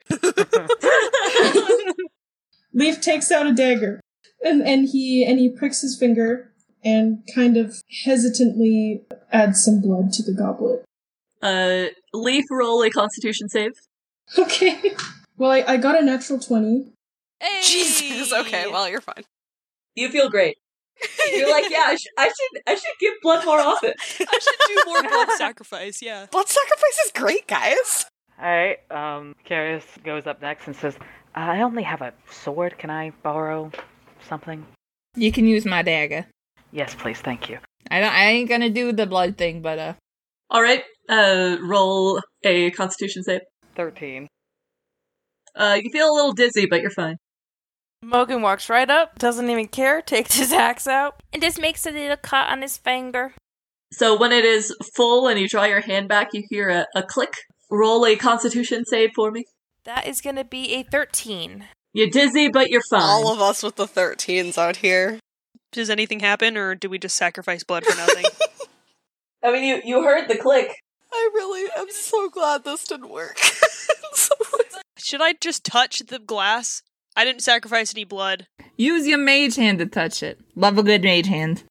Leaf 2.72 3.00
takes 3.00 3.30
out 3.32 3.46
a 3.46 3.52
dagger, 3.52 4.00
and 4.42 4.62
and 4.62 4.88
he 4.88 5.24
and 5.24 5.38
he 5.38 5.48
pricks 5.48 5.80
his 5.82 5.98
finger 5.98 6.52
and 6.84 7.22
kind 7.34 7.56
of 7.56 7.82
hesitantly 8.04 9.02
adds 9.32 9.64
some 9.64 9.80
blood 9.80 10.12
to 10.12 10.22
the 10.22 10.32
goblet. 10.32 10.84
Uh 11.42 11.86
Leaf 12.12 12.44
roll 12.50 12.82
a 12.82 12.90
constitution 12.90 13.48
save. 13.48 13.72
Okay. 14.38 14.94
Well, 15.36 15.50
I, 15.50 15.64
I 15.66 15.76
got 15.76 15.98
a 15.98 16.04
natural 16.04 16.38
twenty. 16.38 16.92
Hey! 17.40 17.62
Jesus. 17.64 18.32
Okay, 18.32 18.66
well, 18.70 18.88
you're 18.88 19.00
fine. 19.00 19.24
You 19.94 20.10
feel 20.10 20.28
great. 20.28 20.58
You're 21.32 21.50
like, 21.50 21.70
yeah, 21.70 21.84
I, 21.86 21.96
sh- 21.96 22.14
I 22.18 22.26
should 22.26 22.62
I 22.66 22.74
should 22.74 22.98
give 23.00 23.14
blood 23.22 23.44
more 23.44 23.60
often. 23.60 23.92
I 24.00 24.38
should 24.38 24.60
do 24.68 24.82
more 24.86 25.02
blood 25.02 25.28
sacrifice. 25.38 26.02
Yeah. 26.02 26.26
Blood 26.30 26.48
sacrifice 26.48 26.98
is 27.06 27.12
great, 27.14 27.46
guys. 27.46 28.06
Alright, 28.38 28.78
um, 28.90 29.34
Carius 29.48 29.84
goes 30.02 30.26
up 30.26 30.40
next 30.40 30.66
and 30.66 30.74
says, 30.74 30.96
I 31.34 31.60
only 31.60 31.82
have 31.82 32.00
a 32.00 32.12
sword. 32.30 32.78
Can 32.78 32.88
I 32.90 33.10
borrow 33.22 33.70
something? 34.28 34.66
You 35.14 35.30
can 35.30 35.46
use 35.46 35.64
my 35.66 35.82
dagger. 35.82 36.26
Yes, 36.72 36.94
please, 36.94 37.20
thank 37.20 37.48
you. 37.50 37.58
I 37.90 38.00
don't. 38.00 38.12
I 38.12 38.30
ain't 38.30 38.48
gonna 38.48 38.70
do 38.70 38.92
the 38.92 39.06
blood 39.06 39.36
thing, 39.36 39.60
but 39.60 39.78
uh, 39.78 39.92
All 40.50 40.62
right, 40.62 40.82
uh, 41.08 41.56
roll 41.62 42.20
a 42.44 42.70
Constitution 42.70 43.22
save. 43.24 43.40
13. 43.76 44.26
Uh, 45.54 45.78
you 45.82 45.90
feel 45.90 46.08
a 46.10 46.14
little 46.14 46.32
dizzy, 46.32 46.66
but 46.66 46.80
you're 46.80 46.90
fine. 46.90 47.16
Mogan 48.02 48.42
walks 48.42 48.68
right 48.68 48.88
up, 48.88 49.18
doesn't 49.18 49.50
even 49.50 49.68
care, 49.68 50.00
takes 50.00 50.36
his 50.36 50.52
axe 50.52 50.86
out, 50.86 51.22
and 51.32 51.42
just 51.42 51.60
makes 51.60 51.86
a 51.86 51.90
little 51.90 52.16
cut 52.16 52.48
on 52.48 52.62
his 52.62 52.78
finger. 52.78 53.34
So 53.92 54.16
when 54.18 54.32
it 54.32 54.44
is 54.44 54.74
full 54.94 55.28
and 55.28 55.38
you 55.38 55.48
draw 55.48 55.64
your 55.64 55.80
hand 55.80 56.08
back, 56.08 56.30
you 56.32 56.44
hear 56.48 56.68
a, 56.68 56.86
a 56.94 57.02
click. 57.02 57.34
Roll 57.70 58.06
a 58.06 58.16
constitution 58.16 58.84
save 58.84 59.10
for 59.14 59.30
me. 59.30 59.44
That 59.84 60.06
is 60.06 60.20
gonna 60.20 60.44
be 60.44 60.74
a 60.74 60.82
13. 60.82 61.64
You're 61.92 62.08
dizzy, 62.08 62.48
but 62.48 62.70
you're 62.70 62.82
fine. 62.88 63.02
All 63.02 63.32
of 63.32 63.40
us 63.40 63.62
with 63.62 63.76
the 63.76 63.86
13s 63.86 64.56
out 64.56 64.76
here. 64.76 65.18
Does 65.72 65.90
anything 65.90 66.20
happen, 66.20 66.56
or 66.56 66.74
do 66.74 66.88
we 66.88 66.98
just 66.98 67.16
sacrifice 67.16 67.64
blood 67.64 67.84
for 67.84 67.96
nothing? 67.96 68.24
I 69.44 69.52
mean, 69.52 69.64
you, 69.64 69.80
you 69.84 70.02
heard 70.02 70.28
the 70.28 70.36
click. 70.36 70.70
I 71.12 71.30
really 71.34 71.68
am 71.76 71.90
so 71.90 72.28
glad 72.28 72.64
this 72.64 72.84
didn't 72.84 73.10
work. 73.10 73.38
Should 74.98 75.22
I 75.22 75.34
just 75.40 75.64
touch 75.64 76.00
the 76.00 76.18
glass? 76.18 76.82
I 77.16 77.24
didn't 77.24 77.42
sacrifice 77.42 77.94
any 77.94 78.04
blood. 78.04 78.46
Use 78.76 79.06
your 79.06 79.18
mage 79.18 79.56
hand 79.56 79.78
to 79.80 79.86
touch 79.86 80.22
it. 80.22 80.40
Love 80.54 80.78
a 80.78 80.82
good 80.82 81.02
mage 81.02 81.26
hand. 81.26 81.64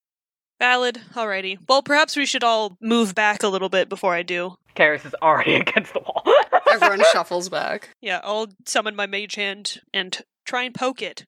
Valid. 0.59 0.99
Alrighty. 1.13 1.57
Well, 1.67 1.81
perhaps 1.81 2.15
we 2.17 2.25
should 2.25 2.43
all 2.43 2.77
move 2.81 3.15
back 3.15 3.43
a 3.43 3.47
little 3.47 3.69
bit 3.69 3.87
before 3.87 4.13
I 4.13 4.23
do. 4.23 4.55
Karis 4.75 5.05
is 5.05 5.15
already 5.21 5.55
against 5.55 5.93
the 5.93 5.99
wall. 5.99 6.23
Everyone 6.71 7.03
shuffles 7.11 7.49
back. 7.49 7.89
Yeah, 8.01 8.19
I'll 8.23 8.47
summon 8.65 8.95
my 8.95 9.07
mage 9.07 9.35
hand 9.35 9.79
and 9.93 10.21
try 10.45 10.63
and 10.63 10.75
poke 10.75 11.01
it. 11.01 11.25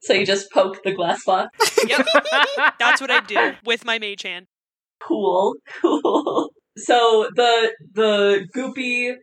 So 0.00 0.14
you 0.14 0.26
just 0.26 0.50
poke 0.50 0.82
the 0.82 0.92
glass 0.92 1.22
box. 1.24 1.78
Yep, 1.86 2.06
that's 2.78 3.00
what 3.00 3.10
I 3.10 3.20
do 3.20 3.54
with 3.64 3.84
my 3.84 3.98
mage 3.98 4.22
hand. 4.22 4.46
Cool, 5.02 5.54
cool. 5.80 6.50
So 6.76 7.28
the 7.34 7.72
the 7.92 8.46
goopy, 8.56 9.14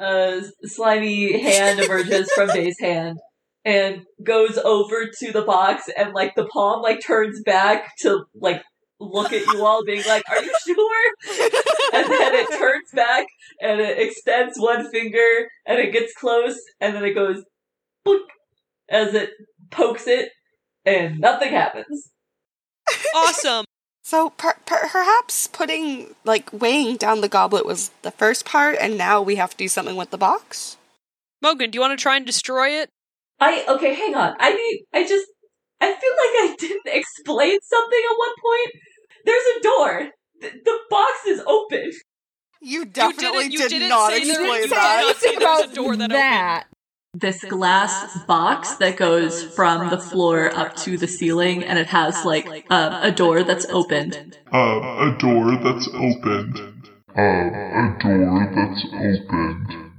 uh, 0.00 0.40
slimy 0.64 1.40
hand 1.40 1.78
emerges 1.78 2.30
from 2.32 2.48
Vay's 2.48 2.80
hand 2.80 3.16
and 3.64 4.04
goes 4.22 4.58
over 4.58 5.06
to 5.18 5.32
the 5.32 5.42
box, 5.42 5.88
and 5.96 6.12
like 6.12 6.34
the 6.34 6.46
palm 6.46 6.82
like 6.82 7.04
turns 7.04 7.42
back 7.42 7.96
to 7.98 8.24
like 8.34 8.62
look 8.98 9.32
at 9.32 9.46
you 9.46 9.64
all, 9.64 9.84
being 9.84 10.04
like, 10.06 10.22
"Are 10.30 10.42
you 10.42 10.54
sure?" 10.66 11.14
and 11.94 12.10
then 12.10 12.34
it 12.34 12.58
turns 12.58 12.90
back 12.94 13.26
and 13.60 13.80
it 13.80 13.98
extends 13.98 14.58
one 14.58 14.90
finger 14.90 15.48
and 15.66 15.78
it 15.78 15.92
gets 15.92 16.12
close, 16.14 16.58
and 16.80 16.94
then 16.94 17.04
it 17.04 17.14
goes 17.14 17.44
boink 18.06 18.20
as 18.88 19.14
it 19.14 19.30
pokes 19.70 20.06
it, 20.06 20.30
and 20.84 21.20
nothing 21.20 21.50
happens. 21.50 22.10
Awesome. 23.14 23.64
So 24.02 24.30
per- 24.30 24.58
per- 24.66 24.88
perhaps 24.88 25.46
putting, 25.46 26.16
like, 26.24 26.52
weighing 26.52 26.96
down 26.96 27.20
the 27.20 27.28
goblet 27.28 27.64
was 27.64 27.90
the 28.02 28.10
first 28.10 28.44
part, 28.44 28.76
and 28.80 28.98
now 28.98 29.22
we 29.22 29.36
have 29.36 29.50
to 29.50 29.56
do 29.56 29.68
something 29.68 29.94
with 29.94 30.10
the 30.10 30.18
box? 30.18 30.76
Mogan, 31.40 31.70
do 31.70 31.76
you 31.76 31.80
want 31.80 31.96
to 31.96 32.02
try 32.02 32.16
and 32.16 32.26
destroy 32.26 32.70
it? 32.70 32.90
I 33.40 33.64
okay, 33.68 33.94
hang 33.94 34.14
on. 34.14 34.36
I 34.38 34.52
need. 34.52 34.84
I 34.92 35.06
just. 35.06 35.26
I 35.80 35.86
feel 35.86 35.94
like 35.94 36.00
I 36.50 36.56
didn't 36.58 36.86
explain 36.86 37.58
something 37.62 38.02
at 38.10 38.18
one 38.18 38.34
point. 38.44 38.82
There's 39.24 39.44
a 39.56 39.62
door. 39.62 40.10
The, 40.40 40.50
the 40.64 40.78
box 40.90 41.12
is 41.26 41.40
open. 41.46 41.90
You 42.62 42.84
definitely 42.84 43.44
you 43.46 43.58
did 43.58 43.70
didn't 43.70 43.98
say 44.08 44.24
there 44.24 44.42
explain 44.42 44.60
was- 44.62 44.70
that. 44.70 45.02
not 45.06 45.16
say 45.16 45.36
there 45.36 45.48
was 45.48 45.70
a 45.70 45.74
door 45.74 45.96
that 45.96 46.10
that. 46.10 46.64
This 47.12 47.42
glass 47.42 48.22
box 48.26 48.76
that 48.76 48.96
goes 48.96 49.42
from 49.42 49.90
the 49.90 49.98
floor 49.98 50.54
up 50.54 50.76
to 50.76 50.96
the 50.96 51.08
ceiling, 51.08 51.64
and 51.64 51.76
it 51.76 51.88
has 51.88 52.24
like 52.24 52.46
uh, 52.70 53.00
a 53.02 53.10
door 53.10 53.42
that's 53.42 53.66
opened. 53.66 54.38
Um, 54.52 54.82
a 54.84 55.16
door 55.18 55.56
that's 55.56 55.88
opened. 55.88 56.60
Um, 57.16 57.16
a 57.16 57.96
door 57.98 58.46
that's 58.54 58.86
opened. 58.94 59.89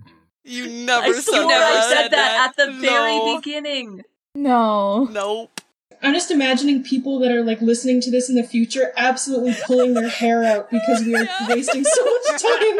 You 0.43 0.67
never 0.85 1.07
I 1.07 1.11
said 1.13 1.23
swore 1.23 1.47
never 1.47 1.63
I 1.63 1.71
that. 1.73 1.83
said 1.89 1.95
said 2.03 2.11
that 2.11 2.53
that. 2.55 2.55
at 2.59 2.65
the 2.65 2.71
very 2.79 3.15
No. 3.17 3.35
beginning. 3.37 4.03
No. 4.35 5.03
Nope. 5.05 5.61
I'm 6.03 6.13
just 6.15 6.31
imagining 6.31 6.83
people 6.83 7.19
that 7.19 7.31
are 7.31 7.43
like 7.43 7.61
listening 7.61 8.01
to 8.01 8.09
this 8.11 8.27
in 8.27 8.35
the 8.35 8.43
future 8.43 8.91
absolutely 8.97 9.55
pulling 9.65 9.93
their 9.93 10.09
hair 10.09 10.43
out 10.43 10.71
because 10.71 11.03
we 11.05 11.15
are 11.15 11.27
wasting 11.49 11.83
so 11.83 12.05
much 12.05 12.41
time. 12.41 12.79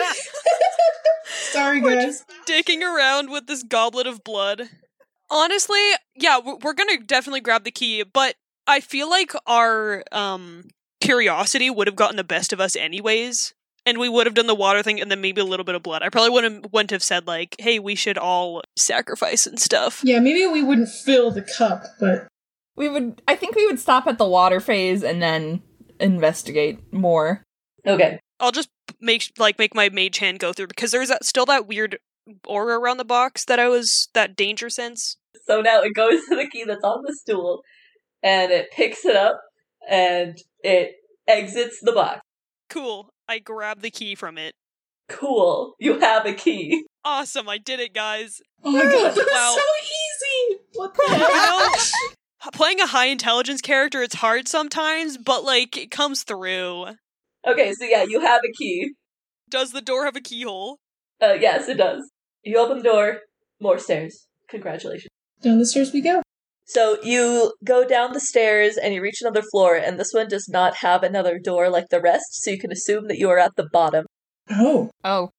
Sorry, 1.52 1.82
we're 1.82 1.96
guys. 2.02 2.26
Dicking 2.48 2.82
around 2.82 3.30
with 3.30 3.46
this 3.48 3.64
goblet 3.64 4.08
of 4.08 4.24
blood. 4.24 4.70
Honestly, 5.30 5.80
yeah, 6.16 6.40
we're 6.44 6.58
we're 6.58 6.74
gonna 6.74 6.98
definitely 6.98 7.42
grab 7.42 7.64
the 7.64 7.72
key, 7.72 8.04
but 8.04 8.36
I 8.68 8.80
feel 8.80 9.10
like 9.10 9.34
our 9.46 10.04
um 10.12 10.64
curiosity 11.00 11.70
would 11.70 11.88
have 11.88 11.96
gotten 11.96 12.18
the 12.18 12.24
best 12.24 12.52
of 12.54 12.60
us 12.60 12.76
anyways. 12.76 13.54
And 13.92 14.00
we 14.00 14.08
would 14.08 14.26
have 14.26 14.36
done 14.36 14.48
the 14.48 14.56
water 14.56 14.82
thing 14.82 15.02
and 15.02 15.12
then 15.12 15.20
maybe 15.20 15.42
a 15.42 15.44
little 15.44 15.66
bit 15.66 15.76
of 15.76 15.84
blood. 15.84 16.02
I 16.02 16.08
probably 16.08 16.30
wouldn't 16.30 16.72
wouldn't 16.72 16.92
have 16.92 17.04
said 17.04 17.28
like, 17.28 17.58
hey, 17.60 17.78
we 17.78 17.94
should 17.94 18.18
all 18.18 18.62
sacrifice 18.78 19.46
and 19.46 19.60
stuff. 19.60 20.00
Yeah, 20.02 20.20
maybe 20.20 20.48
we 20.48 20.64
wouldn't 20.64 20.88
fill 20.88 21.30
the 21.30 21.42
cup, 21.42 21.84
but 22.00 22.30
We 22.78 22.88
would 22.88 23.22
I 23.28 23.36
think 23.36 23.58
we 23.58 23.66
would 23.66 23.82
stop 23.82 24.08
at 24.08 24.18
the 24.18 24.26
water 24.26 24.62
phase 24.62 25.04
and 25.04 25.22
then 25.22 25.62
investigate 26.00 26.94
more. 26.94 27.44
Okay. 27.86 28.18
I'll 28.40 28.54
just 28.54 28.70
make 29.02 29.24
like 29.38 29.60
make 29.60 29.76
my 29.76 29.90
mage 29.90 30.20
hand 30.20 30.40
go 30.40 30.54
through 30.54 30.68
because 30.68 30.92
there's 30.92 31.10
that, 31.10 31.26
still 31.26 31.46
that 31.48 31.68
weird 31.68 32.00
aura 32.48 32.80
around 32.80 32.96
the 32.96 33.04
box 33.04 33.44
that 33.44 33.60
I 33.60 33.68
was 33.68 34.08
that 34.14 34.38
danger 34.38 34.70
sense. 34.70 35.18
So 35.46 35.60
now 35.60 35.82
it 35.82 35.94
goes 35.94 36.26
to 36.30 36.38
the 36.38 36.48
key 36.48 36.64
that's 36.64 36.84
on 36.84 37.04
the 37.06 37.14
stool, 37.14 37.62
and 38.24 38.54
it 38.54 38.72
picks 38.72 39.04
it 39.04 39.18
up, 39.18 39.42
and 39.90 40.38
it 40.64 40.94
exits 41.28 41.80
the 41.82 41.92
box. 41.92 42.22
Cool. 42.70 43.10
I 43.32 43.40
grab 43.40 43.80
the 43.80 43.90
key 43.90 44.14
from 44.16 44.38
it. 44.38 44.56
Cool. 45.08 45.76
You 45.80 46.00
have 46.02 46.26
a 46.26 46.34
key. 46.34 46.84
Awesome, 47.06 47.48
I 47.48 47.58
did 47.58 47.80
it, 47.80 47.94
guys. 47.94 48.42
oh 48.62 48.72
my 48.72 48.84
god, 48.84 49.16
that 49.16 49.28
Wow. 49.32 49.54
was 49.56 49.64
so 49.64 50.56
easy. 50.56 50.60
What 50.76 50.94
the 50.94 51.04
You 51.08 51.16
hell? 51.16 51.60
know, 51.62 52.52
playing 52.54 52.82
a 52.82 52.88
high 52.88 53.06
intelligence 53.06 53.62
character 53.62 54.02
it's 54.04 54.16
hard 54.16 54.50
sometimes, 54.50 55.18
but 55.18 55.46
like 55.46 55.78
it 55.78 55.92
comes 55.92 56.24
through. 56.24 56.88
Okay, 57.48 57.72
so 57.74 57.86
yeah, 57.86 58.04
you 58.04 58.20
have 58.20 58.42
a 58.44 58.52
key. 58.52 58.96
Does 59.50 59.72
the 59.72 59.82
door 59.82 60.04
have 60.04 60.18
a 60.18 60.22
keyhole? 60.22 60.80
Uh, 61.22 61.34
yes, 61.40 61.70
it 61.70 61.78
does. 61.78 62.12
You 62.44 62.58
open 62.58 62.80
the 62.80 62.84
door. 62.84 63.20
More 63.62 63.78
stairs. 63.78 64.28
Congratulations. 64.50 65.08
Down 65.42 65.58
the 65.58 65.66
stairs 65.66 65.94
we 65.94 66.02
go. 66.02 66.22
So 66.66 66.98
you 67.04 67.54
go 67.66 67.86
down 67.86 68.14
the 68.14 68.20
stairs 68.20 68.78
and 68.78 68.94
you 68.94 69.02
reach 69.02 69.22
another 69.22 69.42
floor, 69.42 69.76
and 69.76 70.00
this 70.00 70.14
one 70.14 70.28
does 70.28 70.48
not 70.48 70.78
have 70.78 71.04
another 71.04 71.40
door 71.40 71.70
like 71.70 71.90
the 71.90 72.02
rest, 72.02 72.42
so 72.44 72.52
you 72.52 72.60
can 72.60 72.72
assume 72.72 73.08
that 73.08 73.18
you 73.18 73.30
are 73.30 73.40
at 73.40 73.56
the 73.56 73.68
bottom. 73.72 74.06
Oh. 74.50 74.90
Oh. 75.04 75.30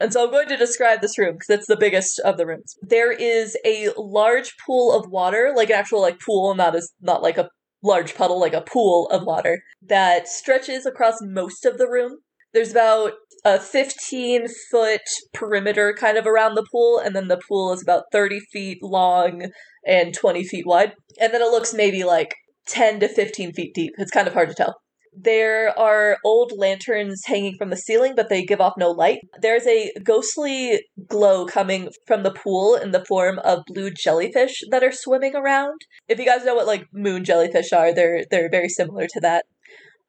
And 0.00 0.12
so 0.12 0.24
I'm 0.24 0.32
going 0.32 0.48
to 0.48 0.56
describe 0.56 1.00
this 1.00 1.16
room 1.16 1.34
because 1.34 1.60
it's 1.60 1.68
the 1.68 1.76
biggest 1.76 2.18
of 2.20 2.36
the 2.36 2.46
rooms. 2.46 2.74
There 2.82 3.12
is 3.12 3.56
a 3.64 3.90
large 3.96 4.52
pool 4.66 4.92
of 4.92 5.08
water, 5.08 5.52
like 5.54 5.70
an 5.70 5.76
actual 5.76 6.00
like 6.00 6.18
pool, 6.18 6.54
not 6.54 6.74
as 6.74 6.90
not 7.00 7.22
like 7.22 7.38
a 7.38 7.48
large 7.82 8.14
puddle, 8.14 8.40
like 8.40 8.52
a 8.52 8.62
pool 8.62 9.08
of 9.10 9.24
water 9.24 9.62
that 9.80 10.26
stretches 10.26 10.86
across 10.86 11.18
most 11.20 11.64
of 11.64 11.78
the 11.78 11.88
room. 11.88 12.18
There's 12.52 12.72
about 12.72 13.12
a 13.44 13.58
15 13.58 14.46
foot 14.70 15.00
perimeter 15.32 15.94
kind 15.94 16.18
of 16.18 16.26
around 16.26 16.54
the 16.54 16.66
pool, 16.70 16.98
and 16.98 17.14
then 17.14 17.28
the 17.28 17.40
pool 17.48 17.72
is 17.72 17.82
about 17.82 18.04
30 18.12 18.40
feet 18.52 18.82
long 18.82 19.50
and 19.86 20.14
20 20.14 20.44
feet 20.44 20.66
wide. 20.66 20.92
And 21.20 21.32
then 21.32 21.42
it 21.42 21.50
looks 21.50 21.74
maybe 21.74 22.04
like 22.04 22.34
10 22.66 23.00
to 23.00 23.08
15 23.08 23.52
feet 23.52 23.74
deep. 23.74 23.92
It's 23.98 24.10
kind 24.10 24.28
of 24.28 24.34
hard 24.34 24.48
to 24.48 24.54
tell. 24.54 24.76
There 25.14 25.78
are 25.78 26.16
old 26.24 26.52
lanterns 26.56 27.22
hanging 27.26 27.56
from 27.58 27.68
the 27.68 27.76
ceiling, 27.76 28.14
but 28.16 28.30
they 28.30 28.44
give 28.44 28.62
off 28.62 28.78
no 28.78 28.90
light. 28.90 29.18
There's 29.42 29.66
a 29.66 29.92
ghostly 30.02 30.86
glow 31.06 31.44
coming 31.44 31.90
from 32.06 32.22
the 32.22 32.32
pool 32.32 32.76
in 32.76 32.92
the 32.92 33.04
form 33.04 33.38
of 33.40 33.64
blue 33.66 33.90
jellyfish 33.90 34.62
that 34.70 34.82
are 34.82 34.92
swimming 34.92 35.36
around. 35.36 35.82
If 36.08 36.18
you 36.18 36.24
guys 36.24 36.46
know 36.46 36.54
what 36.54 36.66
like 36.66 36.86
moon 36.94 37.24
jellyfish 37.24 37.72
are, 37.74 37.94
they're 37.94 38.24
they're 38.30 38.48
very 38.50 38.70
similar 38.70 39.06
to 39.06 39.20
that. 39.20 39.44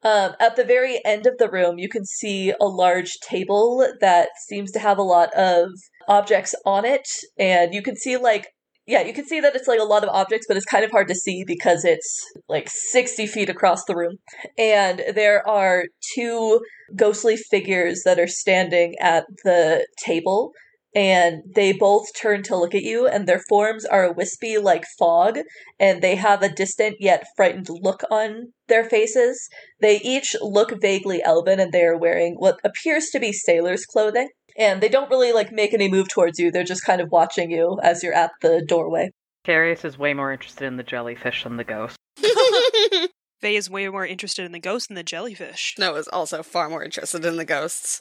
Um, 0.02 0.32
at 0.40 0.56
the 0.56 0.64
very 0.64 1.00
end 1.04 1.26
of 1.26 1.36
the 1.38 1.50
room, 1.50 1.78
you 1.78 1.88
can 1.88 2.04
see 2.04 2.52
a 2.58 2.66
large 2.66 3.12
table 3.26 3.86
that 4.00 4.28
seems 4.48 4.70
to 4.72 4.78
have 4.78 4.98
a 4.98 5.02
lot 5.02 5.32
of 5.34 5.68
objects 6.08 6.54
on 6.64 6.84
it, 6.86 7.06
and 7.38 7.74
you 7.74 7.82
can 7.82 7.96
see 7.96 8.16
like 8.16 8.48
yeah, 8.86 9.02
you 9.02 9.14
can 9.14 9.26
see 9.26 9.40
that 9.40 9.56
it's 9.56 9.68
like 9.68 9.80
a 9.80 9.84
lot 9.84 10.02
of 10.02 10.10
objects, 10.10 10.46
but 10.46 10.56
it's 10.56 10.66
kind 10.66 10.84
of 10.84 10.90
hard 10.90 11.08
to 11.08 11.14
see 11.14 11.42
because 11.46 11.84
it's 11.84 12.22
like 12.48 12.68
60 12.70 13.26
feet 13.26 13.48
across 13.48 13.84
the 13.84 13.96
room. 13.96 14.16
And 14.58 15.02
there 15.14 15.46
are 15.48 15.84
two 16.14 16.60
ghostly 16.94 17.36
figures 17.36 18.02
that 18.04 18.18
are 18.18 18.26
standing 18.26 18.94
at 19.00 19.24
the 19.42 19.86
table, 20.04 20.52
and 20.94 21.42
they 21.54 21.72
both 21.72 22.06
turn 22.20 22.42
to 22.44 22.56
look 22.56 22.74
at 22.74 22.82
you, 22.82 23.06
and 23.06 23.26
their 23.26 23.40
forms 23.48 23.86
are 23.86 24.12
wispy 24.12 24.58
like 24.58 24.84
fog, 24.98 25.38
and 25.80 26.02
they 26.02 26.16
have 26.16 26.42
a 26.42 26.52
distant 26.52 26.96
yet 27.00 27.24
frightened 27.36 27.68
look 27.70 28.02
on 28.10 28.52
their 28.68 28.84
faces. 28.84 29.48
They 29.80 29.98
each 30.02 30.36
look 30.42 30.78
vaguely 30.80 31.22
elven, 31.22 31.58
and 31.58 31.72
they 31.72 31.84
are 31.84 31.98
wearing 31.98 32.34
what 32.36 32.58
appears 32.62 33.06
to 33.12 33.18
be 33.18 33.32
sailor's 33.32 33.86
clothing 33.86 34.28
and 34.56 34.80
they 34.82 34.88
don't 34.88 35.10
really 35.10 35.32
like 35.32 35.52
make 35.52 35.74
any 35.74 35.88
move 35.90 36.08
towards 36.08 36.38
you. 36.38 36.50
They're 36.50 36.64
just 36.64 36.84
kind 36.84 37.00
of 37.00 37.10
watching 37.10 37.50
you 37.50 37.78
as 37.82 38.02
you're 38.02 38.14
at 38.14 38.32
the 38.42 38.64
doorway. 38.66 39.10
Carius 39.46 39.84
is 39.84 39.98
way 39.98 40.14
more 40.14 40.32
interested 40.32 40.64
in 40.66 40.76
the 40.76 40.82
jellyfish 40.82 41.44
than 41.44 41.56
the 41.56 41.64
ghost. 41.64 41.96
Faye 43.40 43.56
is 43.56 43.68
way 43.68 43.88
more 43.88 44.06
interested 44.06 44.44
in 44.44 44.52
the 44.52 44.58
ghost 44.58 44.88
than 44.88 44.94
the 44.94 45.02
jellyfish. 45.02 45.74
No, 45.78 45.96
is 45.96 46.08
also 46.08 46.42
far 46.42 46.68
more 46.70 46.82
interested 46.82 47.24
in 47.24 47.36
the 47.36 47.44
ghosts. 47.44 48.00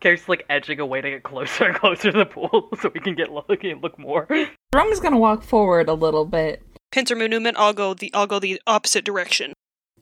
Carius 0.00 0.22
is 0.22 0.28
like 0.28 0.44
edging 0.50 0.80
away 0.80 1.00
to 1.00 1.10
get 1.10 1.22
closer 1.22 1.64
and 1.66 1.74
closer 1.80 2.10
to 2.10 2.18
the 2.18 2.26
pool 2.26 2.68
so 2.80 2.90
we 2.92 3.00
can 3.00 3.14
get 3.14 3.30
look 3.30 3.62
and 3.62 3.82
look 3.82 3.98
more. 3.98 4.26
Rum 4.74 4.88
is 4.88 5.00
gonna 5.00 5.18
walk 5.18 5.42
forward 5.42 5.88
a 5.88 5.94
little 5.94 6.24
bit 6.24 6.62
pincer 6.90 7.16
movement, 7.16 7.56
I'll 7.58 7.72
go 7.72 7.94
the 7.94 8.10
I'll 8.14 8.26
go 8.26 8.38
the 8.38 8.60
opposite 8.66 9.04
direction. 9.04 9.52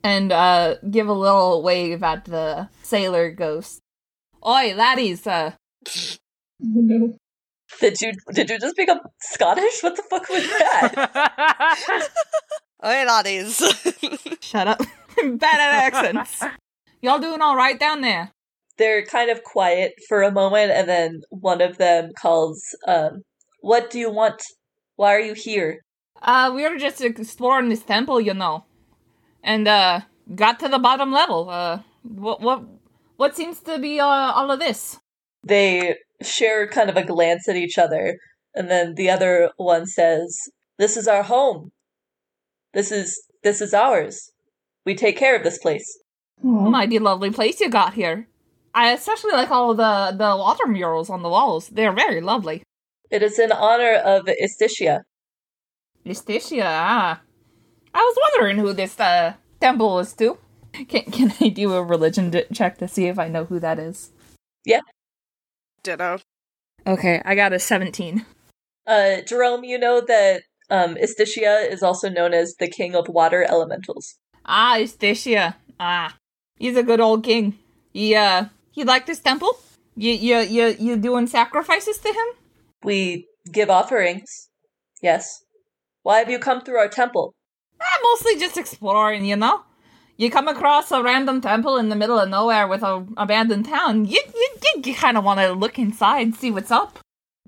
and 0.04 0.32
uh 0.32 0.76
give 0.90 1.08
a 1.08 1.12
little 1.12 1.62
wave 1.62 2.02
at 2.02 2.24
the 2.24 2.68
sailor 2.82 3.30
ghost. 3.30 3.80
Oi, 4.46 4.74
laddies, 4.74 5.26
uh 5.26 5.52
no. 6.60 7.14
Did 7.80 8.00
you 8.00 8.12
did 8.32 8.50
you 8.50 8.58
just 8.58 8.76
become 8.76 9.00
Scottish? 9.20 9.82
What 9.82 9.96
the 9.96 10.02
fuck 10.02 10.28
was 10.28 10.42
that? 10.42 12.08
Oi, 12.84 13.04
laddies. 13.06 13.62
shut 14.40 14.68
up. 14.68 14.78
Bad 15.16 15.60
at 15.60 15.94
accents. 15.94 16.42
Y'all 17.00 17.18
doing 17.18 17.40
all 17.40 17.56
right 17.56 17.78
down 17.78 18.00
there? 18.00 18.32
They're 18.78 19.04
kind 19.04 19.30
of 19.30 19.42
quiet 19.44 19.92
for 20.08 20.22
a 20.22 20.32
moment, 20.32 20.72
and 20.72 20.88
then 20.88 21.20
one 21.30 21.60
of 21.60 21.78
them 21.78 22.12
calls, 22.20 22.60
um, 22.88 23.22
"What 23.60 23.90
do 23.90 23.98
you 23.98 24.10
want? 24.10 24.42
Why 24.96 25.14
are 25.14 25.20
you 25.20 25.34
here?" 25.34 25.82
Uh, 26.20 26.50
we 26.54 26.68
were 26.68 26.78
just 26.78 27.00
exploring 27.00 27.68
this 27.68 27.82
temple, 27.82 28.20
you 28.20 28.34
know, 28.34 28.64
and 29.42 29.68
uh, 29.68 30.00
got 30.34 30.58
to 30.60 30.68
the 30.68 30.78
bottom 30.78 31.12
level. 31.12 31.50
Uh, 31.50 31.80
what 32.02 32.40
what 32.40 32.64
what 33.16 33.36
seems 33.36 33.60
to 33.60 33.78
be 33.78 34.00
uh, 34.00 34.06
all 34.06 34.50
of 34.50 34.58
this? 34.58 34.98
They 35.44 35.96
share 36.22 36.68
kind 36.68 36.88
of 36.88 36.96
a 36.96 37.04
glance 37.04 37.48
at 37.48 37.56
each 37.56 37.78
other, 37.78 38.18
and 38.54 38.70
then 38.70 38.94
the 38.94 39.10
other 39.10 39.50
one 39.56 39.86
says, 39.86 40.38
"This 40.78 40.96
is 40.96 41.08
our 41.08 41.22
home. 41.22 41.72
This 42.74 42.92
is 42.92 43.20
this 43.42 43.60
is 43.60 43.74
ours. 43.74 44.30
We 44.84 44.94
take 44.94 45.16
care 45.16 45.36
of 45.36 45.42
this 45.42 45.58
place." 45.58 45.86
Aw. 46.44 46.70
Mighty 46.70 46.98
lovely 46.98 47.30
place 47.30 47.60
you 47.60 47.68
got 47.68 47.94
here. 47.94 48.28
I 48.74 48.92
especially 48.92 49.32
like 49.32 49.50
all 49.50 49.72
of 49.72 49.76
the 49.76 50.16
the 50.16 50.36
water 50.36 50.66
murals 50.66 51.10
on 51.10 51.22
the 51.22 51.28
walls. 51.28 51.68
They're 51.68 51.92
very 51.92 52.20
lovely. 52.20 52.62
It 53.10 53.22
is 53.22 53.38
in 53.38 53.52
honor 53.52 53.94
of 53.94 54.26
Istitia. 54.26 55.02
Justicia, 56.06 56.64
ah. 56.64 57.20
I 57.94 57.98
was 57.98 58.16
wondering 58.24 58.58
who 58.58 58.72
this 58.72 58.98
uh 58.98 59.34
temple 59.60 59.98
is 59.98 60.12
to. 60.14 60.38
Can 60.72 61.04
can 61.10 61.34
I 61.40 61.48
do 61.48 61.74
a 61.74 61.82
religion 61.82 62.32
check 62.52 62.78
to 62.78 62.88
see 62.88 63.06
if 63.06 63.18
I 63.18 63.28
know 63.28 63.44
who 63.44 63.60
that 63.60 63.78
is? 63.78 64.10
Ditto. 65.82 66.18
Okay, 66.86 67.20
I 67.24 67.34
got 67.34 67.52
a 67.52 67.58
seventeen. 67.58 68.26
Uh, 68.86 69.20
Jerome, 69.22 69.64
you 69.64 69.78
know 69.78 70.00
that 70.00 70.42
um, 70.70 70.96
Istitia 70.96 71.70
is 71.70 71.82
also 71.82 72.08
known 72.08 72.34
as 72.34 72.54
the 72.58 72.68
king 72.68 72.94
of 72.94 73.08
water 73.08 73.44
elementals. 73.44 74.16
Ah, 74.44 74.78
Justicia. 74.78 75.56
Ah, 75.78 76.16
he's 76.56 76.76
a 76.76 76.82
good 76.82 77.00
old 77.00 77.24
king. 77.24 77.58
He 77.92 78.14
uh, 78.14 78.46
he 78.72 78.84
like 78.84 79.06
this 79.06 79.20
temple. 79.20 79.56
You 79.96 80.12
you 80.12 80.38
you 80.40 80.76
you 80.78 80.96
doing 80.96 81.26
sacrifices 81.26 81.98
to 81.98 82.08
him? 82.08 82.26
We 82.82 83.28
give 83.50 83.70
offerings. 83.70 84.48
Yes. 85.02 85.44
Why 86.02 86.18
have 86.18 86.30
you 86.30 86.38
come 86.38 86.62
through 86.62 86.78
our 86.78 86.88
temple? 86.88 87.34
Ah, 87.80 87.98
mostly 88.02 88.38
just 88.38 88.56
exploring, 88.56 89.24
you 89.24 89.36
know. 89.36 89.62
You 90.22 90.30
come 90.30 90.46
across 90.46 90.92
a 90.92 91.02
random 91.02 91.40
temple 91.40 91.78
in 91.78 91.88
the 91.88 91.96
middle 91.96 92.16
of 92.16 92.28
nowhere 92.28 92.68
with 92.68 92.84
an 92.84 93.12
abandoned 93.16 93.64
town. 93.64 94.04
You 94.04 94.22
you, 94.32 94.82
you 94.84 94.94
kind 94.94 95.18
of 95.18 95.24
want 95.24 95.40
to 95.40 95.50
look 95.50 95.80
inside, 95.80 96.36
see 96.36 96.52
what's 96.52 96.70
up. 96.70 97.00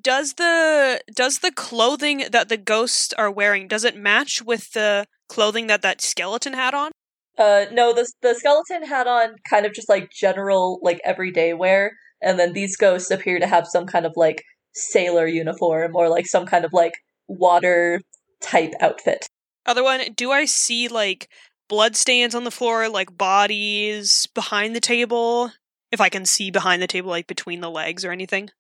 Does 0.03 0.33
the 0.33 1.01
does 1.15 1.39
the 1.39 1.53
clothing 1.53 2.25
that 2.33 2.49
the 2.49 2.57
ghosts 2.57 3.13
are 3.13 3.31
wearing 3.31 3.69
does 3.69 3.85
it 3.85 3.97
match 3.97 4.43
with 4.43 4.73
the 4.73 5.07
clothing 5.29 5.69
that 5.69 5.83
that 5.83 6.01
skeleton 6.01 6.53
had 6.53 6.75
on? 6.75 6.91
Uh, 7.39 7.67
no, 7.71 7.95
the 7.95 8.11
the 8.23 8.35
skeleton 8.35 8.85
had 8.85 9.07
on 9.07 9.37
kind 9.49 9.67
of 9.67 9.73
just 9.73 9.89
like 9.89 10.11
general 10.11 10.81
like 10.83 11.01
everyday 11.05 11.55
wear, 11.55 11.93
and 12.21 12.41
then 12.41 12.55
these 12.55 12.77
ghosts 12.77 13.13
appear 13.13 13.39
to 13.39 13.47
have 13.47 13.69
some 13.69 13.87
kind 13.87 14.05
of 14.05 14.15
like 14.17 14.43
sailor 14.73 15.29
uniform 15.29 15.95
or 15.95 16.09
like 16.09 16.27
some 16.27 16.45
kind 16.45 16.65
of 16.65 16.73
like 16.73 16.95
water 17.29 18.01
type 18.41 18.73
outfit. 18.81 19.29
Other 19.65 19.85
one, 19.85 20.01
do 20.17 20.33
I 20.33 20.45
see 20.45 20.89
like 20.89 21.29
blood 21.75 21.97
stains 21.97 22.37
on 22.37 22.45
the 22.45 22.53
floor, 22.53 22.89
like 22.89 23.19
bodies 23.19 24.29
behind 24.33 24.77
the 24.77 24.81
table? 24.81 25.51
If 25.91 26.01
I 26.01 26.09
can 26.09 26.25
see 26.25 26.53
behind 26.53 26.81
the 26.81 26.87
table, 26.87 27.11
like 27.11 27.27
between 27.27 27.61
the 27.61 27.71
legs 27.71 28.05
or 28.05 28.13
anything. 28.13 28.51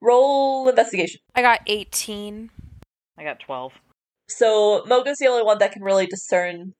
Roll 0.00 0.66
investigation. 0.66 1.20
I 1.34 1.42
got 1.42 1.60
18. 1.66 2.48
I 3.18 3.22
got 3.22 3.40
12. 3.40 3.74
So 4.30 4.82
Moga's 4.86 5.18
the 5.18 5.26
only 5.26 5.42
one 5.42 5.58
that 5.58 5.72
can 5.72 5.82
really 5.82 6.06
discern 6.06 6.72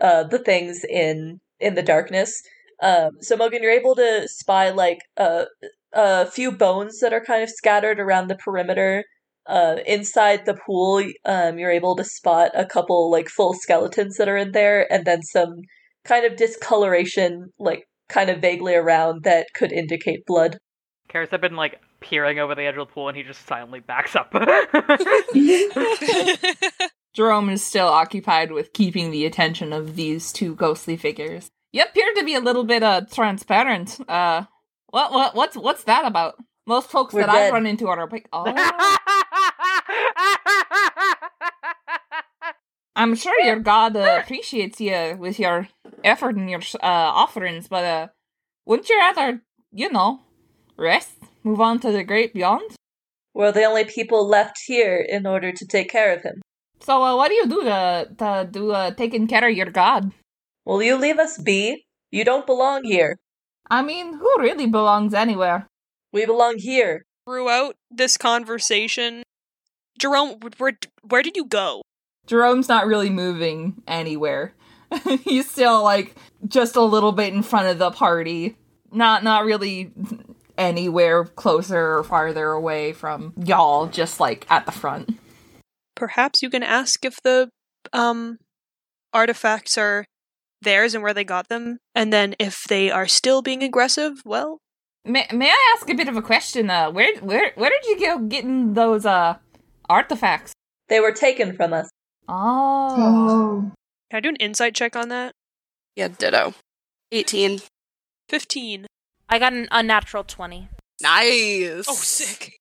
uh, 0.00 0.22
the 0.22 0.38
things 0.38 0.84
in 0.88 1.40
in 1.58 1.74
the 1.74 1.82
darkness. 1.82 2.40
Um, 2.80 3.10
so 3.20 3.36
Mogan, 3.36 3.64
you're 3.64 3.72
able 3.72 3.96
to 3.96 4.28
spy 4.28 4.70
like 4.70 4.98
a 5.16 5.46
a 5.92 6.26
few 6.26 6.52
bones 6.52 7.00
that 7.00 7.12
are 7.12 7.24
kind 7.24 7.42
of 7.42 7.50
scattered 7.50 7.98
around 7.98 8.28
the 8.28 8.36
perimeter. 8.36 9.02
Uh, 9.48 9.76
inside 9.86 10.44
the 10.44 10.58
pool, 10.66 11.02
um, 11.24 11.58
you're 11.58 11.70
able 11.70 11.96
to 11.96 12.04
spot 12.04 12.50
a 12.54 12.66
couple 12.66 13.10
like 13.10 13.28
full 13.28 13.54
skeletons 13.54 14.16
that 14.16 14.28
are 14.28 14.36
in 14.36 14.52
there, 14.52 14.90
and 14.92 15.04
then 15.04 15.22
some 15.22 15.54
kind 16.04 16.24
of 16.24 16.36
discoloration, 16.36 17.52
like 17.58 17.84
kind 18.08 18.30
of 18.30 18.40
vaguely 18.40 18.74
around 18.74 19.24
that 19.24 19.46
could 19.54 19.72
indicate 19.72 20.24
blood. 20.26 20.58
Karis 21.08 21.30
had 21.30 21.40
been 21.40 21.56
like 21.56 21.80
peering 22.00 22.38
over 22.38 22.54
the 22.54 22.62
edge 22.62 22.76
of 22.76 22.88
the 22.88 22.92
pool 22.92 23.08
and 23.08 23.16
he 23.16 23.22
just 23.22 23.46
silently 23.46 23.80
backs 23.80 24.16
up. 24.16 24.32
Jerome 27.14 27.48
is 27.48 27.64
still 27.64 27.88
occupied 27.88 28.52
with 28.52 28.72
keeping 28.72 29.10
the 29.10 29.24
attention 29.24 29.72
of 29.72 29.96
these 29.96 30.32
two 30.32 30.54
ghostly 30.54 30.96
figures. 30.96 31.50
You 31.72 31.82
appear 31.82 32.12
to 32.14 32.24
be 32.24 32.34
a 32.34 32.40
little 32.40 32.64
bit 32.64 32.82
uh 32.82 33.02
transparent. 33.10 33.98
Uh, 34.08 34.44
what 34.88 35.12
what 35.12 35.34
what's 35.34 35.56
what's 35.56 35.84
that 35.84 36.04
about? 36.04 36.36
Most 36.66 36.90
folks 36.90 37.14
We're 37.14 37.20
that 37.20 37.30
I've 37.30 37.52
run 37.52 37.66
into 37.66 37.88
are 37.88 38.08
like, 38.08 38.28
oh, 38.32 38.96
I'm 42.96 43.14
sure 43.14 43.38
your 43.44 43.60
God 43.60 43.94
uh, 43.94 44.20
appreciates 44.22 44.80
you 44.80 45.16
with 45.18 45.38
your 45.38 45.68
effort 46.02 46.34
and 46.34 46.48
your 46.48 46.62
uh, 46.82 47.12
offerings, 47.12 47.68
but 47.68 47.84
uh, 47.84 48.08
wouldn't 48.64 48.88
you 48.88 48.98
rather, 48.98 49.42
you 49.70 49.92
know, 49.92 50.22
rest, 50.78 51.18
move 51.44 51.60
on 51.60 51.78
to 51.80 51.92
the 51.92 52.02
great 52.02 52.32
beyond? 52.32 52.74
We're 53.34 53.52
the 53.52 53.64
only 53.64 53.84
people 53.84 54.26
left 54.26 54.56
here 54.66 54.96
in 54.96 55.26
order 55.26 55.52
to 55.52 55.66
take 55.66 55.90
care 55.90 56.16
of 56.16 56.22
him. 56.22 56.40
So, 56.80 57.02
uh, 57.02 57.14
what 57.16 57.28
do 57.28 57.34
you 57.34 57.46
do 57.46 57.64
to 57.64 58.08
to 58.16 58.48
do 58.50 58.72
uh, 58.72 58.92
taking 58.92 59.26
care 59.26 59.46
of 59.46 59.54
your 59.54 59.70
God? 59.70 60.12
Will 60.64 60.82
you 60.82 60.96
leave 60.96 61.18
us 61.18 61.36
be? 61.36 61.84
You 62.10 62.24
don't 62.24 62.46
belong 62.46 62.84
here. 62.84 63.18
I 63.68 63.82
mean, 63.82 64.14
who 64.14 64.32
really 64.38 64.66
belongs 64.66 65.12
anywhere? 65.12 65.66
We 66.14 66.24
belong 66.24 66.58
here. 66.58 67.04
Throughout 67.28 67.76
this 67.90 68.16
conversation, 68.16 69.22
Jerome, 69.98 70.40
where 70.56 70.78
where 71.02 71.22
did 71.22 71.36
you 71.36 71.44
go? 71.44 71.82
Jerome's 72.26 72.68
not 72.68 72.86
really 72.86 73.10
moving 73.10 73.82
anywhere. 73.86 74.54
He's 75.24 75.50
still 75.50 75.82
like 75.82 76.14
just 76.46 76.76
a 76.76 76.82
little 76.82 77.12
bit 77.12 77.32
in 77.32 77.42
front 77.42 77.68
of 77.68 77.78
the 77.78 77.90
party. 77.90 78.56
Not 78.92 79.24
not 79.24 79.44
really 79.44 79.92
anywhere 80.56 81.24
closer 81.24 81.98
or 81.98 82.04
farther 82.04 82.50
away 82.50 82.92
from 82.92 83.34
y'all, 83.36 83.86
just 83.86 84.20
like 84.20 84.46
at 84.50 84.66
the 84.66 84.72
front. 84.72 85.18
Perhaps 85.94 86.42
you 86.42 86.50
can 86.50 86.62
ask 86.62 87.04
if 87.04 87.20
the 87.22 87.50
um 87.92 88.38
artifacts 89.12 89.76
are 89.78 90.04
theirs 90.62 90.94
and 90.94 91.02
where 91.02 91.14
they 91.14 91.24
got 91.24 91.48
them, 91.48 91.78
and 91.94 92.12
then 92.12 92.34
if 92.38 92.64
they 92.68 92.90
are 92.90 93.06
still 93.06 93.42
being 93.42 93.62
aggressive, 93.62 94.22
well, 94.24 94.58
May, 95.06 95.24
may 95.32 95.50
I 95.50 95.74
ask 95.76 95.88
a 95.88 95.94
bit 95.94 96.08
of 96.08 96.16
a 96.16 96.22
question? 96.22 96.68
Uh, 96.68 96.90
where 96.90 97.16
where 97.20 97.52
where 97.54 97.70
did 97.70 97.88
you 97.88 98.06
go 98.06 98.18
getting 98.18 98.74
those 98.74 99.06
uh 99.06 99.36
artifacts? 99.88 100.52
They 100.88 101.00
were 101.00 101.12
taken 101.12 101.54
from 101.54 101.72
us. 101.72 101.88
Oh, 102.28 102.94
Oh. 102.98 103.72
can 104.10 104.18
I 104.18 104.20
do 104.20 104.28
an 104.28 104.36
insight 104.36 104.74
check 104.74 104.96
on 104.96 105.08
that? 105.10 105.32
Yeah, 105.94 106.08
ditto. 106.08 106.54
18. 107.12 107.60
Fifteen. 108.28 108.86
I 109.28 109.38
got 109.38 109.52
an 109.52 109.68
unnatural 109.70 110.24
20. 110.24 110.68
Nice. 111.00 111.84
Oh, 111.88 111.94
sick. 111.94 112.52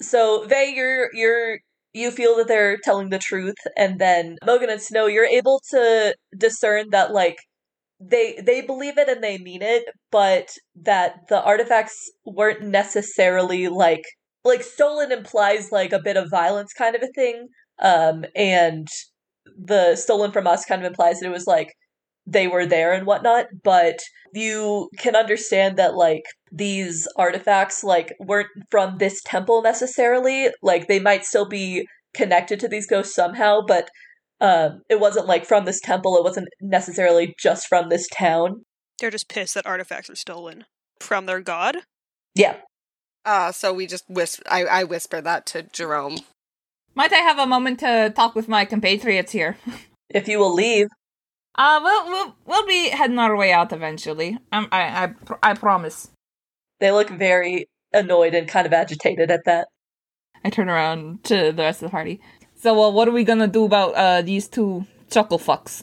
So 0.00 0.44
they, 0.48 0.72
you're 0.74 1.08
you're 1.14 1.58
you 1.94 2.10
feel 2.10 2.36
that 2.36 2.48
they're 2.48 2.76
telling 2.84 3.08
the 3.08 3.18
truth, 3.18 3.54
and 3.76 3.98
then 3.98 4.36
Mogan 4.44 4.68
and 4.68 4.82
Snow, 4.82 5.06
you're 5.06 5.24
able 5.24 5.62
to 5.70 6.14
discern 6.36 6.90
that 6.90 7.12
like 7.12 7.36
they 7.98 8.38
they 8.44 8.60
believe 8.60 8.98
it 8.98 9.08
and 9.08 9.24
they 9.24 9.38
mean 9.38 9.62
it, 9.62 9.84
but 10.10 10.50
that 10.82 11.14
the 11.30 11.42
artifacts 11.42 12.10
weren't 12.26 12.62
necessarily 12.62 13.68
like 13.68 14.02
like 14.44 14.62
stolen 14.62 15.10
implies 15.12 15.72
like 15.72 15.92
a 15.92 15.98
bit 16.02 16.16
of 16.18 16.28
violence 16.30 16.72
kind 16.74 16.94
of 16.94 17.02
a 17.02 17.08
thing. 17.14 17.48
Um 17.80 18.24
and 18.34 18.88
the 19.58 19.96
stolen 19.96 20.32
from 20.32 20.46
us 20.46 20.64
kind 20.64 20.82
of 20.82 20.86
implies 20.86 21.20
that 21.20 21.26
it 21.26 21.32
was 21.32 21.46
like 21.46 21.72
they 22.26 22.48
were 22.48 22.66
there 22.66 22.92
and 22.92 23.06
whatnot, 23.06 23.46
but 23.62 24.00
you 24.34 24.90
can 24.98 25.14
understand 25.14 25.76
that 25.76 25.94
like 25.94 26.24
these 26.50 27.06
artifacts 27.16 27.84
like 27.84 28.12
weren't 28.20 28.48
from 28.70 28.98
this 28.98 29.22
temple 29.24 29.62
necessarily. 29.62 30.48
Like 30.62 30.88
they 30.88 30.98
might 30.98 31.24
still 31.24 31.48
be 31.48 31.86
connected 32.14 32.58
to 32.60 32.68
these 32.68 32.86
ghosts 32.86 33.14
somehow, 33.14 33.60
but 33.66 33.88
um 34.40 34.82
it 34.90 35.00
wasn't 35.00 35.26
like 35.26 35.46
from 35.46 35.64
this 35.64 35.80
temple, 35.80 36.16
it 36.16 36.24
wasn't 36.24 36.48
necessarily 36.60 37.34
just 37.38 37.68
from 37.68 37.88
this 37.88 38.08
town. 38.08 38.64
They're 38.98 39.10
just 39.10 39.28
pissed 39.28 39.54
that 39.54 39.66
artifacts 39.66 40.10
are 40.10 40.16
stolen 40.16 40.64
from 41.00 41.26
their 41.26 41.40
god. 41.40 41.78
Yeah. 42.34 42.56
Uh, 43.24 43.50
so 43.50 43.72
we 43.72 43.86
just 43.86 44.04
whisper. 44.08 44.42
I, 44.48 44.64
I 44.64 44.84
whisper 44.84 45.20
that 45.20 45.46
to 45.46 45.64
Jerome. 45.72 46.18
Might 46.96 47.12
I 47.12 47.16
have 47.18 47.38
a 47.38 47.46
moment 47.46 47.80
to 47.80 48.10
talk 48.16 48.34
with 48.34 48.48
my 48.48 48.64
compatriots 48.64 49.30
here? 49.32 49.56
If 50.08 50.28
you 50.28 50.38
will 50.38 50.54
leave, 50.54 50.88
Uh, 51.58 51.80
we'll 51.82 52.04
we'll, 52.10 52.34
we'll 52.46 52.66
be 52.66 52.90
heading 52.90 53.18
our 53.18 53.34
way 53.36 53.52
out 53.52 53.72
eventually. 53.72 54.38
Um, 54.52 54.68
I 54.72 54.82
I 55.04 55.06
pr- 55.26 55.42
I 55.42 55.54
promise. 55.54 56.08
they 56.80 56.90
look 56.92 57.08
very 57.10 57.66
annoyed 57.92 58.34
and 58.34 58.46
kind 58.48 58.66
of 58.66 58.72
agitated 58.72 59.30
at 59.30 59.44
that. 59.46 59.68
I 60.44 60.50
turn 60.50 60.68
around 60.68 61.24
to 61.24 61.52
the 61.52 61.62
rest 61.62 61.82
of 61.82 61.88
the 61.88 61.96
party. 61.98 62.20
So, 62.54 62.74
well, 62.78 62.92
what 62.92 63.08
are 63.08 63.12
we 63.18 63.24
gonna 63.24 63.48
do 63.48 63.64
about 63.64 63.92
uh 63.94 64.22
these 64.22 64.48
two 64.48 64.84
chuckle 65.10 65.38
fucks? 65.38 65.82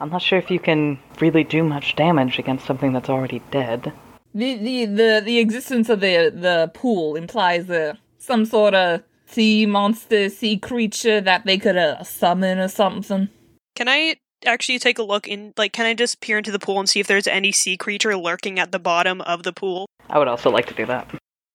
I'm 0.00 0.10
not 0.10 0.22
sure 0.22 0.38
if 0.38 0.50
you 0.50 0.58
can 0.60 0.98
really 1.20 1.44
do 1.44 1.62
much 1.62 1.96
damage 1.96 2.38
against 2.38 2.66
something 2.66 2.92
that's 2.92 3.08
already 3.08 3.40
dead. 3.50 3.92
The 4.34 4.50
the 4.66 4.76
the, 4.86 5.22
the 5.24 5.38
existence 5.38 5.88
of 5.88 6.00
the 6.00 6.30
the 6.46 6.70
pool 6.74 7.16
implies 7.16 7.70
uh, 7.70 7.94
some 8.18 8.44
sort 8.44 8.74
of 8.74 9.02
sea 9.26 9.66
monster, 9.66 10.28
sea 10.30 10.56
creature 10.56 11.20
that 11.20 11.44
they 11.44 11.58
could 11.58 11.76
uh, 11.76 12.02
summon 12.02 12.58
or 12.58 12.68
something. 12.68 13.28
Can 13.74 13.88
I 13.88 14.16
actually 14.44 14.78
take 14.78 14.98
a 14.98 15.02
look 15.02 15.28
in? 15.28 15.52
Like, 15.56 15.72
can 15.72 15.86
I 15.86 15.94
just 15.94 16.20
peer 16.20 16.38
into 16.38 16.50
the 16.50 16.58
pool 16.58 16.78
and 16.78 16.88
see 16.88 17.00
if 17.00 17.06
there's 17.06 17.26
any 17.26 17.52
sea 17.52 17.76
creature 17.76 18.16
lurking 18.16 18.58
at 18.58 18.72
the 18.72 18.78
bottom 18.78 19.20
of 19.22 19.42
the 19.42 19.52
pool? 19.52 19.86
I 20.08 20.18
would 20.18 20.28
also 20.28 20.50
like 20.50 20.66
to 20.66 20.74
do 20.74 20.86
that. 20.86 21.08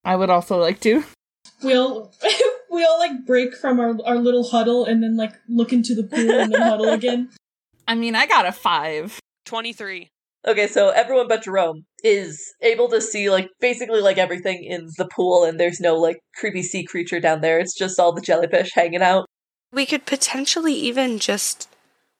I 0.04 0.16
would 0.16 0.30
also 0.30 0.58
like 0.58 0.80
to. 0.82 1.04
We'll 1.64 2.12
we 2.72 2.84
all 2.84 3.00
like 3.00 3.26
break 3.26 3.56
from 3.56 3.80
our 3.80 3.98
our 4.06 4.18
little 4.18 4.44
huddle 4.44 4.86
and 4.86 5.02
then 5.04 5.18
like 5.18 5.34
look 5.48 5.74
into 5.74 5.96
the 5.96 6.04
pool 6.04 6.32
and 6.32 6.54
then 6.54 6.62
huddle 6.62 6.90
again. 6.94 7.30
I 7.88 7.96
mean, 7.96 8.16
I 8.16 8.26
got 8.26 8.46
a 8.46 8.52
five. 8.52 9.20
23. 9.46 10.08
Okay, 10.48 10.68
so 10.68 10.90
everyone 10.90 11.28
but 11.28 11.44
Jerome 11.44 11.86
is 12.04 12.42
able 12.62 12.90
to 12.90 13.00
see 13.02 13.30
like 13.30 13.50
basically 13.60 14.02
like 14.02 14.18
everything 14.18 14.64
in 14.64 14.88
the 14.98 15.08
pool, 15.08 15.44
and 15.44 15.60
there's 15.60 15.80
no 15.80 15.96
like 15.96 16.18
creepy 16.36 16.64
sea 16.64 16.84
creature 16.84 17.20
down 17.20 17.42
there. 17.42 17.60
It's 17.60 17.78
just 17.78 18.00
all 18.00 18.12
the 18.12 18.22
jellyfish 18.22 18.72
hanging 18.74 19.04
out. 19.04 19.28
We 19.72 19.86
could 19.86 20.06
potentially 20.06 20.74
even 20.74 21.20
just 21.20 21.70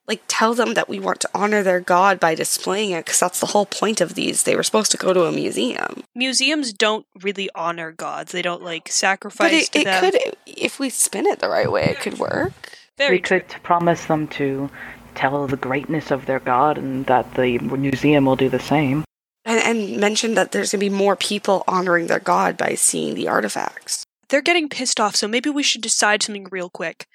like 0.08 0.22
tell 0.28 0.54
them 0.54 0.74
that 0.74 0.90
we 0.90 1.00
want 1.00 1.20
to 1.22 1.30
honor 1.34 1.64
their 1.64 1.80
god 1.80 2.20
by 2.20 2.36
displaying 2.36 2.92
it 2.92 3.06
because 3.06 3.20
that's 3.20 3.40
the 3.40 3.48
whole 3.48 3.66
point 3.66 4.02
of 4.02 4.14
these. 4.14 4.44
They 4.44 4.56
were 4.56 4.64
supposed 4.64 4.92
to 4.92 4.98
go 4.98 5.14
to 5.14 5.24
a 5.26 5.32
museum. 5.32 6.04
Museums 6.16 6.74
don't 6.74 7.06
really 7.22 7.50
honor 7.56 7.92
gods. 7.92 8.32
They 8.32 8.42
don't 8.42 8.64
like 8.64 8.86
But 8.86 8.94
sacrifice 8.94 9.68
it, 9.68 9.72
to 9.72 9.80
it 9.80 9.84
them. 9.86 10.12
could 10.12 10.36
if 10.46 10.80
we 10.80 10.90
spin 10.90 11.26
it 11.26 11.40
the 11.40 11.50
right 11.50 11.72
way, 11.72 11.86
it 11.86 12.00
could 12.00 12.20
work. 12.20 12.52
Very 12.98 13.16
we 13.16 13.20
could 13.20 13.48
promise 13.64 14.06
them 14.06 14.28
to 14.30 14.70
tell 15.16 15.48
the 15.48 15.58
greatness 15.58 16.12
of 16.12 16.26
their 16.26 16.40
god 16.40 16.78
and 16.78 17.06
that 17.06 17.34
the 17.36 17.58
museum 17.60 18.26
will 18.26 18.36
do 18.36 18.50
the 18.50 18.60
same. 18.60 19.04
And, 19.46 19.60
and 19.60 20.00
mention 20.00 20.36
that 20.36 20.52
there's 20.52 20.72
gonna 20.72 20.80
be 20.80 20.90
more 20.90 21.16
people 21.16 21.64
honoring 21.68 22.08
their 22.08 22.20
god 22.20 22.58
by 22.58 22.76
seeing 22.76 23.16
the 23.16 23.28
artifacts. 23.28 24.04
They're 24.30 24.42
getting 24.42 24.70
pissed 24.70 25.00
off, 25.00 25.16
so 25.16 25.28
maybe 25.28 25.50
we 25.50 25.64
should 25.64 25.82
decide 25.82 26.24
something 26.24 26.48
real 26.52 26.70
quick. 26.70 27.06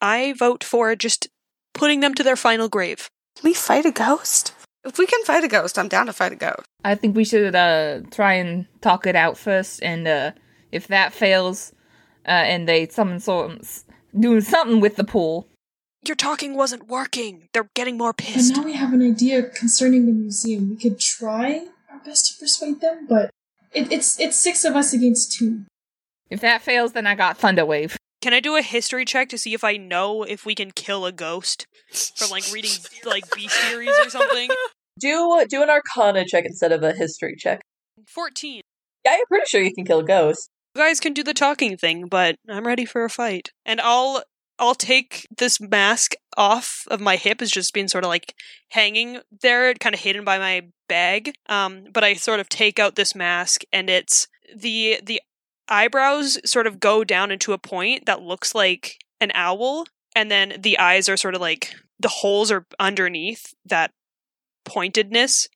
I 0.00 0.32
vote 0.32 0.64
for 0.64 0.94
just 0.96 1.28
putting 1.74 2.00
them 2.00 2.14
to 2.14 2.22
their 2.22 2.36
final 2.36 2.68
grave. 2.68 3.08
Can 3.36 3.50
we 3.50 3.54
fight 3.54 3.84
a 3.84 3.90
ghost? 3.90 4.52
If 4.84 4.98
we 4.98 5.06
can 5.06 5.24
fight 5.24 5.44
a 5.44 5.48
ghost, 5.48 5.78
I'm 5.78 5.88
down 5.88 6.06
to 6.06 6.12
fight 6.12 6.32
a 6.32 6.36
ghost. 6.36 6.62
I 6.84 6.94
think 6.94 7.16
we 7.16 7.24
should 7.24 7.54
uh 7.54 8.00
try 8.10 8.34
and 8.34 8.66
talk 8.80 9.06
it 9.06 9.16
out 9.16 9.36
first, 9.36 9.82
and 9.82 10.06
uh 10.06 10.32
if 10.72 10.88
that 10.88 11.12
fails, 11.12 11.72
uh 12.26 12.30
and 12.30 12.68
they 12.68 12.86
summon 12.88 13.20
some 13.20 13.60
doing 14.18 14.40
something 14.40 14.80
with 14.80 14.96
the 14.96 15.04
pool. 15.04 15.48
Your 16.06 16.16
talking 16.16 16.54
wasn't 16.54 16.88
working. 16.88 17.48
They're 17.52 17.68
getting 17.74 17.96
more 17.96 18.12
pissed. 18.12 18.54
And 18.54 18.58
now 18.58 18.64
we 18.64 18.74
have 18.74 18.92
an 18.92 19.02
idea 19.02 19.42
concerning 19.42 20.06
the 20.06 20.12
museum. 20.12 20.70
We 20.70 20.76
could 20.76 21.00
try 21.00 21.66
our 21.90 21.98
best 22.04 22.32
to 22.32 22.38
persuade 22.38 22.80
them, 22.80 23.06
but 23.08 23.30
it, 23.72 23.90
it's 23.90 24.20
it's 24.20 24.36
six 24.36 24.64
of 24.64 24.76
us 24.76 24.92
against 24.92 25.32
two. 25.32 25.64
If 26.30 26.40
that 26.40 26.62
fails, 26.62 26.92
then 26.92 27.06
I 27.06 27.14
got 27.14 27.38
Thunderwave. 27.38 27.96
Can 28.20 28.32
I 28.32 28.40
do 28.40 28.56
a 28.56 28.62
history 28.62 29.04
check 29.04 29.28
to 29.30 29.38
see 29.38 29.54
if 29.54 29.64
I 29.64 29.76
know 29.76 30.22
if 30.22 30.46
we 30.46 30.54
can 30.54 30.70
kill 30.70 31.04
a 31.04 31.12
ghost 31.12 31.66
from 32.16 32.30
like 32.30 32.44
reading 32.52 32.70
like 33.04 33.24
B 33.34 33.48
series 33.48 33.96
or 33.98 34.10
something? 34.10 34.50
Do 35.00 35.44
do 35.48 35.60
an 35.60 35.70
Arcana 35.70 36.24
check 36.24 36.44
instead 36.44 36.70
of 36.70 36.84
a 36.84 36.92
History 36.92 37.34
check. 37.36 37.60
14. 38.06 38.60
Yeah, 39.04 39.16
you're 39.16 39.26
pretty 39.26 39.46
sure 39.48 39.60
you 39.60 39.74
can 39.74 39.84
kill 39.84 39.98
a 39.98 40.04
ghost. 40.04 40.48
You 40.74 40.82
guys 40.82 41.00
can 41.00 41.12
do 41.12 41.24
the 41.24 41.34
talking 41.34 41.76
thing, 41.76 42.06
but 42.06 42.36
I'm 42.48 42.64
ready 42.64 42.84
for 42.84 43.04
a 43.04 43.10
fight. 43.10 43.50
And 43.66 43.80
I'll 43.80 44.22
I'll 44.58 44.74
take 44.74 45.26
this 45.36 45.60
mask 45.60 46.14
off 46.36 46.84
of 46.90 47.00
my 47.00 47.16
hip 47.16 47.42
as 47.42 47.50
just 47.50 47.74
being 47.74 47.88
sort 47.88 48.04
of 48.04 48.08
like 48.08 48.34
hanging 48.70 49.20
there, 49.42 49.74
kind 49.74 49.94
of 49.94 50.00
hidden 50.00 50.24
by 50.24 50.38
my 50.38 50.68
bag. 50.88 51.32
Um, 51.48 51.84
but 51.92 52.04
I 52.04 52.14
sort 52.14 52.40
of 52.40 52.48
take 52.48 52.78
out 52.78 52.94
this 52.94 53.14
mask, 53.14 53.62
and 53.72 53.90
it's 53.90 54.28
the 54.54 55.00
the 55.02 55.20
eyebrows 55.68 56.38
sort 56.48 56.66
of 56.66 56.80
go 56.80 57.04
down 57.04 57.30
into 57.30 57.52
a 57.52 57.58
point 57.58 58.06
that 58.06 58.22
looks 58.22 58.54
like 58.54 58.98
an 59.20 59.32
owl, 59.34 59.86
and 60.14 60.30
then 60.30 60.54
the 60.58 60.78
eyes 60.78 61.08
are 61.08 61.16
sort 61.16 61.34
of 61.34 61.40
like 61.40 61.74
the 61.98 62.08
holes 62.08 62.52
are 62.52 62.66
underneath 62.78 63.54
that 63.64 63.90
pointedness, 64.64 65.48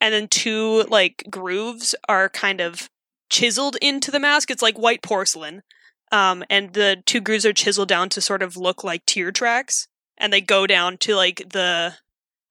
and 0.00 0.14
then 0.14 0.28
two 0.28 0.84
like 0.84 1.24
grooves 1.28 1.94
are 2.08 2.28
kind 2.28 2.60
of 2.60 2.88
chiseled 3.30 3.76
into 3.82 4.10
the 4.10 4.20
mask. 4.20 4.50
It's 4.50 4.62
like 4.62 4.78
white 4.78 5.02
porcelain. 5.02 5.62
Um, 6.10 6.44
and 6.48 6.72
the 6.72 7.02
two 7.06 7.20
grooves 7.20 7.44
are 7.44 7.52
chiseled 7.52 7.88
down 7.88 8.08
to 8.10 8.20
sort 8.20 8.42
of 8.42 8.56
look 8.56 8.82
like 8.82 9.04
tear 9.06 9.30
tracks, 9.30 9.88
and 10.16 10.32
they 10.32 10.40
go 10.40 10.66
down 10.66 10.96
to 10.98 11.14
like 11.14 11.50
the 11.50 11.94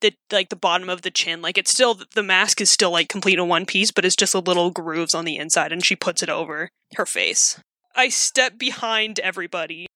the 0.01 0.13
like 0.31 0.49
the 0.49 0.55
bottom 0.55 0.89
of 0.89 1.01
the 1.01 1.11
chin. 1.11 1.41
Like 1.41 1.57
it's 1.57 1.71
still 1.71 1.99
the 2.13 2.23
mask 2.23 2.61
is 2.61 2.69
still 2.69 2.91
like 2.91 3.09
complete 3.09 3.39
in 3.39 3.47
one 3.47 3.65
piece, 3.65 3.91
but 3.91 4.05
it's 4.05 4.15
just 4.15 4.35
a 4.35 4.39
little 4.39 4.71
grooves 4.71 5.13
on 5.13 5.25
the 5.25 5.37
inside, 5.37 5.71
and 5.71 5.83
she 5.83 5.95
puts 5.95 6.21
it 6.21 6.29
over 6.29 6.69
her 6.95 7.05
face. 7.05 7.59
I 7.95 8.09
step 8.09 8.57
behind 8.59 9.19
everybody. 9.19 9.87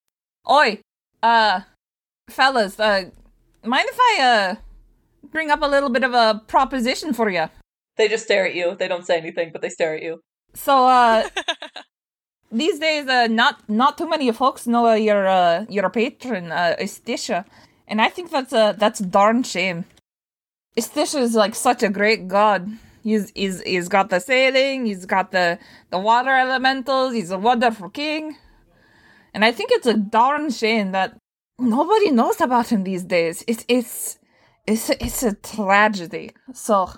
Oi, 0.50 0.80
uh, 1.22 1.62
fellas, 2.30 2.80
uh, 2.80 3.12
mind 3.64 3.88
if 3.90 3.98
I 4.00 4.22
uh 4.22 4.56
bring 5.32 5.52
up 5.52 5.62
a 5.62 5.68
little 5.68 5.90
bit 5.90 6.04
of 6.04 6.14
a 6.14 6.42
proposition 6.48 7.14
for 7.14 7.30
you? 7.30 7.48
They 7.98 8.08
just 8.08 8.26
stare 8.26 8.46
at 8.46 8.56
you. 8.56 8.76
They 8.76 8.88
don't 8.88 9.06
say 9.06 9.18
anything, 9.18 9.52
but 9.52 9.62
they 9.62 9.70
stare 9.70 9.96
at 9.96 10.04
you. 10.04 10.22
So, 10.54 10.88
uh, 10.88 11.30
these 12.52 12.80
days, 12.80 13.08
uh, 13.08 13.28
not 13.28 13.68
not 13.70 13.98
too 13.98 14.10
many 14.10 14.32
folks 14.32 14.68
know 14.68 14.88
uh, 14.88 14.96
your 14.96 15.28
uh, 15.28 15.66
your 15.70 15.90
patron, 15.90 16.52
uh, 16.52 16.76
Estisha, 16.80 17.46
and 17.88 18.02
I 18.02 18.10
think 18.10 18.30
that's 18.30 18.54
a 18.54 18.76
that's 18.78 19.00
a 19.00 19.06
darn 19.06 19.44
shame. 19.44 19.86
Estisha 20.78 21.20
is 21.22 21.36
like 21.36 21.56
such 21.56 21.84
a 21.84 21.90
great 21.90 22.28
god. 22.28 22.70
He's 23.04 23.32
he's 23.36 23.62
he's 23.62 23.88
got 23.88 24.10
the 24.10 24.20
sailing, 24.20 24.86
he's 24.86 25.06
got 25.06 25.32
the 25.32 25.60
the 25.90 26.00
water 26.00 26.36
elementals, 26.36 27.14
he's 27.14 27.32
a 27.32 27.38
wonderful 27.38 27.90
king, 27.90 28.36
and 29.34 29.46
I 29.46 29.52
think 29.52 29.72
it's 29.72 29.88
a 29.88 29.98
darn 29.98 30.52
shame 30.52 30.92
that 30.92 31.18
nobody 31.58 32.12
knows 32.12 32.42
about 32.42 32.72
him 32.72 32.84
these 32.84 33.04
days. 33.04 33.44
It's 33.48 33.66
it's 33.68 34.20
it's 34.68 34.90
it's 34.90 35.24
a 35.24 35.36
tragedy. 35.36 36.32
So 36.54 36.90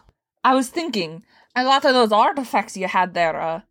I 0.44 0.56
was 0.56 0.70
thinking, 0.70 1.24
a 1.56 1.64
lot 1.64 1.86
of 1.86 1.94
those 1.94 2.12
artifacts 2.12 2.76
you 2.76 2.88
had 2.88 3.14
there. 3.14 3.40
Uh, 3.40 3.62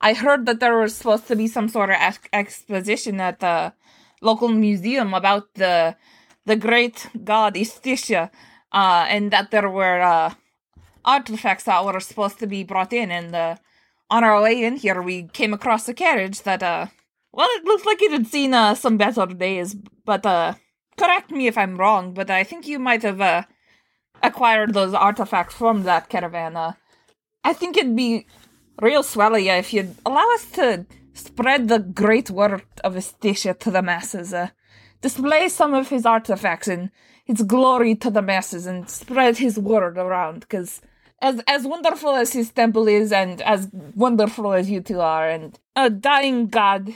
I 0.00 0.12
heard 0.14 0.46
that 0.46 0.60
there 0.60 0.78
was 0.78 0.94
supposed 0.94 1.26
to 1.28 1.36
be 1.36 1.48
some 1.48 1.68
sort 1.68 1.90
of 1.90 1.96
ex- 1.98 2.28
exposition 2.32 3.20
at 3.20 3.40
the 3.40 3.72
local 4.20 4.48
museum 4.48 5.14
about 5.14 5.54
the 5.54 5.96
the 6.46 6.56
great 6.56 7.08
god 7.24 7.54
Istisha, 7.54 8.30
uh, 8.72 9.06
and 9.08 9.30
that 9.30 9.50
there 9.50 9.68
were 9.68 10.00
uh, 10.00 10.32
artifacts 11.04 11.64
that 11.64 11.84
were 11.84 12.00
supposed 12.00 12.38
to 12.38 12.46
be 12.46 12.64
brought 12.64 12.92
in. 12.92 13.10
And 13.10 13.34
uh, 13.34 13.56
on 14.08 14.24
our 14.24 14.40
way 14.40 14.64
in 14.64 14.76
here, 14.76 15.02
we 15.02 15.24
came 15.24 15.52
across 15.52 15.88
a 15.88 15.94
carriage 15.94 16.42
that, 16.42 16.62
uh, 16.62 16.86
well, 17.32 17.48
it 17.50 17.64
looked 17.64 17.84
like 17.84 18.00
it 18.00 18.12
had 18.12 18.26
seen 18.26 18.54
uh, 18.54 18.74
some 18.74 18.96
better 18.96 19.26
days. 19.26 19.74
But 20.06 20.22
correct 20.96 21.30
me 21.30 21.48
if 21.48 21.58
I'm 21.58 21.76
wrong, 21.76 22.14
but 22.14 22.30
I 22.30 22.44
think 22.44 22.66
you 22.66 22.78
might 22.78 23.02
have 23.02 23.46
acquired 24.22 24.72
those 24.72 24.94
artifacts 24.94 25.54
from 25.54 25.82
that 25.82 26.08
caravan. 26.08 26.56
I 27.44 27.52
think 27.52 27.76
it'd 27.76 27.94
be 27.94 28.26
real 28.80 29.02
swell 29.02 29.38
yeah, 29.38 29.56
if 29.56 29.72
you'd 29.72 29.94
allow 30.04 30.26
us 30.34 30.46
to 30.52 30.86
spread 31.12 31.68
the 31.68 31.78
great 31.78 32.30
word 32.30 32.62
of 32.84 32.94
Estisha 32.94 33.58
to 33.58 33.70
the 33.70 33.82
masses. 33.82 34.32
Uh, 34.32 34.48
display 35.00 35.48
some 35.48 35.74
of 35.74 35.88
his 35.88 36.06
artifacts 36.06 36.68
and 36.68 36.90
his 37.24 37.42
glory 37.42 37.94
to 37.96 38.10
the 38.10 38.22
masses 38.22 38.66
and 38.66 38.88
spread 38.88 39.38
his 39.38 39.58
word 39.58 39.98
around. 39.98 40.40
Because 40.40 40.80
as 41.20 41.40
as 41.46 41.66
wonderful 41.66 42.14
as 42.14 42.32
his 42.32 42.50
temple 42.50 42.86
is, 42.88 43.12
and 43.12 43.42
as 43.42 43.68
wonderful 43.94 44.52
as 44.52 44.70
you 44.70 44.80
two 44.80 45.00
are, 45.00 45.28
and 45.28 45.58
a 45.74 45.90
dying 45.90 46.46
god 46.46 46.94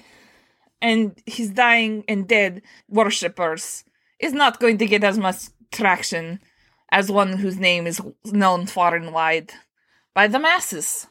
and 0.80 1.20
his 1.26 1.50
dying 1.50 2.04
and 2.08 2.26
dead 2.26 2.62
worshippers 2.88 3.84
is 4.18 4.32
not 4.32 4.60
going 4.60 4.78
to 4.78 4.86
get 4.86 5.04
as 5.04 5.18
much 5.18 5.44
traction 5.70 6.40
as 6.90 7.10
one 7.10 7.38
whose 7.38 7.58
name 7.58 7.86
is 7.86 8.00
known 8.26 8.66
far 8.66 8.94
and 8.94 9.12
wide 9.12 9.52
by 10.14 10.26
the 10.26 10.38
masses. 10.38 11.06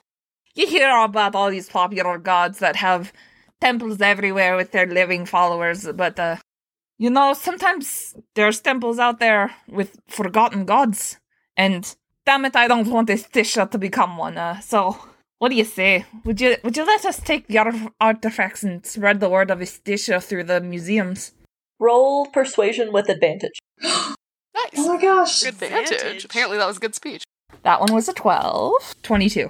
You 0.56 0.68
hear 0.68 0.90
about 0.98 1.36
all 1.36 1.50
these 1.50 1.70
popular 1.70 2.18
gods 2.18 2.60
that 2.60 2.76
have 2.78 3.14
temples 3.60 4.02
everywhere 4.02 4.56
with 4.56 4.72
their 4.72 4.86
living 4.88 5.26
followers, 5.26 5.88
but 5.96 6.20
uh, 6.20 6.38
you 6.98 7.10
know, 7.10 7.34
sometimes 7.34 8.16
there's 8.36 8.60
temples 8.62 9.00
out 9.00 9.20
there 9.20 9.52
with 9.68 10.00
forgotten 10.08 10.66
gods, 10.66 11.18
and 11.56 11.96
damn 12.26 12.46
it, 12.46 12.56
I 12.56 12.68
don't 12.68 12.88
want 12.88 13.08
this 13.08 13.24
Tisha 13.28 13.70
to 13.72 13.78
become 13.78 14.18
one. 14.18 14.38
Uh, 14.38 14.60
so 14.60 14.98
What 15.42 15.50
do 15.50 15.56
you 15.56 15.66
say? 15.66 16.06
Would 16.24 16.40
you 16.40 16.58
would 16.64 16.78
you 16.78 16.86
let 16.86 17.04
us 17.04 17.20
take 17.20 17.48
the 17.48 17.58
art- 17.58 17.94
artifacts 18.00 18.62
and 18.62 18.86
spread 18.86 19.20
the 19.20 19.28
word 19.28 19.50
of 19.50 19.58
Istisha 19.58 20.22
through 20.22 20.44
the 20.44 20.62
museums? 20.62 21.32
Roll 21.80 22.28
persuasion 22.28 22.94
with 22.94 23.10
advantage. 23.10 23.58
nice. 23.82 24.78
Oh 24.78 24.94
my 24.94 25.02
gosh. 25.02 25.42
Good 25.42 25.54
advantage. 25.54 26.26
Apparently 26.26 26.60
that 26.60 26.68
was 26.68 26.78
good 26.78 26.94
speech. 26.94 27.24
That 27.64 27.80
one 27.80 27.92
was 27.92 28.08
a 28.08 28.14
12. 28.14 29.02
22. 29.02 29.50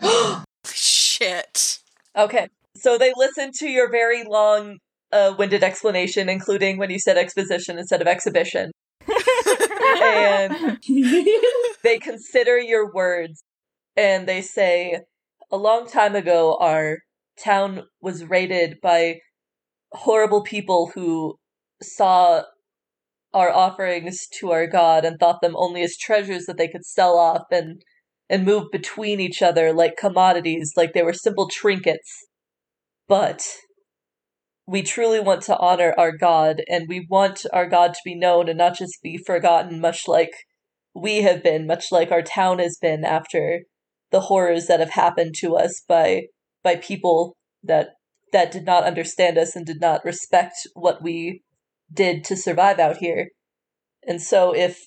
Shit. 0.64 1.78
Okay. 2.16 2.48
So 2.76 2.98
they 2.98 3.12
listened 3.16 3.54
to 3.54 3.68
your 3.68 3.90
very 3.90 4.24
long 4.24 4.78
uh, 5.12 5.34
winded 5.38 5.64
explanation, 5.64 6.28
including 6.28 6.78
when 6.78 6.90
you 6.90 6.98
said 6.98 7.16
exposition 7.16 7.78
instead 7.78 8.00
of 8.00 8.06
exhibition. 8.06 8.70
and 10.02 10.78
they 11.82 11.98
consider 11.98 12.58
your 12.58 12.92
words 12.92 13.42
and 13.96 14.28
they 14.28 14.42
say, 14.42 15.00
a 15.50 15.56
long 15.56 15.88
time 15.88 16.14
ago, 16.14 16.56
our 16.60 16.98
town 17.42 17.84
was 18.00 18.24
raided 18.24 18.76
by 18.82 19.20
horrible 19.92 20.42
people 20.42 20.92
who 20.94 21.36
saw 21.82 22.42
our 23.32 23.50
offerings 23.50 24.26
to 24.38 24.50
our 24.50 24.66
god 24.66 25.04
and 25.04 25.18
thought 25.18 25.40
them 25.42 25.54
only 25.56 25.82
as 25.82 25.96
treasures 25.96 26.46
that 26.46 26.56
they 26.56 26.68
could 26.68 26.84
sell 26.84 27.16
off 27.18 27.42
and 27.50 27.82
and 28.30 28.44
move 28.44 28.70
between 28.70 29.20
each 29.20 29.42
other 29.42 29.72
like 29.72 29.96
commodities 29.96 30.72
like 30.76 30.92
they 30.92 31.02
were 31.02 31.12
simple 31.12 31.48
trinkets 31.48 32.26
but 33.06 33.46
we 34.66 34.82
truly 34.82 35.18
want 35.18 35.42
to 35.42 35.56
honor 35.58 35.94
our 35.96 36.12
god 36.16 36.62
and 36.68 36.86
we 36.88 37.06
want 37.08 37.46
our 37.52 37.66
god 37.66 37.94
to 37.94 38.00
be 38.04 38.14
known 38.14 38.48
and 38.48 38.58
not 38.58 38.76
just 38.76 38.98
be 39.02 39.16
forgotten 39.16 39.80
much 39.80 40.06
like 40.06 40.32
we 40.94 41.22
have 41.22 41.42
been 41.42 41.66
much 41.66 41.86
like 41.90 42.10
our 42.10 42.22
town 42.22 42.58
has 42.58 42.76
been 42.80 43.04
after 43.04 43.60
the 44.10 44.20
horrors 44.22 44.66
that 44.66 44.80
have 44.80 44.90
happened 44.90 45.34
to 45.34 45.56
us 45.56 45.82
by 45.88 46.22
by 46.62 46.76
people 46.76 47.36
that 47.62 47.90
that 48.32 48.50
did 48.50 48.64
not 48.64 48.84
understand 48.84 49.38
us 49.38 49.56
and 49.56 49.64
did 49.64 49.80
not 49.80 50.04
respect 50.04 50.54
what 50.74 51.02
we 51.02 51.42
did 51.92 52.24
to 52.24 52.36
survive 52.36 52.78
out 52.78 52.98
here. 52.98 53.28
And 54.06 54.20
so 54.20 54.54
if 54.54 54.86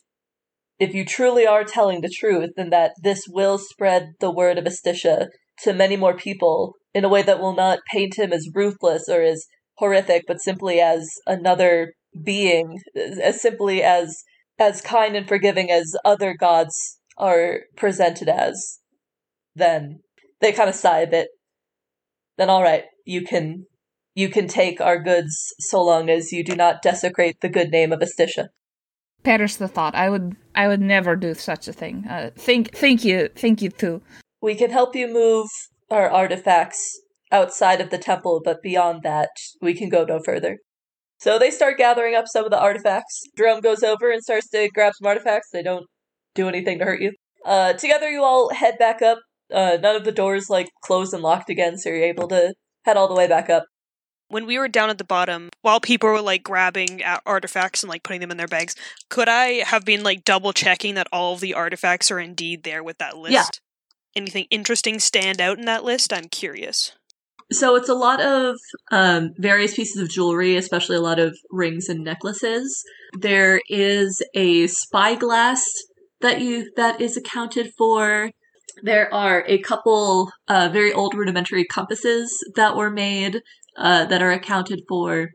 if 0.82 0.96
you 0.96 1.06
truly 1.06 1.46
are 1.46 1.64
telling 1.64 2.02
the 2.02 2.10
truth, 2.10 2.50
then 2.58 2.72
that 2.72 2.94
this 3.04 3.28
will 3.30 3.60
spread 3.60 4.14
the 4.20 4.32
word 4.32 4.58
of 4.58 4.66
Astisha 4.66 5.28
to 5.60 5.74
many 5.74 5.96
more 5.96 6.18
people 6.18 6.74
in 6.92 7.06
a 7.06 7.10
way 7.10 7.22
that 7.22 7.40
will 7.40 7.56
not 7.56 7.86
paint 7.94 8.18
him 8.18 8.34
as 8.34 8.50
ruthless 8.52 9.08
or 9.08 9.22
as 9.22 9.46
horrific, 9.78 10.24
but 10.28 10.42
simply 10.42 10.80
as 10.80 11.08
another 11.28 11.94
being, 12.26 12.80
as 12.96 13.40
simply 13.40 13.84
as 13.84 14.24
as 14.58 14.82
kind 14.82 15.16
and 15.16 15.28
forgiving 15.28 15.70
as 15.70 15.96
other 16.04 16.34
gods 16.34 17.00
are 17.16 17.60
presented 17.78 18.28
as, 18.28 18.80
then 19.56 20.00
they 20.40 20.52
kind 20.52 20.68
of 20.68 20.76
sigh 20.76 21.02
a 21.02 21.08
bit. 21.08 21.28
Then 22.40 22.50
all 22.50 22.64
right, 22.64 22.86
you 23.06 23.22
can 23.22 23.68
you 24.16 24.30
can 24.30 24.48
take 24.48 24.82
our 24.82 24.98
goods 24.98 25.54
so 25.60 25.80
long 25.84 26.10
as 26.10 26.32
you 26.32 26.44
do 26.44 26.56
not 26.56 26.82
desecrate 26.82 27.38
the 27.42 27.50
good 27.50 27.70
name 27.70 27.92
of 27.94 28.00
Astisha. 28.00 28.48
Perish 29.24 29.56
the 29.56 29.68
thought. 29.68 29.96
I 29.96 30.10
would 30.10 30.36
I 30.56 30.68
would 30.68 30.82
never 30.82 31.16
do 31.16 31.34
such 31.34 31.68
a 31.68 31.74
thing. 31.74 32.06
Uh, 32.10 32.32
thank 32.36 32.76
thank 32.76 33.04
you. 33.04 33.30
Thank 33.36 33.62
you 33.62 33.70
too. 33.70 34.02
We 34.42 34.56
can 34.56 34.72
help 34.72 34.96
you 34.96 35.08
move 35.08 35.48
our 35.90 36.10
artifacts 36.10 37.00
outside 37.32 37.82
of 37.82 37.90
the 37.90 37.98
temple, 37.98 38.42
but 38.44 38.62
beyond 38.62 39.04
that, 39.04 39.30
we 39.62 39.74
can 39.74 39.90
go 39.90 40.04
no 40.04 40.20
further. 40.24 40.58
So 41.20 41.38
they 41.38 41.52
start 41.52 41.78
gathering 41.78 42.16
up 42.16 42.26
some 42.28 42.46
of 42.46 42.52
the 42.52 42.60
artifacts. 42.60 43.22
Jerome 43.38 43.62
goes 43.62 43.84
over 43.84 44.12
and 44.12 44.24
starts 44.24 44.50
to 44.50 44.70
grab 44.74 44.94
some 45.00 45.08
artifacts. 45.08 45.50
They 45.54 45.62
don't 45.62 45.86
do 46.34 46.48
anything 46.48 46.80
to 46.80 46.86
hurt 46.86 47.02
you. 47.02 47.12
Uh, 47.46 47.74
together, 47.74 48.10
you 48.10 48.24
all 48.24 48.52
head 48.54 48.78
back 48.80 49.02
up. 49.02 49.20
Uh, 49.54 49.78
none 49.82 49.96
of 49.96 50.04
the 50.04 50.12
doors 50.12 50.50
like 50.50 50.70
closed 50.84 51.14
and 51.14 51.22
locked 51.22 51.50
again, 51.50 51.78
so 51.78 51.90
you're 51.90 52.04
able 52.04 52.28
to 52.30 52.54
head 52.86 52.98
all 52.98 53.08
the 53.08 53.16
way 53.16 53.28
back 53.28 53.50
up. 53.50 53.66
When 54.32 54.46
we 54.46 54.58
were 54.58 54.70
down 54.70 54.90
at 54.90 54.98
the 54.98 55.04
bottom, 55.04 55.50
while 55.62 55.82
people 55.82 56.10
were 56.10 56.22
like 56.22 56.42
grabbing 56.42 57.02
artifacts 57.26 57.84
and 57.84 57.90
like 57.90 58.04
putting 58.04 58.22
them 58.22 58.32
in 58.32 58.38
their 58.38 58.48
bags, 58.48 58.76
could 59.10 59.28
I 59.28 59.64
have 59.66 59.84
been 59.84 60.04
like 60.04 60.24
double 60.24 60.54
checking 60.54 60.96
that 60.96 61.08
all 61.12 61.34
of 61.34 61.42
the 61.42 61.54
artifacts 61.54 62.10
are 62.10 62.20
indeed 62.20 62.64
there 62.64 62.82
with 62.82 62.98
that 63.00 63.18
list? 63.18 63.34
Yeah. 63.34 63.46
Anything 64.16 64.46
interesting 64.50 65.00
stand 65.00 65.42
out 65.42 65.60
in 65.60 65.66
that 65.66 65.84
list? 65.84 66.14
I'm 66.14 66.30
curious. 66.30 66.94
So 67.52 67.76
it's 67.76 67.90
a 67.90 67.94
lot 67.94 68.22
of 68.22 68.56
um, 68.92 69.32
various 69.38 69.76
pieces 69.76 70.02
of 70.02 70.10
jewelry, 70.10 70.56
especially 70.56 70.96
a 70.96 71.02
lot 71.02 71.20
of 71.20 71.38
rings 71.50 71.90
and 71.90 72.02
necklaces. 72.02 72.82
There 73.20 73.60
is 73.68 74.24
a 74.34 74.68
spyglass 74.68 75.66
that 76.22 76.40
you 76.40 76.72
that 76.78 77.02
is 77.02 77.18
accounted 77.18 77.74
for. 77.78 78.32
There 78.84 79.14
are 79.14 79.44
a 79.48 79.60
couple 79.60 80.32
uh, 80.48 80.70
very 80.72 80.94
old 80.94 81.14
rudimentary 81.14 81.66
compasses 81.66 82.34
that 82.56 82.78
were 82.78 82.90
made 82.90 83.42
uh, 83.78 84.06
that 84.06 84.22
are 84.22 84.32
accounted 84.32 84.82
for. 84.88 85.30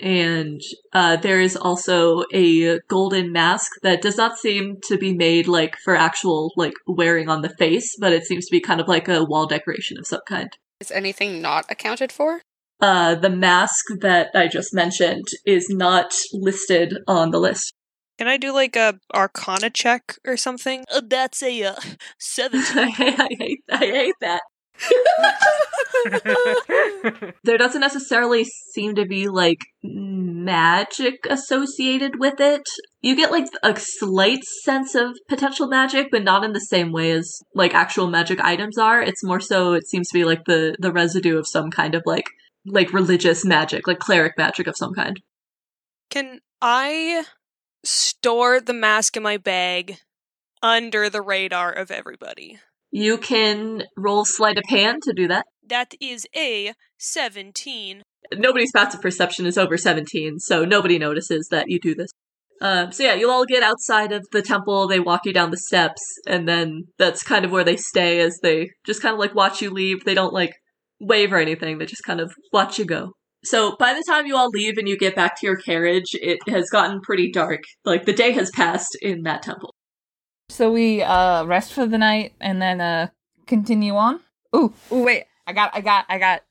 And 0.00 0.60
uh, 0.92 1.16
there 1.16 1.40
is 1.40 1.56
also 1.56 2.24
a 2.32 2.78
golden 2.88 3.32
mask 3.32 3.72
that 3.82 4.00
does 4.00 4.16
not 4.16 4.38
seem 4.38 4.76
to 4.84 4.96
be 4.96 5.12
made 5.12 5.48
like 5.48 5.76
for 5.84 5.96
actual 5.96 6.52
like 6.56 6.74
wearing 6.86 7.28
on 7.28 7.42
the 7.42 7.48
face, 7.48 7.96
but 7.98 8.12
it 8.12 8.24
seems 8.24 8.46
to 8.46 8.52
be 8.52 8.60
kind 8.60 8.80
of 8.80 8.86
like 8.86 9.08
a 9.08 9.24
wall 9.24 9.46
decoration 9.46 9.98
of 9.98 10.06
some 10.06 10.20
kind. 10.28 10.50
Is 10.80 10.92
anything 10.92 11.42
not 11.42 11.66
accounted 11.68 12.12
for? 12.12 12.42
Uh, 12.80 13.16
the 13.16 13.30
mask 13.30 13.86
that 14.00 14.30
I 14.34 14.46
just 14.46 14.72
mentioned 14.72 15.26
is 15.44 15.68
not 15.68 16.14
listed 16.32 16.98
on 17.08 17.32
the 17.32 17.40
list. 17.40 17.72
Can 18.18 18.28
I 18.28 18.36
do 18.36 18.52
like 18.52 18.76
a 18.76 18.98
Arcana 19.14 19.70
check 19.70 20.16
or 20.24 20.36
something? 20.36 20.84
Uh, 20.92 21.00
that's 21.04 21.42
a 21.42 21.62
uh, 21.64 21.76
seven. 22.18 22.60
I, 22.66 23.28
hate, 23.38 23.60
I 23.70 23.78
hate 23.78 24.14
that. 24.20 24.42
there 27.44 27.58
doesn't 27.58 27.80
necessarily 27.80 28.44
seem 28.44 28.94
to 28.94 29.04
be 29.04 29.28
like 29.28 29.58
magic 29.82 31.26
associated 31.28 32.18
with 32.18 32.40
it. 32.40 32.62
You 33.00 33.16
get 33.16 33.30
like 33.30 33.46
a 33.62 33.74
slight 33.76 34.44
sense 34.64 34.94
of 34.94 35.16
potential 35.28 35.68
magic, 35.68 36.08
but 36.10 36.24
not 36.24 36.44
in 36.44 36.52
the 36.52 36.60
same 36.60 36.92
way 36.92 37.12
as 37.12 37.40
like 37.54 37.74
actual 37.74 38.06
magic 38.06 38.40
items 38.40 38.78
are. 38.78 39.02
It's 39.02 39.24
more 39.24 39.40
so 39.40 39.72
it 39.72 39.88
seems 39.88 40.08
to 40.08 40.18
be 40.18 40.24
like 40.24 40.44
the 40.44 40.76
the 40.78 40.92
residue 40.92 41.38
of 41.38 41.48
some 41.48 41.70
kind 41.70 41.94
of 41.94 42.02
like 42.06 42.26
like 42.64 42.92
religious 42.92 43.44
magic, 43.44 43.86
like 43.86 43.98
cleric 43.98 44.34
magic 44.36 44.66
of 44.66 44.76
some 44.76 44.94
kind. 44.94 45.20
Can 46.10 46.40
I 46.60 47.24
store 47.84 48.60
the 48.60 48.74
mask 48.74 49.16
in 49.16 49.22
my 49.22 49.36
bag 49.36 49.98
under 50.62 51.08
the 51.08 51.22
radar 51.22 51.72
of 51.72 51.90
everybody? 51.90 52.58
You 52.90 53.18
can 53.18 53.84
roll 53.96 54.24
sleight 54.24 54.58
of 54.58 54.64
hand 54.68 55.02
to 55.02 55.12
do 55.12 55.28
that. 55.28 55.46
That 55.66 55.94
is 56.00 56.26
a 56.34 56.72
17. 56.98 58.02
Nobody's 58.32 58.72
passive 58.74 59.02
perception 59.02 59.46
is 59.46 59.58
over 59.58 59.76
17, 59.76 60.38
so 60.38 60.64
nobody 60.64 60.98
notices 60.98 61.48
that 61.50 61.66
you 61.68 61.78
do 61.78 61.94
this. 61.94 62.10
Um, 62.60 62.90
so 62.90 63.04
yeah, 63.04 63.14
you'll 63.14 63.30
all 63.30 63.44
get 63.44 63.62
outside 63.62 64.12
of 64.12 64.26
the 64.32 64.42
temple, 64.42 64.88
they 64.88 64.98
walk 64.98 65.20
you 65.24 65.32
down 65.32 65.50
the 65.50 65.56
steps, 65.56 66.02
and 66.26 66.48
then 66.48 66.84
that's 66.98 67.22
kind 67.22 67.44
of 67.44 67.52
where 67.52 67.64
they 67.64 67.76
stay 67.76 68.20
as 68.20 68.40
they 68.42 68.70
just 68.84 69.00
kind 69.02 69.12
of 69.12 69.18
like 69.18 69.34
watch 69.34 69.62
you 69.62 69.70
leave. 69.70 70.04
They 70.04 70.14
don't 70.14 70.32
like 70.32 70.54
wave 71.00 71.32
or 71.32 71.38
anything, 71.38 71.78
they 71.78 71.86
just 71.86 72.04
kind 72.04 72.20
of 72.20 72.32
watch 72.52 72.78
you 72.78 72.84
go. 72.84 73.12
So 73.44 73.76
by 73.78 73.94
the 73.94 74.04
time 74.08 74.26
you 74.26 74.36
all 74.36 74.48
leave 74.48 74.78
and 74.78 74.88
you 74.88 74.98
get 74.98 75.14
back 75.14 75.38
to 75.40 75.46
your 75.46 75.56
carriage, 75.56 76.14
it 76.14 76.40
has 76.48 76.68
gotten 76.70 77.00
pretty 77.00 77.30
dark. 77.30 77.60
Like 77.84 78.04
the 78.04 78.12
day 78.12 78.32
has 78.32 78.50
passed 78.50 78.96
in 79.00 79.22
that 79.22 79.42
temple. 79.42 79.74
So 80.48 80.72
we 80.72 81.02
uh 81.02 81.44
rest 81.44 81.72
for 81.72 81.86
the 81.86 81.98
night 81.98 82.34
and 82.40 82.60
then 82.60 82.80
uh 82.80 83.08
continue 83.46 83.94
on. 83.94 84.20
Ooh, 84.54 84.72
ooh, 84.92 85.02
wait. 85.02 85.24
I 85.46 85.52
got, 85.52 85.74
I 85.74 85.80
got, 85.80 86.04
I 86.08 86.18
got. 86.18 86.42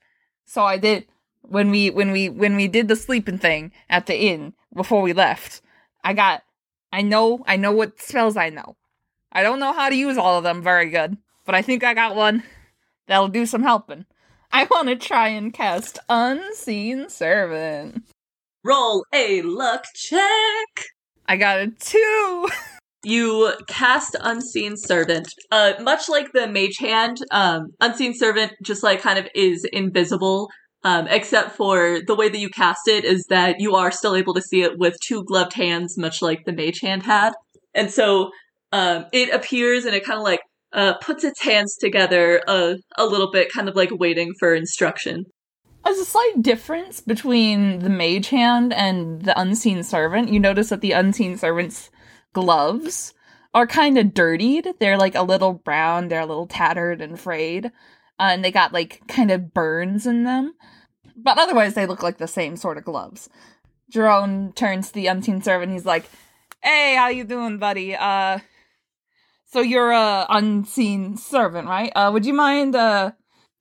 So 0.45 0.63
I 0.63 0.77
did 0.77 1.05
when 1.41 1.71
we 1.71 1.89
when 1.89 2.11
we 2.11 2.29
when 2.29 2.55
we 2.55 2.67
did 2.67 2.87
the 2.87 2.95
sleeping 2.95 3.37
thing 3.37 3.71
at 3.89 4.05
the 4.05 4.15
inn 4.15 4.53
before 4.73 5.01
we 5.01 5.13
left. 5.13 5.61
I 6.03 6.13
got. 6.13 6.43
I 6.91 7.01
know. 7.01 7.43
I 7.47 7.57
know 7.57 7.71
what 7.71 7.99
spells 8.01 8.37
I 8.37 8.49
know. 8.49 8.75
I 9.31 9.43
don't 9.43 9.59
know 9.59 9.73
how 9.73 9.89
to 9.89 9.95
use 9.95 10.17
all 10.17 10.37
of 10.37 10.43
them 10.43 10.61
very 10.61 10.89
good, 10.89 11.17
but 11.45 11.53
I 11.53 11.61
think 11.61 11.83
I 11.83 11.93
got 11.93 12.15
one 12.15 12.43
that'll 13.07 13.27
do 13.27 13.45
some 13.45 13.63
helping. 13.63 14.05
I 14.51 14.63
want 14.71 14.87
to 14.87 14.95
try 14.95 15.27
and 15.29 15.53
cast 15.53 15.99
Unseen 16.09 17.09
Servant. 17.09 18.03
Roll 18.63 19.05
a 19.13 19.41
luck 19.41 19.85
check. 19.93 20.85
I 21.27 21.35
got 21.37 21.59
a 21.59 21.67
two. 21.67 22.49
you 23.03 23.53
cast 23.67 24.15
unseen 24.21 24.75
servant 24.75 25.27
uh 25.51 25.73
much 25.81 26.09
like 26.09 26.31
the 26.33 26.47
mage 26.47 26.77
hand 26.79 27.17
um 27.31 27.67
unseen 27.79 28.13
servant 28.13 28.51
just 28.63 28.83
like 28.83 29.01
kind 29.01 29.19
of 29.19 29.27
is 29.35 29.65
invisible 29.71 30.49
um 30.83 31.07
except 31.07 31.55
for 31.55 31.99
the 32.07 32.15
way 32.15 32.27
that 32.29 32.39
you 32.39 32.49
cast 32.49 32.87
it 32.87 33.05
is 33.05 33.25
that 33.29 33.55
you 33.59 33.75
are 33.75 33.91
still 33.91 34.15
able 34.15 34.33
to 34.33 34.41
see 34.41 34.61
it 34.63 34.77
with 34.77 34.95
two 35.05 35.23
gloved 35.23 35.53
hands 35.53 35.97
much 35.97 36.21
like 36.21 36.39
the 36.45 36.53
mage 36.53 36.79
hand 36.81 37.03
had 37.03 37.33
and 37.75 37.91
so 37.91 38.31
um 38.71 39.05
it 39.13 39.33
appears 39.33 39.85
and 39.85 39.95
it 39.95 40.03
kind 40.03 40.17
of 40.17 40.23
like 40.23 40.41
uh 40.73 40.95
puts 40.95 41.23
its 41.23 41.41
hands 41.41 41.77
together 41.77 42.41
a 42.47 42.75
a 42.97 43.05
little 43.05 43.31
bit 43.31 43.51
kind 43.51 43.69
of 43.69 43.75
like 43.75 43.91
waiting 43.91 44.33
for 44.39 44.55
instruction 44.55 45.23
There's 45.85 45.99
a 45.99 46.05
slight 46.05 46.41
difference 46.41 46.99
between 46.99 47.79
the 47.79 47.89
mage 47.89 48.29
hand 48.29 48.73
and 48.73 49.21
the 49.21 49.39
unseen 49.39 49.83
servant. 49.83 50.27
You 50.27 50.39
notice 50.39 50.67
that 50.69 50.81
the 50.81 50.91
unseen 50.91 51.37
servant's 51.37 51.89
gloves 52.33 53.13
are 53.53 53.67
kind 53.67 53.97
of 53.97 54.13
dirtied. 54.13 54.67
They're 54.79 54.97
like 54.97 55.15
a 55.15 55.23
little 55.23 55.53
brown, 55.53 56.07
they're 56.09 56.21
a 56.21 56.25
little 56.25 56.47
tattered 56.47 57.01
and 57.01 57.19
frayed. 57.19 57.71
uh, 58.19 58.29
and 58.31 58.43
they 58.43 58.51
got 58.51 58.73
like 58.73 59.01
kind 59.07 59.31
of 59.31 59.53
burns 59.53 60.05
in 60.07 60.23
them. 60.23 60.53
But 61.15 61.37
otherwise, 61.37 61.73
they 61.73 61.85
look 61.85 62.03
like 62.03 62.17
the 62.17 62.27
same 62.27 62.55
sort 62.57 62.77
of 62.77 62.83
gloves. 62.85 63.29
Jerome 63.89 64.53
turns 64.53 64.89
to 64.89 64.93
the 64.93 65.07
unseen 65.07 65.41
servant. 65.41 65.71
He's 65.71 65.85
like, 65.85 66.09
"Hey, 66.63 66.95
how 66.95 67.07
you 67.09 67.23
doing, 67.23 67.57
buddy? 67.57 67.95
Uh, 67.95 68.39
so 69.45 69.61
you're 69.61 69.91
a 69.91 70.25
unseen 70.29 71.17
servant, 71.17 71.67
right? 71.67 71.91
Uh, 71.95 72.11
would 72.11 72.25
you 72.25 72.33
mind 72.33 72.75
uh 72.75 73.11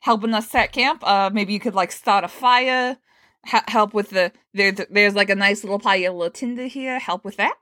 helping 0.01 0.35
us 0.35 0.49
set 0.51 0.73
camp? 0.73 1.03
Uh, 1.07 1.31
maybe 1.33 1.53
you 1.53 1.61
could 1.61 1.75
like 1.75 1.93
start 1.93 2.25
a 2.25 2.29
fire, 2.29 2.99
help 3.45 3.95
with 3.95 4.11
the 4.11 4.33
there. 4.53 4.73
There's 4.73 5.15
like 5.15 5.31
a 5.31 5.35
nice 5.35 5.63
little 5.65 5.79
pile 5.79 6.23
of 6.23 6.33
tinder 6.33 6.67
here. 6.67 6.99
Help 6.99 7.25
with 7.25 7.37
that." 7.37 7.55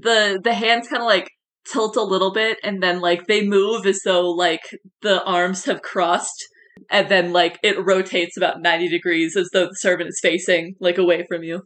The 0.00 0.40
the 0.42 0.54
hands 0.54 0.88
kind 0.88 1.02
of 1.02 1.06
like 1.06 1.30
tilt 1.70 1.96
a 1.96 2.02
little 2.02 2.32
bit 2.32 2.58
and 2.62 2.82
then 2.82 3.00
like 3.00 3.26
they 3.26 3.46
move 3.46 3.86
as 3.86 4.00
though 4.04 4.30
like 4.30 4.62
the 5.02 5.22
arms 5.24 5.64
have 5.66 5.82
crossed 5.82 6.46
and 6.90 7.08
then 7.08 7.32
like 7.32 7.58
it 7.62 7.84
rotates 7.84 8.36
about 8.36 8.62
90 8.62 8.88
degrees 8.88 9.36
as 9.36 9.50
though 9.52 9.66
the 9.66 9.74
servant 9.74 10.08
is 10.08 10.20
facing 10.20 10.74
like 10.80 10.98
away 10.98 11.26
from 11.28 11.42
you. 11.42 11.62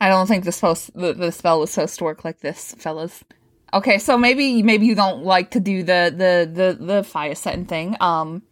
I 0.00 0.08
don't 0.08 0.26
think 0.26 0.44
the 0.44 0.52
supposed 0.52 0.90
the, 0.94 1.12
the 1.12 1.32
spell 1.32 1.60
was 1.60 1.70
supposed 1.70 1.98
to 1.98 2.04
work 2.04 2.24
like 2.24 2.40
this, 2.40 2.74
fellas. 2.78 3.22
Okay, 3.72 3.98
so 3.98 4.16
maybe 4.16 4.62
maybe 4.62 4.86
you 4.86 4.94
don't 4.94 5.24
like 5.24 5.50
to 5.52 5.60
do 5.60 5.82
the 5.82 6.12
the 6.16 6.50
the, 6.52 6.84
the 6.84 7.04
fire 7.04 7.34
setting 7.34 7.66
thing. 7.66 7.96
Um 8.00 8.42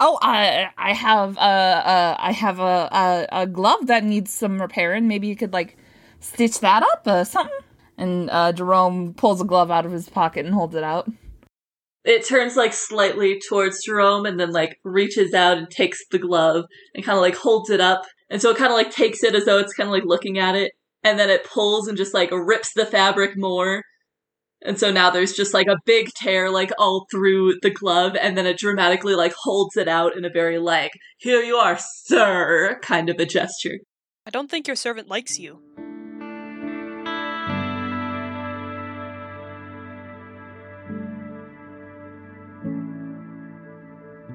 Oh, 0.00 0.18
I 0.20 0.70
I 0.76 0.94
have 0.94 1.38
uh 1.38 1.40
uh 1.40 2.16
I 2.18 2.32
have 2.32 2.58
a, 2.58 2.88
a 3.32 3.42
a 3.42 3.46
glove 3.46 3.86
that 3.86 4.02
needs 4.04 4.32
some 4.32 4.60
repairing. 4.60 5.06
Maybe 5.06 5.28
you 5.28 5.36
could 5.36 5.52
like 5.52 5.76
stitch 6.18 6.58
that 6.60 6.82
up 6.82 7.06
or 7.06 7.24
something. 7.24 7.56
And 8.02 8.28
uh 8.30 8.52
Jerome 8.52 9.14
pulls 9.14 9.40
a 9.40 9.44
glove 9.44 9.70
out 9.70 9.86
of 9.86 9.92
his 9.92 10.08
pocket 10.08 10.44
and 10.44 10.54
holds 10.54 10.74
it 10.74 10.82
out. 10.82 11.08
It 12.04 12.26
turns 12.26 12.56
like 12.56 12.72
slightly 12.72 13.40
towards 13.48 13.84
Jerome 13.84 14.26
and 14.26 14.40
then 14.40 14.50
like 14.50 14.76
reaches 14.82 15.32
out 15.32 15.56
and 15.56 15.70
takes 15.70 16.00
the 16.10 16.18
glove 16.18 16.64
and 16.94 17.04
kind 17.04 17.16
of 17.16 17.22
like 17.22 17.36
holds 17.36 17.70
it 17.70 17.80
up. 17.80 18.02
And 18.28 18.42
so 18.42 18.50
it 18.50 18.56
kind 18.56 18.72
of 18.72 18.76
like 18.76 18.90
takes 18.90 19.22
it 19.22 19.36
as 19.36 19.44
though 19.44 19.58
it's 19.58 19.74
kind 19.74 19.88
of 19.88 19.92
like 19.92 20.04
looking 20.04 20.36
at 20.36 20.56
it. 20.56 20.72
And 21.04 21.16
then 21.16 21.30
it 21.30 21.44
pulls 21.44 21.86
and 21.86 21.96
just 21.96 22.12
like 22.12 22.30
rips 22.32 22.70
the 22.74 22.86
fabric 22.86 23.32
more. 23.36 23.82
And 24.64 24.80
so 24.80 24.90
now 24.90 25.10
there's 25.10 25.32
just 25.32 25.54
like 25.54 25.68
a 25.68 25.78
big 25.86 26.08
tear 26.16 26.50
like 26.50 26.72
all 26.78 27.06
through 27.08 27.60
the 27.62 27.70
glove 27.70 28.16
and 28.20 28.36
then 28.36 28.46
it 28.46 28.58
dramatically 28.58 29.14
like 29.14 29.34
holds 29.44 29.76
it 29.76 29.86
out 29.86 30.16
in 30.16 30.24
a 30.24 30.30
very 30.30 30.58
like, 30.58 30.92
here 31.18 31.40
you 31.40 31.54
are, 31.54 31.78
sir, 31.78 32.80
kind 32.82 33.10
of 33.10 33.20
a 33.20 33.26
gesture. 33.26 33.78
I 34.26 34.30
don't 34.30 34.50
think 34.50 34.66
your 34.66 34.76
servant 34.76 35.08
likes 35.08 35.38
you. 35.38 35.60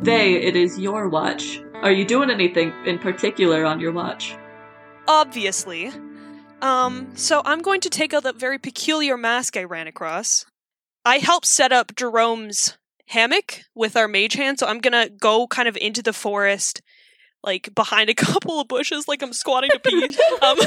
Vey, 0.01 0.35
it 0.35 0.55
is 0.55 0.77
your 0.77 1.09
watch. 1.09 1.59
Are 1.75 1.91
you 1.91 2.05
doing 2.05 2.29
anything 2.29 2.71
in 2.85 2.99
particular 2.99 3.65
on 3.65 3.79
your 3.79 3.91
watch? 3.91 4.35
Obviously. 5.07 5.91
Um, 6.61 7.15
so 7.15 7.41
I'm 7.45 7.61
going 7.61 7.81
to 7.81 7.89
take 7.89 8.13
out 8.13 8.23
that 8.23 8.35
very 8.35 8.59
peculiar 8.59 9.17
mask 9.17 9.57
I 9.57 9.63
ran 9.63 9.87
across. 9.87 10.45
I 11.03 11.17
helped 11.17 11.47
set 11.47 11.71
up 11.71 11.95
Jerome's 11.95 12.77
hammock 13.07 13.61
with 13.73 13.95
our 13.95 14.07
mage 14.07 14.33
hand, 14.33 14.59
so 14.59 14.67
I'm 14.67 14.79
gonna 14.79 15.09
go 15.09 15.47
kind 15.47 15.67
of 15.67 15.77
into 15.77 16.03
the 16.03 16.13
forest, 16.13 16.81
like 17.43 17.73
behind 17.73 18.09
a 18.09 18.13
couple 18.15 18.59
of 18.59 18.67
bushes, 18.67 19.07
like 19.07 19.23
I'm 19.23 19.33
squatting 19.33 19.71
to 19.71 19.79
pee, 19.79 20.03
um, 20.41 20.57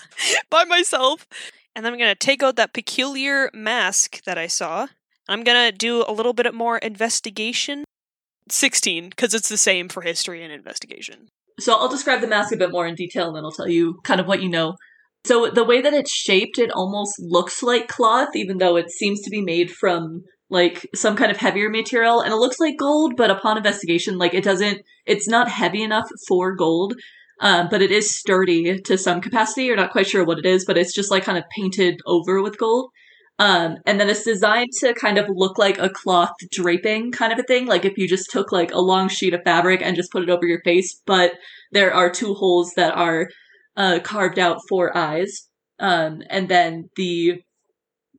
by 0.50 0.64
myself. 0.64 1.26
And 1.74 1.84
then 1.84 1.92
I'm 1.92 1.98
gonna 1.98 2.14
take 2.14 2.42
out 2.42 2.56
that 2.56 2.72
peculiar 2.72 3.50
mask 3.52 4.22
that 4.24 4.38
I 4.38 4.46
saw. 4.46 4.86
I'm 5.28 5.44
gonna 5.44 5.72
do 5.72 6.04
a 6.06 6.12
little 6.12 6.32
bit 6.32 6.52
more 6.54 6.78
investigation. 6.78 7.84
16, 8.52 9.10
because 9.10 9.34
it's 9.34 9.48
the 9.48 9.56
same 9.56 9.88
for 9.88 10.02
history 10.02 10.42
and 10.42 10.52
investigation. 10.52 11.28
So 11.58 11.74
I'll 11.74 11.88
describe 11.88 12.20
the 12.20 12.26
mask 12.26 12.52
a 12.52 12.56
bit 12.56 12.70
more 12.70 12.86
in 12.86 12.94
detail 12.94 13.28
and 13.28 13.36
then 13.36 13.44
I'll 13.44 13.50
tell 13.52 13.68
you 13.68 14.00
kind 14.04 14.20
of 14.20 14.26
what 14.26 14.42
you 14.42 14.48
know. 14.48 14.76
So 15.26 15.50
the 15.50 15.64
way 15.64 15.82
that 15.82 15.92
it's 15.92 16.10
shaped, 16.10 16.58
it 16.58 16.70
almost 16.72 17.16
looks 17.18 17.62
like 17.62 17.88
cloth, 17.88 18.34
even 18.34 18.58
though 18.58 18.76
it 18.76 18.90
seems 18.90 19.20
to 19.22 19.30
be 19.30 19.42
made 19.42 19.70
from 19.70 20.22
like 20.48 20.88
some 20.94 21.14
kind 21.14 21.30
of 21.30 21.36
heavier 21.36 21.68
material 21.68 22.20
and 22.20 22.32
it 22.32 22.36
looks 22.36 22.58
like 22.58 22.78
gold, 22.78 23.14
but 23.16 23.30
upon 23.30 23.58
investigation, 23.58 24.18
like 24.18 24.34
it 24.34 24.42
doesn't, 24.42 24.80
it's 25.06 25.28
not 25.28 25.48
heavy 25.48 25.82
enough 25.82 26.08
for 26.26 26.54
gold. 26.54 26.94
Um, 27.42 27.68
but 27.70 27.80
it 27.80 27.90
is 27.90 28.14
sturdy 28.14 28.80
to 28.82 28.98
some 28.98 29.22
capacity. 29.22 29.64
You're 29.64 29.76
not 29.76 29.92
quite 29.92 30.06
sure 30.06 30.24
what 30.24 30.38
it 30.38 30.44
is, 30.44 30.66
but 30.66 30.76
it's 30.76 30.92
just 30.92 31.10
like 31.10 31.24
kind 31.24 31.38
of 31.38 31.44
painted 31.56 31.98
over 32.04 32.42
with 32.42 32.58
gold. 32.58 32.90
Um, 33.40 33.78
and 33.86 33.98
then 33.98 34.10
it's 34.10 34.22
designed 34.22 34.70
to 34.80 34.92
kind 34.92 35.16
of 35.16 35.24
look 35.30 35.56
like 35.56 35.78
a 35.78 35.88
cloth 35.88 36.32
draping 36.52 37.10
kind 37.10 37.32
of 37.32 37.38
a 37.38 37.42
thing. 37.42 37.66
Like 37.66 37.86
if 37.86 37.96
you 37.96 38.06
just 38.06 38.30
took 38.30 38.52
like 38.52 38.70
a 38.70 38.80
long 38.80 39.08
sheet 39.08 39.32
of 39.32 39.42
fabric 39.44 39.80
and 39.82 39.96
just 39.96 40.12
put 40.12 40.22
it 40.22 40.28
over 40.28 40.46
your 40.46 40.60
face, 40.60 41.00
but 41.06 41.32
there 41.72 41.92
are 41.92 42.10
two 42.10 42.34
holes 42.34 42.74
that 42.76 42.94
are 42.94 43.30
uh, 43.78 43.98
carved 44.04 44.38
out 44.38 44.58
for 44.68 44.94
eyes. 44.94 45.48
Um, 45.78 46.22
and 46.28 46.50
then 46.50 46.90
the 46.96 47.42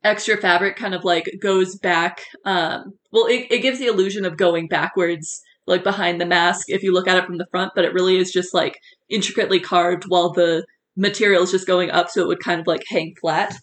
extra 0.02 0.36
fabric 0.36 0.74
kind 0.74 0.92
of 0.92 1.04
like 1.04 1.32
goes 1.40 1.76
back. 1.76 2.22
Um, 2.44 2.94
well, 3.12 3.26
it, 3.26 3.46
it 3.48 3.62
gives 3.62 3.78
the 3.78 3.86
illusion 3.86 4.24
of 4.24 4.36
going 4.36 4.66
backwards, 4.66 5.40
like 5.68 5.84
behind 5.84 6.20
the 6.20 6.26
mask 6.26 6.66
if 6.68 6.82
you 6.82 6.92
look 6.92 7.06
at 7.06 7.18
it 7.18 7.26
from 7.26 7.38
the 7.38 7.46
front, 7.52 7.74
but 7.76 7.84
it 7.84 7.94
really 7.94 8.16
is 8.16 8.32
just 8.32 8.52
like 8.52 8.76
intricately 9.08 9.60
carved 9.60 10.02
while 10.08 10.32
the 10.32 10.66
material 10.96 11.44
is 11.44 11.52
just 11.52 11.68
going 11.68 11.92
up, 11.92 12.10
so 12.10 12.22
it 12.22 12.26
would 12.26 12.40
kind 12.40 12.60
of 12.60 12.66
like 12.66 12.82
hang 12.90 13.14
flat. 13.20 13.54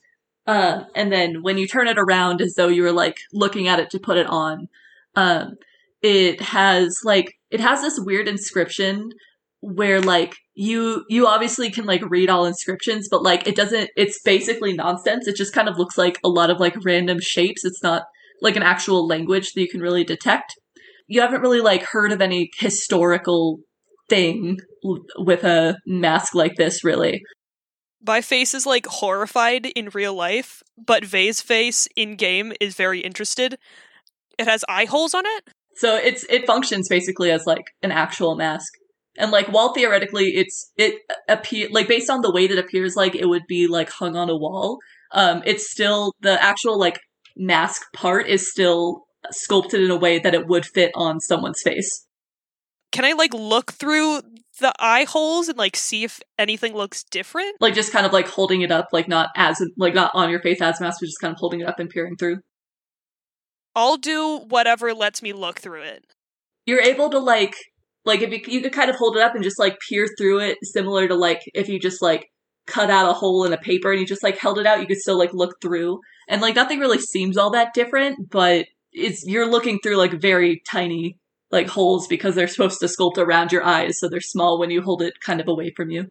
Uh, 0.50 0.86
and 0.96 1.12
then 1.12 1.44
when 1.44 1.60
you 1.60 1.68
turn 1.68 1.88
it 1.88 2.00
around 2.00 2.42
as 2.42 2.56
though 2.56 2.70
you 2.70 2.82
were 2.82 2.92
like 2.92 3.20
looking 3.32 3.68
at 3.68 3.78
it 3.78 3.92
to 3.92 4.00
put 4.00 4.18
it 4.18 4.26
on, 4.26 4.68
um, 5.16 5.52
it 6.02 6.42
has 6.42 7.02
like 7.04 7.34
it 7.52 7.60
has 7.60 7.82
this 7.82 8.00
weird 8.00 8.28
inscription 8.28 9.12
where 9.62 10.02
like 10.02 10.34
you 10.56 11.06
you 11.08 11.28
obviously 11.28 11.70
can 11.70 11.86
like 11.86 12.02
read 12.10 12.32
all 12.32 12.48
inscriptions 12.48 13.08
but 13.12 13.22
like 13.22 13.46
it 13.46 13.56
doesn't 13.56 13.92
it's 13.96 14.20
basically 14.24 14.74
nonsense. 14.74 15.28
It 15.28 15.36
just 15.36 15.54
kind 15.54 15.70
of 15.70 15.78
looks 15.78 16.00
like 16.00 16.18
a 16.24 16.30
lot 16.30 16.50
of 16.50 16.60
like 16.60 16.84
random 16.84 17.20
shapes. 17.22 17.64
It's 17.64 17.84
not 17.84 18.06
like 18.42 18.56
an 18.56 18.64
actual 18.64 19.06
language 19.06 19.54
that 19.54 19.62
you 19.62 19.70
can 19.70 19.82
really 19.82 20.04
detect. 20.04 20.56
You 21.06 21.22
haven't 21.22 21.42
really 21.42 21.62
like 21.62 21.84
heard 21.84 22.12
of 22.12 22.22
any 22.22 22.50
historical 22.58 23.60
thing 24.10 24.58
with 25.20 25.44
a 25.44 25.78
mask 25.86 26.34
like 26.34 26.56
this 26.56 26.84
really 26.84 27.22
My 28.06 28.22
face 28.22 28.54
is 28.54 28.66
like 28.66 28.86
horrified 28.88 29.66
in 29.66 29.90
real 29.90 30.14
life, 30.14 30.64
but 30.78 31.04
Vey's 31.04 31.42
face 31.42 31.88
in 31.96 32.16
game 32.16 32.54
is 32.60 32.76
very 32.76 33.00
interested. 33.02 33.58
It 34.38 34.48
has 34.48 34.64
eye 34.70 34.86
holes 34.86 35.14
on 35.14 35.24
it. 35.26 35.50
So 35.76 35.96
it's 35.96 36.26
it 36.30 36.46
functions 36.46 36.88
basically 36.90 37.32
as 37.32 37.46
like 37.46 37.66
an 37.84 37.92
actual 37.92 38.36
mask. 38.36 38.72
And 39.18 39.32
like 39.32 39.48
while 39.48 39.74
theoretically 39.74 40.36
it's 40.36 40.72
it 40.78 40.96
appear 41.28 41.68
like 41.72 41.88
based 41.88 42.10
on 42.10 42.22
the 42.22 42.32
way 42.32 42.48
that 42.48 42.58
appears 42.58 42.96
like 42.96 43.16
it 43.16 43.28
would 43.28 43.48
be 43.48 43.68
like 43.68 43.90
hung 43.90 44.16
on 44.16 44.30
a 44.30 44.36
wall, 44.36 44.80
um 45.12 45.42
it's 45.46 45.70
still 45.70 46.14
the 46.22 46.42
actual 46.42 46.80
like 46.80 47.00
mask 47.36 47.82
part 47.94 48.28
is 48.28 48.50
still 48.50 49.06
sculpted 49.32 49.82
in 49.82 49.92
a 49.92 49.98
way 49.98 50.20
that 50.20 50.34
it 50.34 50.48
would 50.48 50.66
fit 50.66 50.92
on 50.96 51.20
someone's 51.20 51.62
face. 51.62 52.06
Can 52.92 53.06
I 53.06 53.14
like 53.14 53.34
look 53.34 53.74
through 53.74 54.22
the 54.60 54.74
eye 54.80 55.06
holes 55.06 55.50
and 55.50 55.58
like 55.58 55.76
see 55.76 56.04
if 56.04 56.20
anything 56.38 56.74
looks 56.74 57.04
different? 57.04 57.56
Like 57.60 57.74
just 57.74 57.92
kind 57.92 58.06
of 58.06 58.14
like 58.14 58.28
holding 58.28 58.62
it 58.62 58.72
up 58.72 58.90
like 58.92 59.08
not 59.08 59.30
as 59.36 59.62
like 59.78 59.94
not 59.94 60.12
on 60.14 60.30
your 60.30 60.42
face 60.42 60.62
as 60.62 60.80
a 60.80 60.84
mask, 60.84 61.00
but 61.02 61.08
just 61.08 61.20
kind 61.20 61.34
of 61.34 61.40
holding 61.40 61.62
it 61.62 61.68
up 61.68 61.80
and 61.80 61.90
peering 61.90 62.16
through. 62.16 62.40
I'll 63.76 63.98
do 63.98 64.40
whatever 64.48 64.94
lets 64.94 65.22
me 65.22 65.34
look 65.34 65.60
through 65.60 65.84
it. 65.84 66.06
You're 66.66 66.82
able 66.82 67.10
to 67.12 67.20
like 67.20 67.56
like 68.06 68.22
if 68.22 68.32
you 68.32 68.42
you 68.54 68.62
could 68.62 68.74
kind 68.74 68.90
of 68.90 68.96
hold 68.96 69.16
it 69.16 69.24
up 69.24 69.36
and 69.36 69.44
just 69.44 69.60
like 69.60 69.78
peer 69.88 70.08
through 70.18 70.40
it 70.40 70.58
similar 70.64 71.08
to 71.08 71.16
like 71.16 71.42
if 71.54 71.70
you 71.70 71.80
just 71.80 72.02
like 72.02 72.28
cut 72.68 72.90
out 72.90 73.10
a 73.10 73.14
hole 73.14 73.46
in 73.46 73.54
a 73.54 73.58
paper 73.58 73.92
and 73.92 74.00
you 74.00 74.06
just 74.06 74.24
like 74.24 74.38
held 74.38 74.60
it 74.60 74.66
out 74.66 74.80
you 74.80 74.88
could 74.88 75.00
still 75.00 75.18
like 75.18 75.34
look 75.34 75.56
through 75.62 76.00
and 76.28 76.42
like 76.42 76.56
nothing 76.56 76.80
really 76.80 77.00
seems 77.00 77.36
all 77.36 77.50
that 77.50 77.74
different 77.74 78.30
but 78.30 78.66
it's 78.92 79.24
you're 79.26 79.50
looking 79.50 79.80
through 79.82 79.98
like 79.98 80.14
very 80.22 80.62
tiny 80.70 81.18
like 81.52 81.68
holes 81.68 82.08
because 82.08 82.36
they're 82.36 82.48
supposed 82.48 82.80
to 82.80 82.86
sculpt 82.86 83.18
around 83.18 83.52
your 83.52 83.64
eyes 83.64 84.00
so 84.00 84.08
they're 84.08 84.20
small 84.22 84.60
when 84.60 84.70
you 84.72 84.82
hold 84.82 85.02
it 85.02 85.20
kind 85.22 85.42
of 85.42 85.48
away 85.48 85.72
from 85.72 85.90
you 85.90 86.10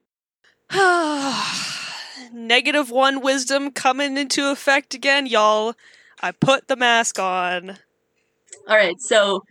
Negative 2.32 2.90
one 2.90 3.20
wisdom 3.22 3.70
coming 3.70 4.18
into 4.18 4.50
effect 4.50 4.92
again, 4.92 5.26
y'all. 5.26 5.74
I 6.20 6.32
put 6.32 6.68
the 6.68 6.76
mask 6.76 7.18
on. 7.18 7.78
all 8.66 8.76
right 8.76 9.00
so 9.00 9.42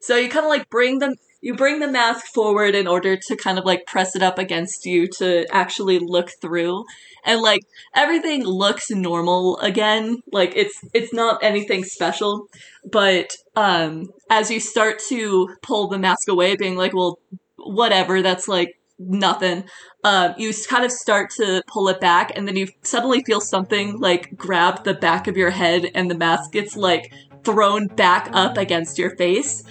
so 0.00 0.16
you 0.16 0.28
kind 0.28 0.44
of 0.44 0.50
like 0.50 0.68
bring 0.70 0.98
them 0.98 1.14
you 1.40 1.54
bring 1.54 1.80
the 1.80 1.88
mask 1.88 2.26
forward 2.26 2.74
in 2.74 2.86
order 2.86 3.16
to 3.16 3.36
kind 3.36 3.58
of 3.58 3.64
like 3.64 3.86
press 3.86 4.14
it 4.14 4.22
up 4.22 4.38
against 4.38 4.84
you 4.84 5.08
to 5.18 5.46
actually 5.50 5.98
look 5.98 6.30
through. 6.40 6.84
And 7.24 7.40
like 7.40 7.60
everything 7.94 8.44
looks 8.44 8.90
normal 8.90 9.58
again. 9.58 10.22
Like 10.32 10.52
it's 10.54 10.80
it's 10.92 11.12
not 11.12 11.42
anything 11.42 11.84
special. 11.84 12.46
But 12.84 13.36
um 13.56 14.10
as 14.28 14.50
you 14.50 14.60
start 14.60 15.00
to 15.08 15.56
pull 15.62 15.88
the 15.88 15.98
mask 15.98 16.28
away 16.28 16.56
being 16.56 16.76
like 16.76 16.94
well 16.94 17.18
whatever 17.56 18.22
that's 18.22 18.48
like 18.48 18.76
nothing 18.98 19.64
um 20.04 20.34
you 20.36 20.52
kind 20.68 20.84
of 20.84 20.92
start 20.92 21.30
to 21.30 21.62
pull 21.66 21.88
it 21.88 22.00
back 22.00 22.32
and 22.36 22.46
then 22.46 22.54
you 22.54 22.68
suddenly 22.82 23.22
feel 23.24 23.40
something 23.40 23.98
like 23.98 24.36
grab 24.36 24.84
the 24.84 24.92
back 24.92 25.26
of 25.26 25.38
your 25.38 25.50
head 25.50 25.90
and 25.94 26.10
the 26.10 26.14
mask 26.14 26.52
gets 26.52 26.76
like 26.76 27.10
thrown 27.44 27.86
back 27.86 28.28
up 28.32 28.56
against 28.56 28.98
your 28.98 29.10
face 29.16 29.62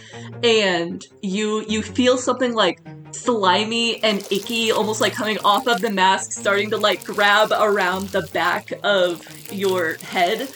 and 0.44 1.06
you 1.22 1.66
you 1.68 1.82
feel 1.82 2.18
something 2.18 2.54
like 2.54 2.82
slimy 3.12 4.02
and 4.04 4.26
icky 4.32 4.72
almost 4.72 5.02
like 5.02 5.14
coming 5.14 5.38
off 5.44 5.68
of 5.68 5.82
the 5.82 5.90
mask 5.90 6.32
starting 6.32 6.70
to 6.70 6.78
like 6.78 7.04
grab 7.04 7.52
around 7.52 8.10
the 8.10 8.22
back 8.34 8.72
of 8.84 9.22
your 9.52 9.96
head. 9.96 10.50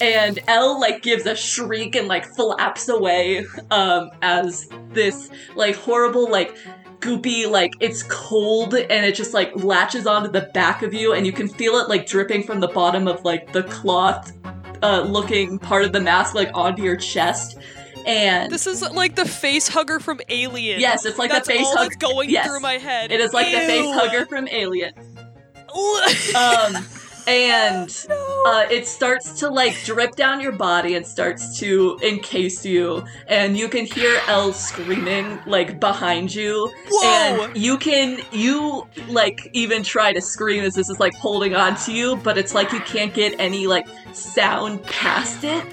And 0.00 0.38
Elle 0.46 0.78
like 0.80 1.02
gives 1.02 1.26
a 1.26 1.34
shriek 1.34 1.96
and 1.96 2.06
like 2.06 2.24
flaps 2.24 2.88
away 2.88 3.44
um 3.70 4.10
as 4.22 4.68
this 4.90 5.30
like 5.56 5.74
horrible 5.74 6.30
like 6.30 6.56
goopy 7.00 7.48
like 7.48 7.72
it's 7.80 8.02
cold 8.04 8.74
and 8.74 9.04
it 9.04 9.14
just 9.14 9.34
like 9.34 9.54
latches 9.56 10.06
onto 10.06 10.30
the 10.30 10.48
back 10.52 10.82
of 10.82 10.94
you 10.94 11.12
and 11.12 11.26
you 11.26 11.32
can 11.32 11.48
feel 11.48 11.74
it 11.74 11.88
like 11.88 12.06
dripping 12.06 12.42
from 12.42 12.60
the 12.60 12.68
bottom 12.68 13.06
of 13.06 13.24
like 13.24 13.52
the 13.52 13.62
cloth 13.64 14.32
uh 14.82 15.02
looking 15.02 15.58
part 15.58 15.84
of 15.84 15.92
the 15.92 16.00
mask 16.00 16.34
like 16.34 16.50
onto 16.54 16.82
your 16.82 16.96
chest 16.96 17.58
and 18.06 18.50
This 18.52 18.66
is 18.66 18.80
like 18.82 19.16
the 19.16 19.26
face 19.26 19.68
hugger 19.68 20.00
from 20.00 20.20
Alien. 20.30 20.80
Yes, 20.80 21.04
it's 21.04 21.18
like 21.18 21.30
the 21.30 21.34
That's 21.34 21.48
face 21.48 21.66
all 21.66 21.76
hug- 21.76 21.90
that's 21.90 21.96
going 21.96 22.30
yes. 22.30 22.46
through 22.46 22.60
my 22.60 22.74
head. 22.74 23.10
it 23.12 23.20
is 23.20 23.32
like 23.34 23.46
the 23.46 23.58
face 23.58 23.94
hugger 23.94 24.24
from 24.26 24.48
Alien 24.48 24.92
um 26.34 26.84
and 27.28 28.06
uh, 28.46 28.66
it 28.70 28.86
starts 28.86 29.32
to 29.40 29.50
like 29.50 29.76
drip 29.84 30.16
down 30.16 30.40
your 30.40 30.52
body 30.52 30.94
and 30.94 31.06
starts 31.06 31.58
to 31.60 31.98
encase 32.02 32.64
you. 32.64 33.04
And 33.26 33.56
you 33.56 33.68
can 33.68 33.84
hear 33.84 34.18
Elle 34.28 34.54
screaming 34.54 35.38
like 35.46 35.78
behind 35.78 36.34
you. 36.34 36.72
Whoa! 36.90 37.44
and 37.44 37.56
you 37.56 37.76
can 37.76 38.20
you 38.32 38.86
like 39.08 39.50
even 39.52 39.82
try 39.82 40.12
to 40.12 40.20
scream 40.20 40.64
as 40.64 40.74
this 40.74 40.88
is 40.88 40.98
like 40.98 41.14
holding 41.14 41.54
on 41.54 41.76
to 41.76 41.92
you 41.92 42.16
but 42.16 42.38
it's 42.38 42.54
like 42.54 42.72
you 42.72 42.80
can't 42.80 43.14
get 43.14 43.38
any 43.38 43.66
like 43.66 43.86
sound 44.12 44.82
past 44.84 45.44
it 45.44 45.64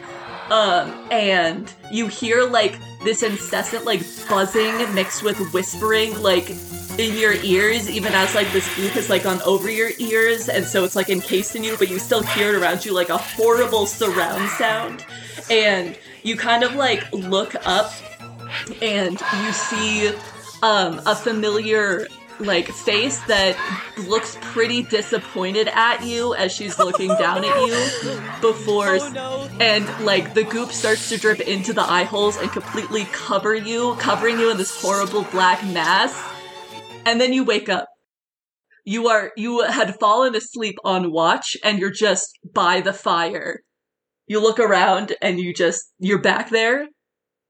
um 0.51 0.91
and 1.11 1.73
you 1.91 2.07
hear 2.07 2.43
like 2.43 2.77
this 3.03 3.23
incessant 3.23 3.85
like 3.85 4.01
buzzing 4.29 4.93
mixed 4.93 5.23
with 5.23 5.37
whispering 5.53 6.19
like 6.21 6.49
in 6.97 7.17
your 7.17 7.33
ears 7.43 7.89
even 7.89 8.13
as 8.13 8.33
like 8.35 8.49
this 8.51 8.73
goop 8.75 8.91
has 8.91 9.09
like 9.09 9.23
gone 9.23 9.41
over 9.41 9.69
your 9.69 9.91
ears 9.99 10.47
and 10.47 10.65
so 10.65 10.83
it's 10.83 10.95
like 10.95 11.09
encased 11.09 11.55
in 11.55 11.63
you 11.63 11.75
but 11.77 11.89
you 11.89 11.99
still 11.99 12.23
hear 12.23 12.53
it 12.53 12.61
around 12.61 12.85
you 12.85 12.93
like 12.93 13.09
a 13.09 13.17
horrible 13.17 13.85
surround 13.85 14.49
sound. 14.51 15.05
And 15.49 15.97
you 16.23 16.35
kind 16.35 16.63
of 16.63 16.75
like 16.75 17.11
look 17.13 17.55
up 17.65 17.91
and 18.81 19.19
you 19.19 19.51
see 19.51 20.09
um, 20.63 21.01
a 21.05 21.15
familiar 21.15 22.07
like 22.39 22.67
face 22.67 23.19
that 23.27 23.55
looks 24.07 24.37
pretty 24.41 24.83
disappointed 24.83 25.67
at 25.69 26.03
you 26.03 26.35
as 26.35 26.51
she's 26.51 26.77
looking 26.77 27.07
down 27.09 27.45
at 27.45 27.67
you 27.67 28.21
before 28.41 28.97
Oh 28.99 29.09
no. 29.09 29.49
and 29.59 30.05
like 30.05 30.33
the 30.33 30.43
goop 30.43 30.71
starts 30.71 31.09
to 31.09 31.17
drip 31.17 31.39
into 31.39 31.73
the 31.73 31.81
eye 31.81 32.03
holes 32.03 32.37
and 32.37 32.51
completely 32.51 33.05
cover 33.05 33.55
you 33.55 33.95
covering 33.99 34.39
you 34.39 34.51
in 34.51 34.57
this 34.57 34.81
horrible 34.81 35.23
black 35.23 35.63
mass. 35.65 36.13
And 37.05 37.21
then 37.21 37.33
you 37.33 37.43
wake 37.43 37.69
up. 37.69 37.87
You 38.83 39.07
are 39.07 39.31
you 39.37 39.63
had 39.63 39.99
fallen 39.99 40.35
asleep 40.35 40.75
on 40.83 41.11
watch 41.11 41.55
and 41.63 41.79
you're 41.79 41.91
just 41.91 42.37
by 42.53 42.81
the 42.81 42.93
fire. 42.93 43.61
You 44.27 44.41
look 44.41 44.59
around 44.59 45.15
and 45.21 45.39
you 45.39 45.53
just 45.53 45.91
you're 45.99 46.21
back 46.21 46.49
there. 46.49 46.87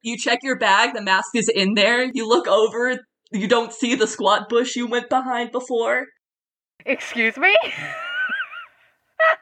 You 0.01 0.17
check 0.17 0.39
your 0.43 0.57
bag 0.59 0.93
the 0.93 1.01
mask 1.01 1.29
is 1.36 1.49
in 1.49 1.73
there. 1.73 2.09
You 2.13 2.27
look 2.27 2.47
over 2.47 2.99
you 3.36 3.47
don't 3.47 3.73
see 3.73 3.95
the 3.95 4.07
squat 4.07 4.49
bush 4.49 4.75
you 4.75 4.88
went 4.88 5.09
behind 5.09 5.51
before 5.51 6.05
Excuse 6.86 7.38
me? 7.38 7.55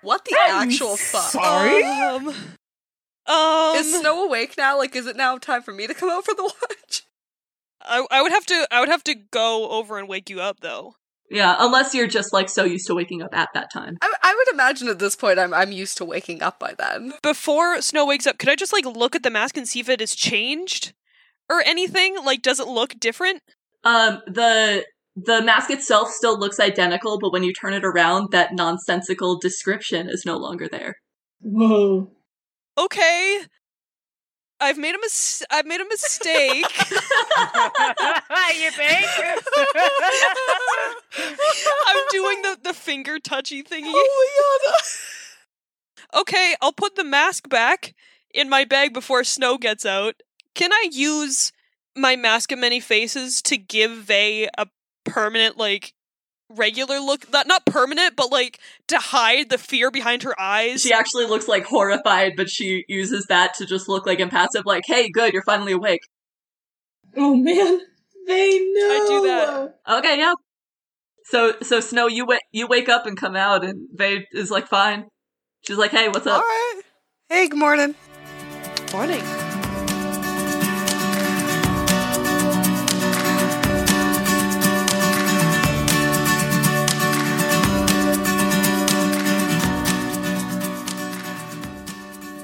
What 0.02 0.24
the 0.26 0.38
actual 0.40 0.98
fuck? 0.98 1.30
sorry? 1.32 1.84
Um. 1.84 2.28
Um. 3.28 3.76
Is 3.76 4.00
Snow 4.00 4.26
awake 4.26 4.56
now? 4.58 4.78
Like, 4.78 4.96
is 4.96 5.08
it 5.08 5.16
now 5.16 5.38
time 5.38 5.62
for 5.62 5.74
me 5.74 5.88
to 5.88 5.94
come 5.94 6.10
out 6.10 6.26
for 6.26 6.34
the 6.34 6.44
watch? 6.44 7.04
I, 7.82 8.06
I 8.12 8.22
would 8.22 8.32
have 8.32 8.46
to. 8.48 8.68
I 8.72 8.80
would 8.80 8.90
have 8.90 9.04
to 9.06 9.16
go 9.16 9.70
over 9.70 9.98
and 9.98 10.08
wake 10.08 10.30
you 10.30 10.40
up 10.42 10.60
though. 10.62 10.96
yeah 11.30 11.56
unless 11.60 11.94
you're 11.94 12.08
just 12.08 12.32
like 12.34 12.50
so 12.50 12.64
used 12.64 12.88
to 12.88 12.96
waking 12.96 13.22
up 13.22 13.34
at 13.34 13.50
that 13.54 13.72
time 13.74 13.98
I, 14.02 14.14
I 14.22 14.36
would 14.38 14.54
imagine 14.54 14.88
at 14.90 15.00
this 15.00 15.16
point 15.16 15.40
I'm 15.40 15.54
I'm 15.54 15.72
used 15.72 15.98
to 15.98 16.06
waking 16.06 16.42
up 16.42 16.60
by 16.60 16.76
then. 16.78 17.14
Before 17.22 17.82
Snow 17.82 18.06
wakes 18.06 18.28
up, 18.28 18.38
could 18.38 18.50
I 18.50 18.56
just 18.56 18.74
like 18.74 18.86
look 18.86 19.16
at 19.16 19.24
the 19.24 19.30
mask 19.30 19.58
and 19.58 19.68
see 19.68 19.80
if 19.80 19.90
it 19.90 20.00
has 20.02 20.16
changed 20.16 20.94
or 21.50 21.62
anything? 21.66 22.18
Like, 22.24 22.42
does 22.42 22.60
it 22.60 22.68
look 22.68 23.00
different? 23.00 23.42
Um, 23.84 24.22
the 24.28 24.86
the 25.16 25.44
mask 25.44 25.70
itself 25.70 26.10
still 26.10 26.40
looks 26.40 26.60
identical, 26.60 27.20
but 27.20 27.32
when 27.32 27.44
you 27.44 27.54
turn 27.54 27.74
it 27.74 27.86
around, 27.86 28.32
that 28.32 28.54
nonsensical 28.54 29.38
description 29.38 30.10
is 30.10 30.24
no 30.26 30.38
longer 30.38 30.68
there. 30.68 30.96
Whoa. 31.42 32.12
Okay. 32.78 33.42
I've 34.60 34.78
made 34.78 34.96
a 34.96 35.00
mis- 35.00 35.44
I've 35.52 35.66
made 35.66 35.82
a 35.82 35.86
mistake. 35.86 36.64
you 38.60 38.72
think? 38.72 39.06
I'm 41.88 42.04
doing 42.12 42.42
the, 42.42 42.58
the 42.64 42.74
finger 42.74 43.20
touchy 43.20 43.62
thingy. 43.62 43.92
Oh 43.94 44.62
my 44.66 44.72
god! 44.72 44.84
Okay, 46.16 46.56
I'll 46.62 46.74
put 46.74 46.96
the 46.96 47.04
mask 47.04 47.50
back 47.50 47.96
in 48.36 48.48
my 48.48 48.66
bag 48.66 48.94
before 48.94 49.24
Snow 49.24 49.58
gets 49.58 49.84
out. 49.84 50.14
Can 50.54 50.72
I 50.72 50.90
use 50.92 51.52
my 51.96 52.16
mask 52.16 52.52
of 52.52 52.60
many 52.60 52.80
faces 52.80 53.42
to 53.44 53.58
give 53.58 53.92
Vey 53.92 54.48
a 54.58 54.68
permanent, 55.06 55.58
like, 55.58 55.94
regular 56.50 57.00
look? 57.00 57.32
Not 57.32 57.48
not 57.48 57.66
permanent, 57.66 58.16
but 58.16 58.32
like 58.32 58.60
to 58.88 58.98
hide 58.98 59.50
the 59.50 59.58
fear 59.58 59.92
behind 59.92 60.24
her 60.24 60.40
eyes. 60.40 60.82
She 60.82 60.94
actually 60.94 61.26
looks 61.26 61.48
like 61.48 61.66
horrified, 61.66 62.34
but 62.36 62.50
she 62.50 62.86
uses 62.88 63.26
that 63.30 63.54
to 63.56 63.66
just 63.66 63.88
look 63.90 64.06
like 64.06 64.20
impassive, 64.20 64.64
like, 64.66 64.84
hey, 64.86 65.10
good, 65.10 65.34
you're 65.34 65.44
finally 65.44 65.74
awake. 65.74 66.02
Oh 67.16 67.36
man. 67.36 67.82
They 68.26 68.60
know. 68.60 68.88
I 68.90 69.06
do 69.08 69.28
that. 69.28 69.98
Okay, 69.98 70.18
yeah. 70.18 70.34
So, 71.26 71.56
so 71.62 71.80
Snow, 71.80 72.08
you 72.08 72.26
wa- 72.26 72.40
you 72.52 72.68
wake 72.68 72.90
up 72.90 73.06
and 73.06 73.18
come 73.18 73.36
out, 73.36 73.64
and 73.64 73.88
Vade 73.94 74.28
is 74.32 74.52
like, 74.52 74.68
fine. 74.68 75.08
She's 75.62 75.78
like, 75.78 75.92
hey, 75.92 76.10
what's 76.10 76.28
up? 76.28 76.42
right. 76.42 76.82
Hey, 77.30 77.48
good 77.48 77.60
morning. 77.60 77.96
Morning. 78.92 79.43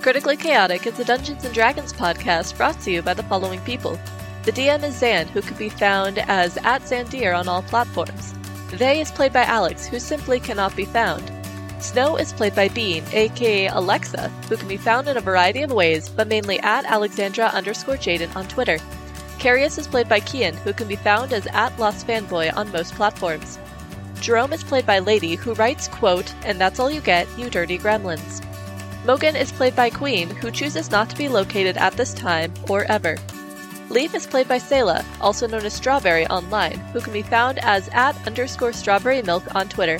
Critically 0.10 0.38
Chaotic 0.38 0.88
is 0.88 0.98
a 0.98 1.06
Dungeons 1.06 1.46
and 1.46 1.54
Dragons 1.54 1.94
podcast 1.94 2.58
brought 2.58 2.80
to 2.80 2.90
you 2.90 3.04
by 3.04 3.14
the 3.14 3.22
following 3.22 3.62
people. 3.62 3.92
The 4.42 4.52
DM 4.52 4.82
is 4.82 4.98
Zan, 4.98 5.28
who 5.28 5.42
can 5.44 5.56
be 5.56 5.70
found 5.70 6.18
as 6.18 6.58
at 6.64 6.82
Zandir 6.82 7.38
on 7.38 7.48
all 7.48 7.62
platforms. 7.62 8.34
They 8.72 9.02
is 9.02 9.12
played 9.12 9.34
by 9.34 9.44
Alex, 9.44 9.86
who 9.86 10.00
simply 10.00 10.40
cannot 10.40 10.76
be 10.76 10.86
found. 10.86 11.32
Snow 11.78 12.16
is 12.16 12.34
played 12.34 12.56
by 12.56 12.70
Bean, 12.70 13.04
aka 13.12 13.68
Alexa, 13.68 14.30
who 14.50 14.58
can 14.58 14.68
be 14.68 14.78
found 14.78 15.08
in 15.08 15.16
a 15.16 15.22
variety 15.22 15.62
of 15.62 15.72
ways, 15.72 16.10
but 16.10 16.28
mainly 16.28 16.60
at 16.62 16.86
Alexandra 16.86 17.46
underscore 17.46 17.98
Jaden 17.98 18.36
on 18.36 18.48
Twitter. 18.48 18.80
Carius 19.38 19.78
is 19.78 19.88
played 19.88 20.10
by 20.10 20.22
Kian, 20.22 20.56
who 20.56 20.74
can 20.74 20.88
be 20.88 20.96
found 20.96 21.34
as 21.34 21.46
at 21.54 21.78
Lost 21.78 22.08
Fanboy 22.08 22.58
on 22.58 22.72
most 22.72 22.96
platforms. 22.96 23.60
Jerome 24.22 24.54
is 24.54 24.64
played 24.64 24.88
by 24.88 24.98
Lady, 24.98 25.36
who 25.36 25.54
writes, 25.54 25.88
quote, 25.88 26.34
and 26.46 26.60
that's 26.60 26.80
all 26.80 26.90
you 26.90 27.00
get, 27.00 27.28
you 27.38 27.52
dirty 27.52 27.78
gremlins. 27.78 28.44
Mogan 29.06 29.36
is 29.36 29.52
played 29.52 29.76
by 29.76 29.90
Queen, 29.90 30.30
who 30.30 30.52
chooses 30.52 30.92
not 30.92 31.10
to 31.10 31.16
be 31.16 31.30
located 31.30 31.78
at 31.78 31.94
this 31.94 32.14
time 32.14 32.54
or 32.68 32.84
ever. 32.86 33.18
Leaf 33.90 34.14
is 34.14 34.28
played 34.28 34.48
by 34.48 34.58
Selah, 34.58 35.06
also 35.20 35.48
known 35.48 35.66
as 35.66 35.74
Strawberry 35.74 36.28
online, 36.28 36.78
who 36.94 37.02
can 37.02 37.14
be 37.14 37.22
found 37.22 37.60
as 37.60 37.90
at 37.94 38.16
underscore 38.28 38.74
strawberry 38.74 39.22
milk 39.22 39.44
on 39.56 39.68
Twitter. 39.68 40.00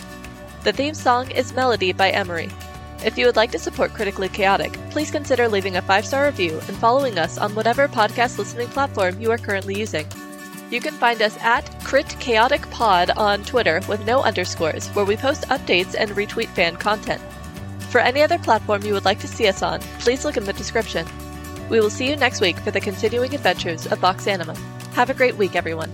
The 0.64 0.74
theme 0.74 0.94
song 0.94 1.32
is 1.32 1.54
Melody 1.54 1.94
by 1.94 2.12
Emery. 2.12 2.50
If 3.04 3.18
you 3.18 3.26
would 3.26 3.38
like 3.38 3.52
to 3.52 3.60
support 3.60 3.94
Critically 3.94 4.28
Chaotic, 4.28 4.74
please 4.92 5.10
consider 5.10 5.48
leaving 5.48 5.78
a 5.78 5.82
five 5.82 6.06
star 6.06 6.26
review 6.26 6.60
and 6.68 6.78
following 6.78 7.18
us 7.18 7.38
on 7.38 7.56
whatever 7.56 7.88
podcast 7.88 8.38
listening 8.38 8.68
platform 8.68 9.20
you 9.22 9.32
are 9.32 9.38
currently 9.38 9.80
using. 9.80 10.06
You 10.70 10.82
can 10.82 10.94
find 10.94 11.22
us 11.22 11.38
at 11.42 11.64
Crit 11.84 12.16
Chaotic 12.20 12.70
Pod 12.70 13.12
on 13.12 13.44
Twitter 13.44 13.82
with 13.88 14.06
no 14.06 14.22
underscores, 14.22 14.88
where 14.90 15.06
we 15.06 15.16
post 15.16 15.48
updates 15.48 15.96
and 15.98 16.12
retweet 16.12 16.50
fan 16.50 16.76
content. 16.76 17.22
For 17.90 18.00
any 18.00 18.22
other 18.22 18.38
platform 18.38 18.84
you 18.84 18.94
would 18.94 19.06
like 19.06 19.20
to 19.22 19.28
see 19.28 19.48
us 19.48 19.64
on, 19.64 19.82
please 20.00 20.24
look 20.24 20.38
in 20.38 20.44
the 20.44 20.54
description. 20.54 21.08
We 21.70 21.80
will 21.80 21.90
see 21.90 22.08
you 22.08 22.16
next 22.16 22.40
week 22.40 22.58
for 22.58 22.70
the 22.70 22.80
continuing 22.80 23.34
adventures 23.34 23.88
of 23.88 24.00
Vox 24.00 24.28
Anima. 24.28 24.56
Have 24.94 25.10
a 25.10 25.16
great 25.16 25.38
week, 25.38 25.56
everyone. 25.56 25.92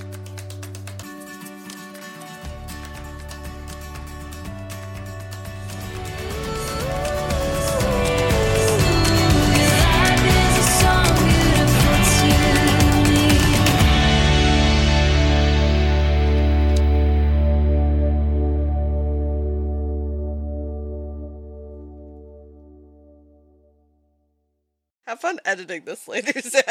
Have 25.35 25.43
fun 25.45 25.59
editing 25.59 25.85
this 25.85 26.07
later, 26.07 26.39
Sam. 26.41 26.63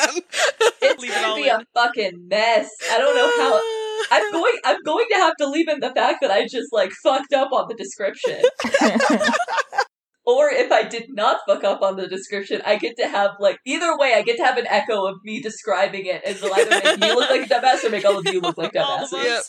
It's 0.83 1.03
Leave 1.03 1.13
gonna 1.13 1.27
all 1.29 1.37
be 1.37 1.49
a 1.49 1.61
fucking 1.75 2.29
mess. 2.29 2.71
I 2.91 2.99
don't 2.99 3.15
know 3.15 3.31
how. 3.37 3.61
I'm 4.11 4.33
going. 4.33 4.59
I'm 4.65 4.83
going 4.85 5.07
to 5.13 5.17
have 5.17 5.37
to 5.37 5.49
leave 5.49 5.69
in 5.69 5.81
the 5.81 5.93
fact 5.93 6.19
that 6.23 6.31
I 6.31 6.43
just 6.47 6.73
like 6.73 6.91
fucked 7.03 7.33
up 7.33 7.53
on 7.53 7.69
the 7.69 7.75
description. 7.75 8.43
Or 10.27 10.49
if 10.49 10.73
I 10.73 10.85
did 10.85 11.09
not 11.11 11.41
fuck 11.47 11.65
up 11.65 11.83
on 11.83 11.97
the 11.97 12.09
description, 12.09 12.63
I 12.65 12.77
get 12.77 12.97
to 12.97 13.07
have 13.07 13.33
like 13.41 13.59
either 13.67 13.95
way. 13.99 14.15
I 14.15 14.23
get 14.23 14.39
to 14.39 14.43
have 14.43 14.57
an 14.57 14.67
echo 14.67 15.05
of 15.07 15.17
me 15.23 15.43
describing 15.43 16.07
it, 16.07 16.23
and 16.25 16.35
it'll 16.35 16.51
either 16.55 16.71
make 16.71 16.99
me 16.99 17.13
look 17.13 17.29
like 17.29 17.43
a 17.43 17.55
dumbass 17.55 17.85
or 17.85 17.91
make 17.91 18.07
all 18.07 18.17
of 18.17 18.25
you 18.33 18.41
look 18.41 18.57
like 18.57 18.75
All 18.75 19.07
dumbasses. 19.07 19.23
Yep. 19.23 19.43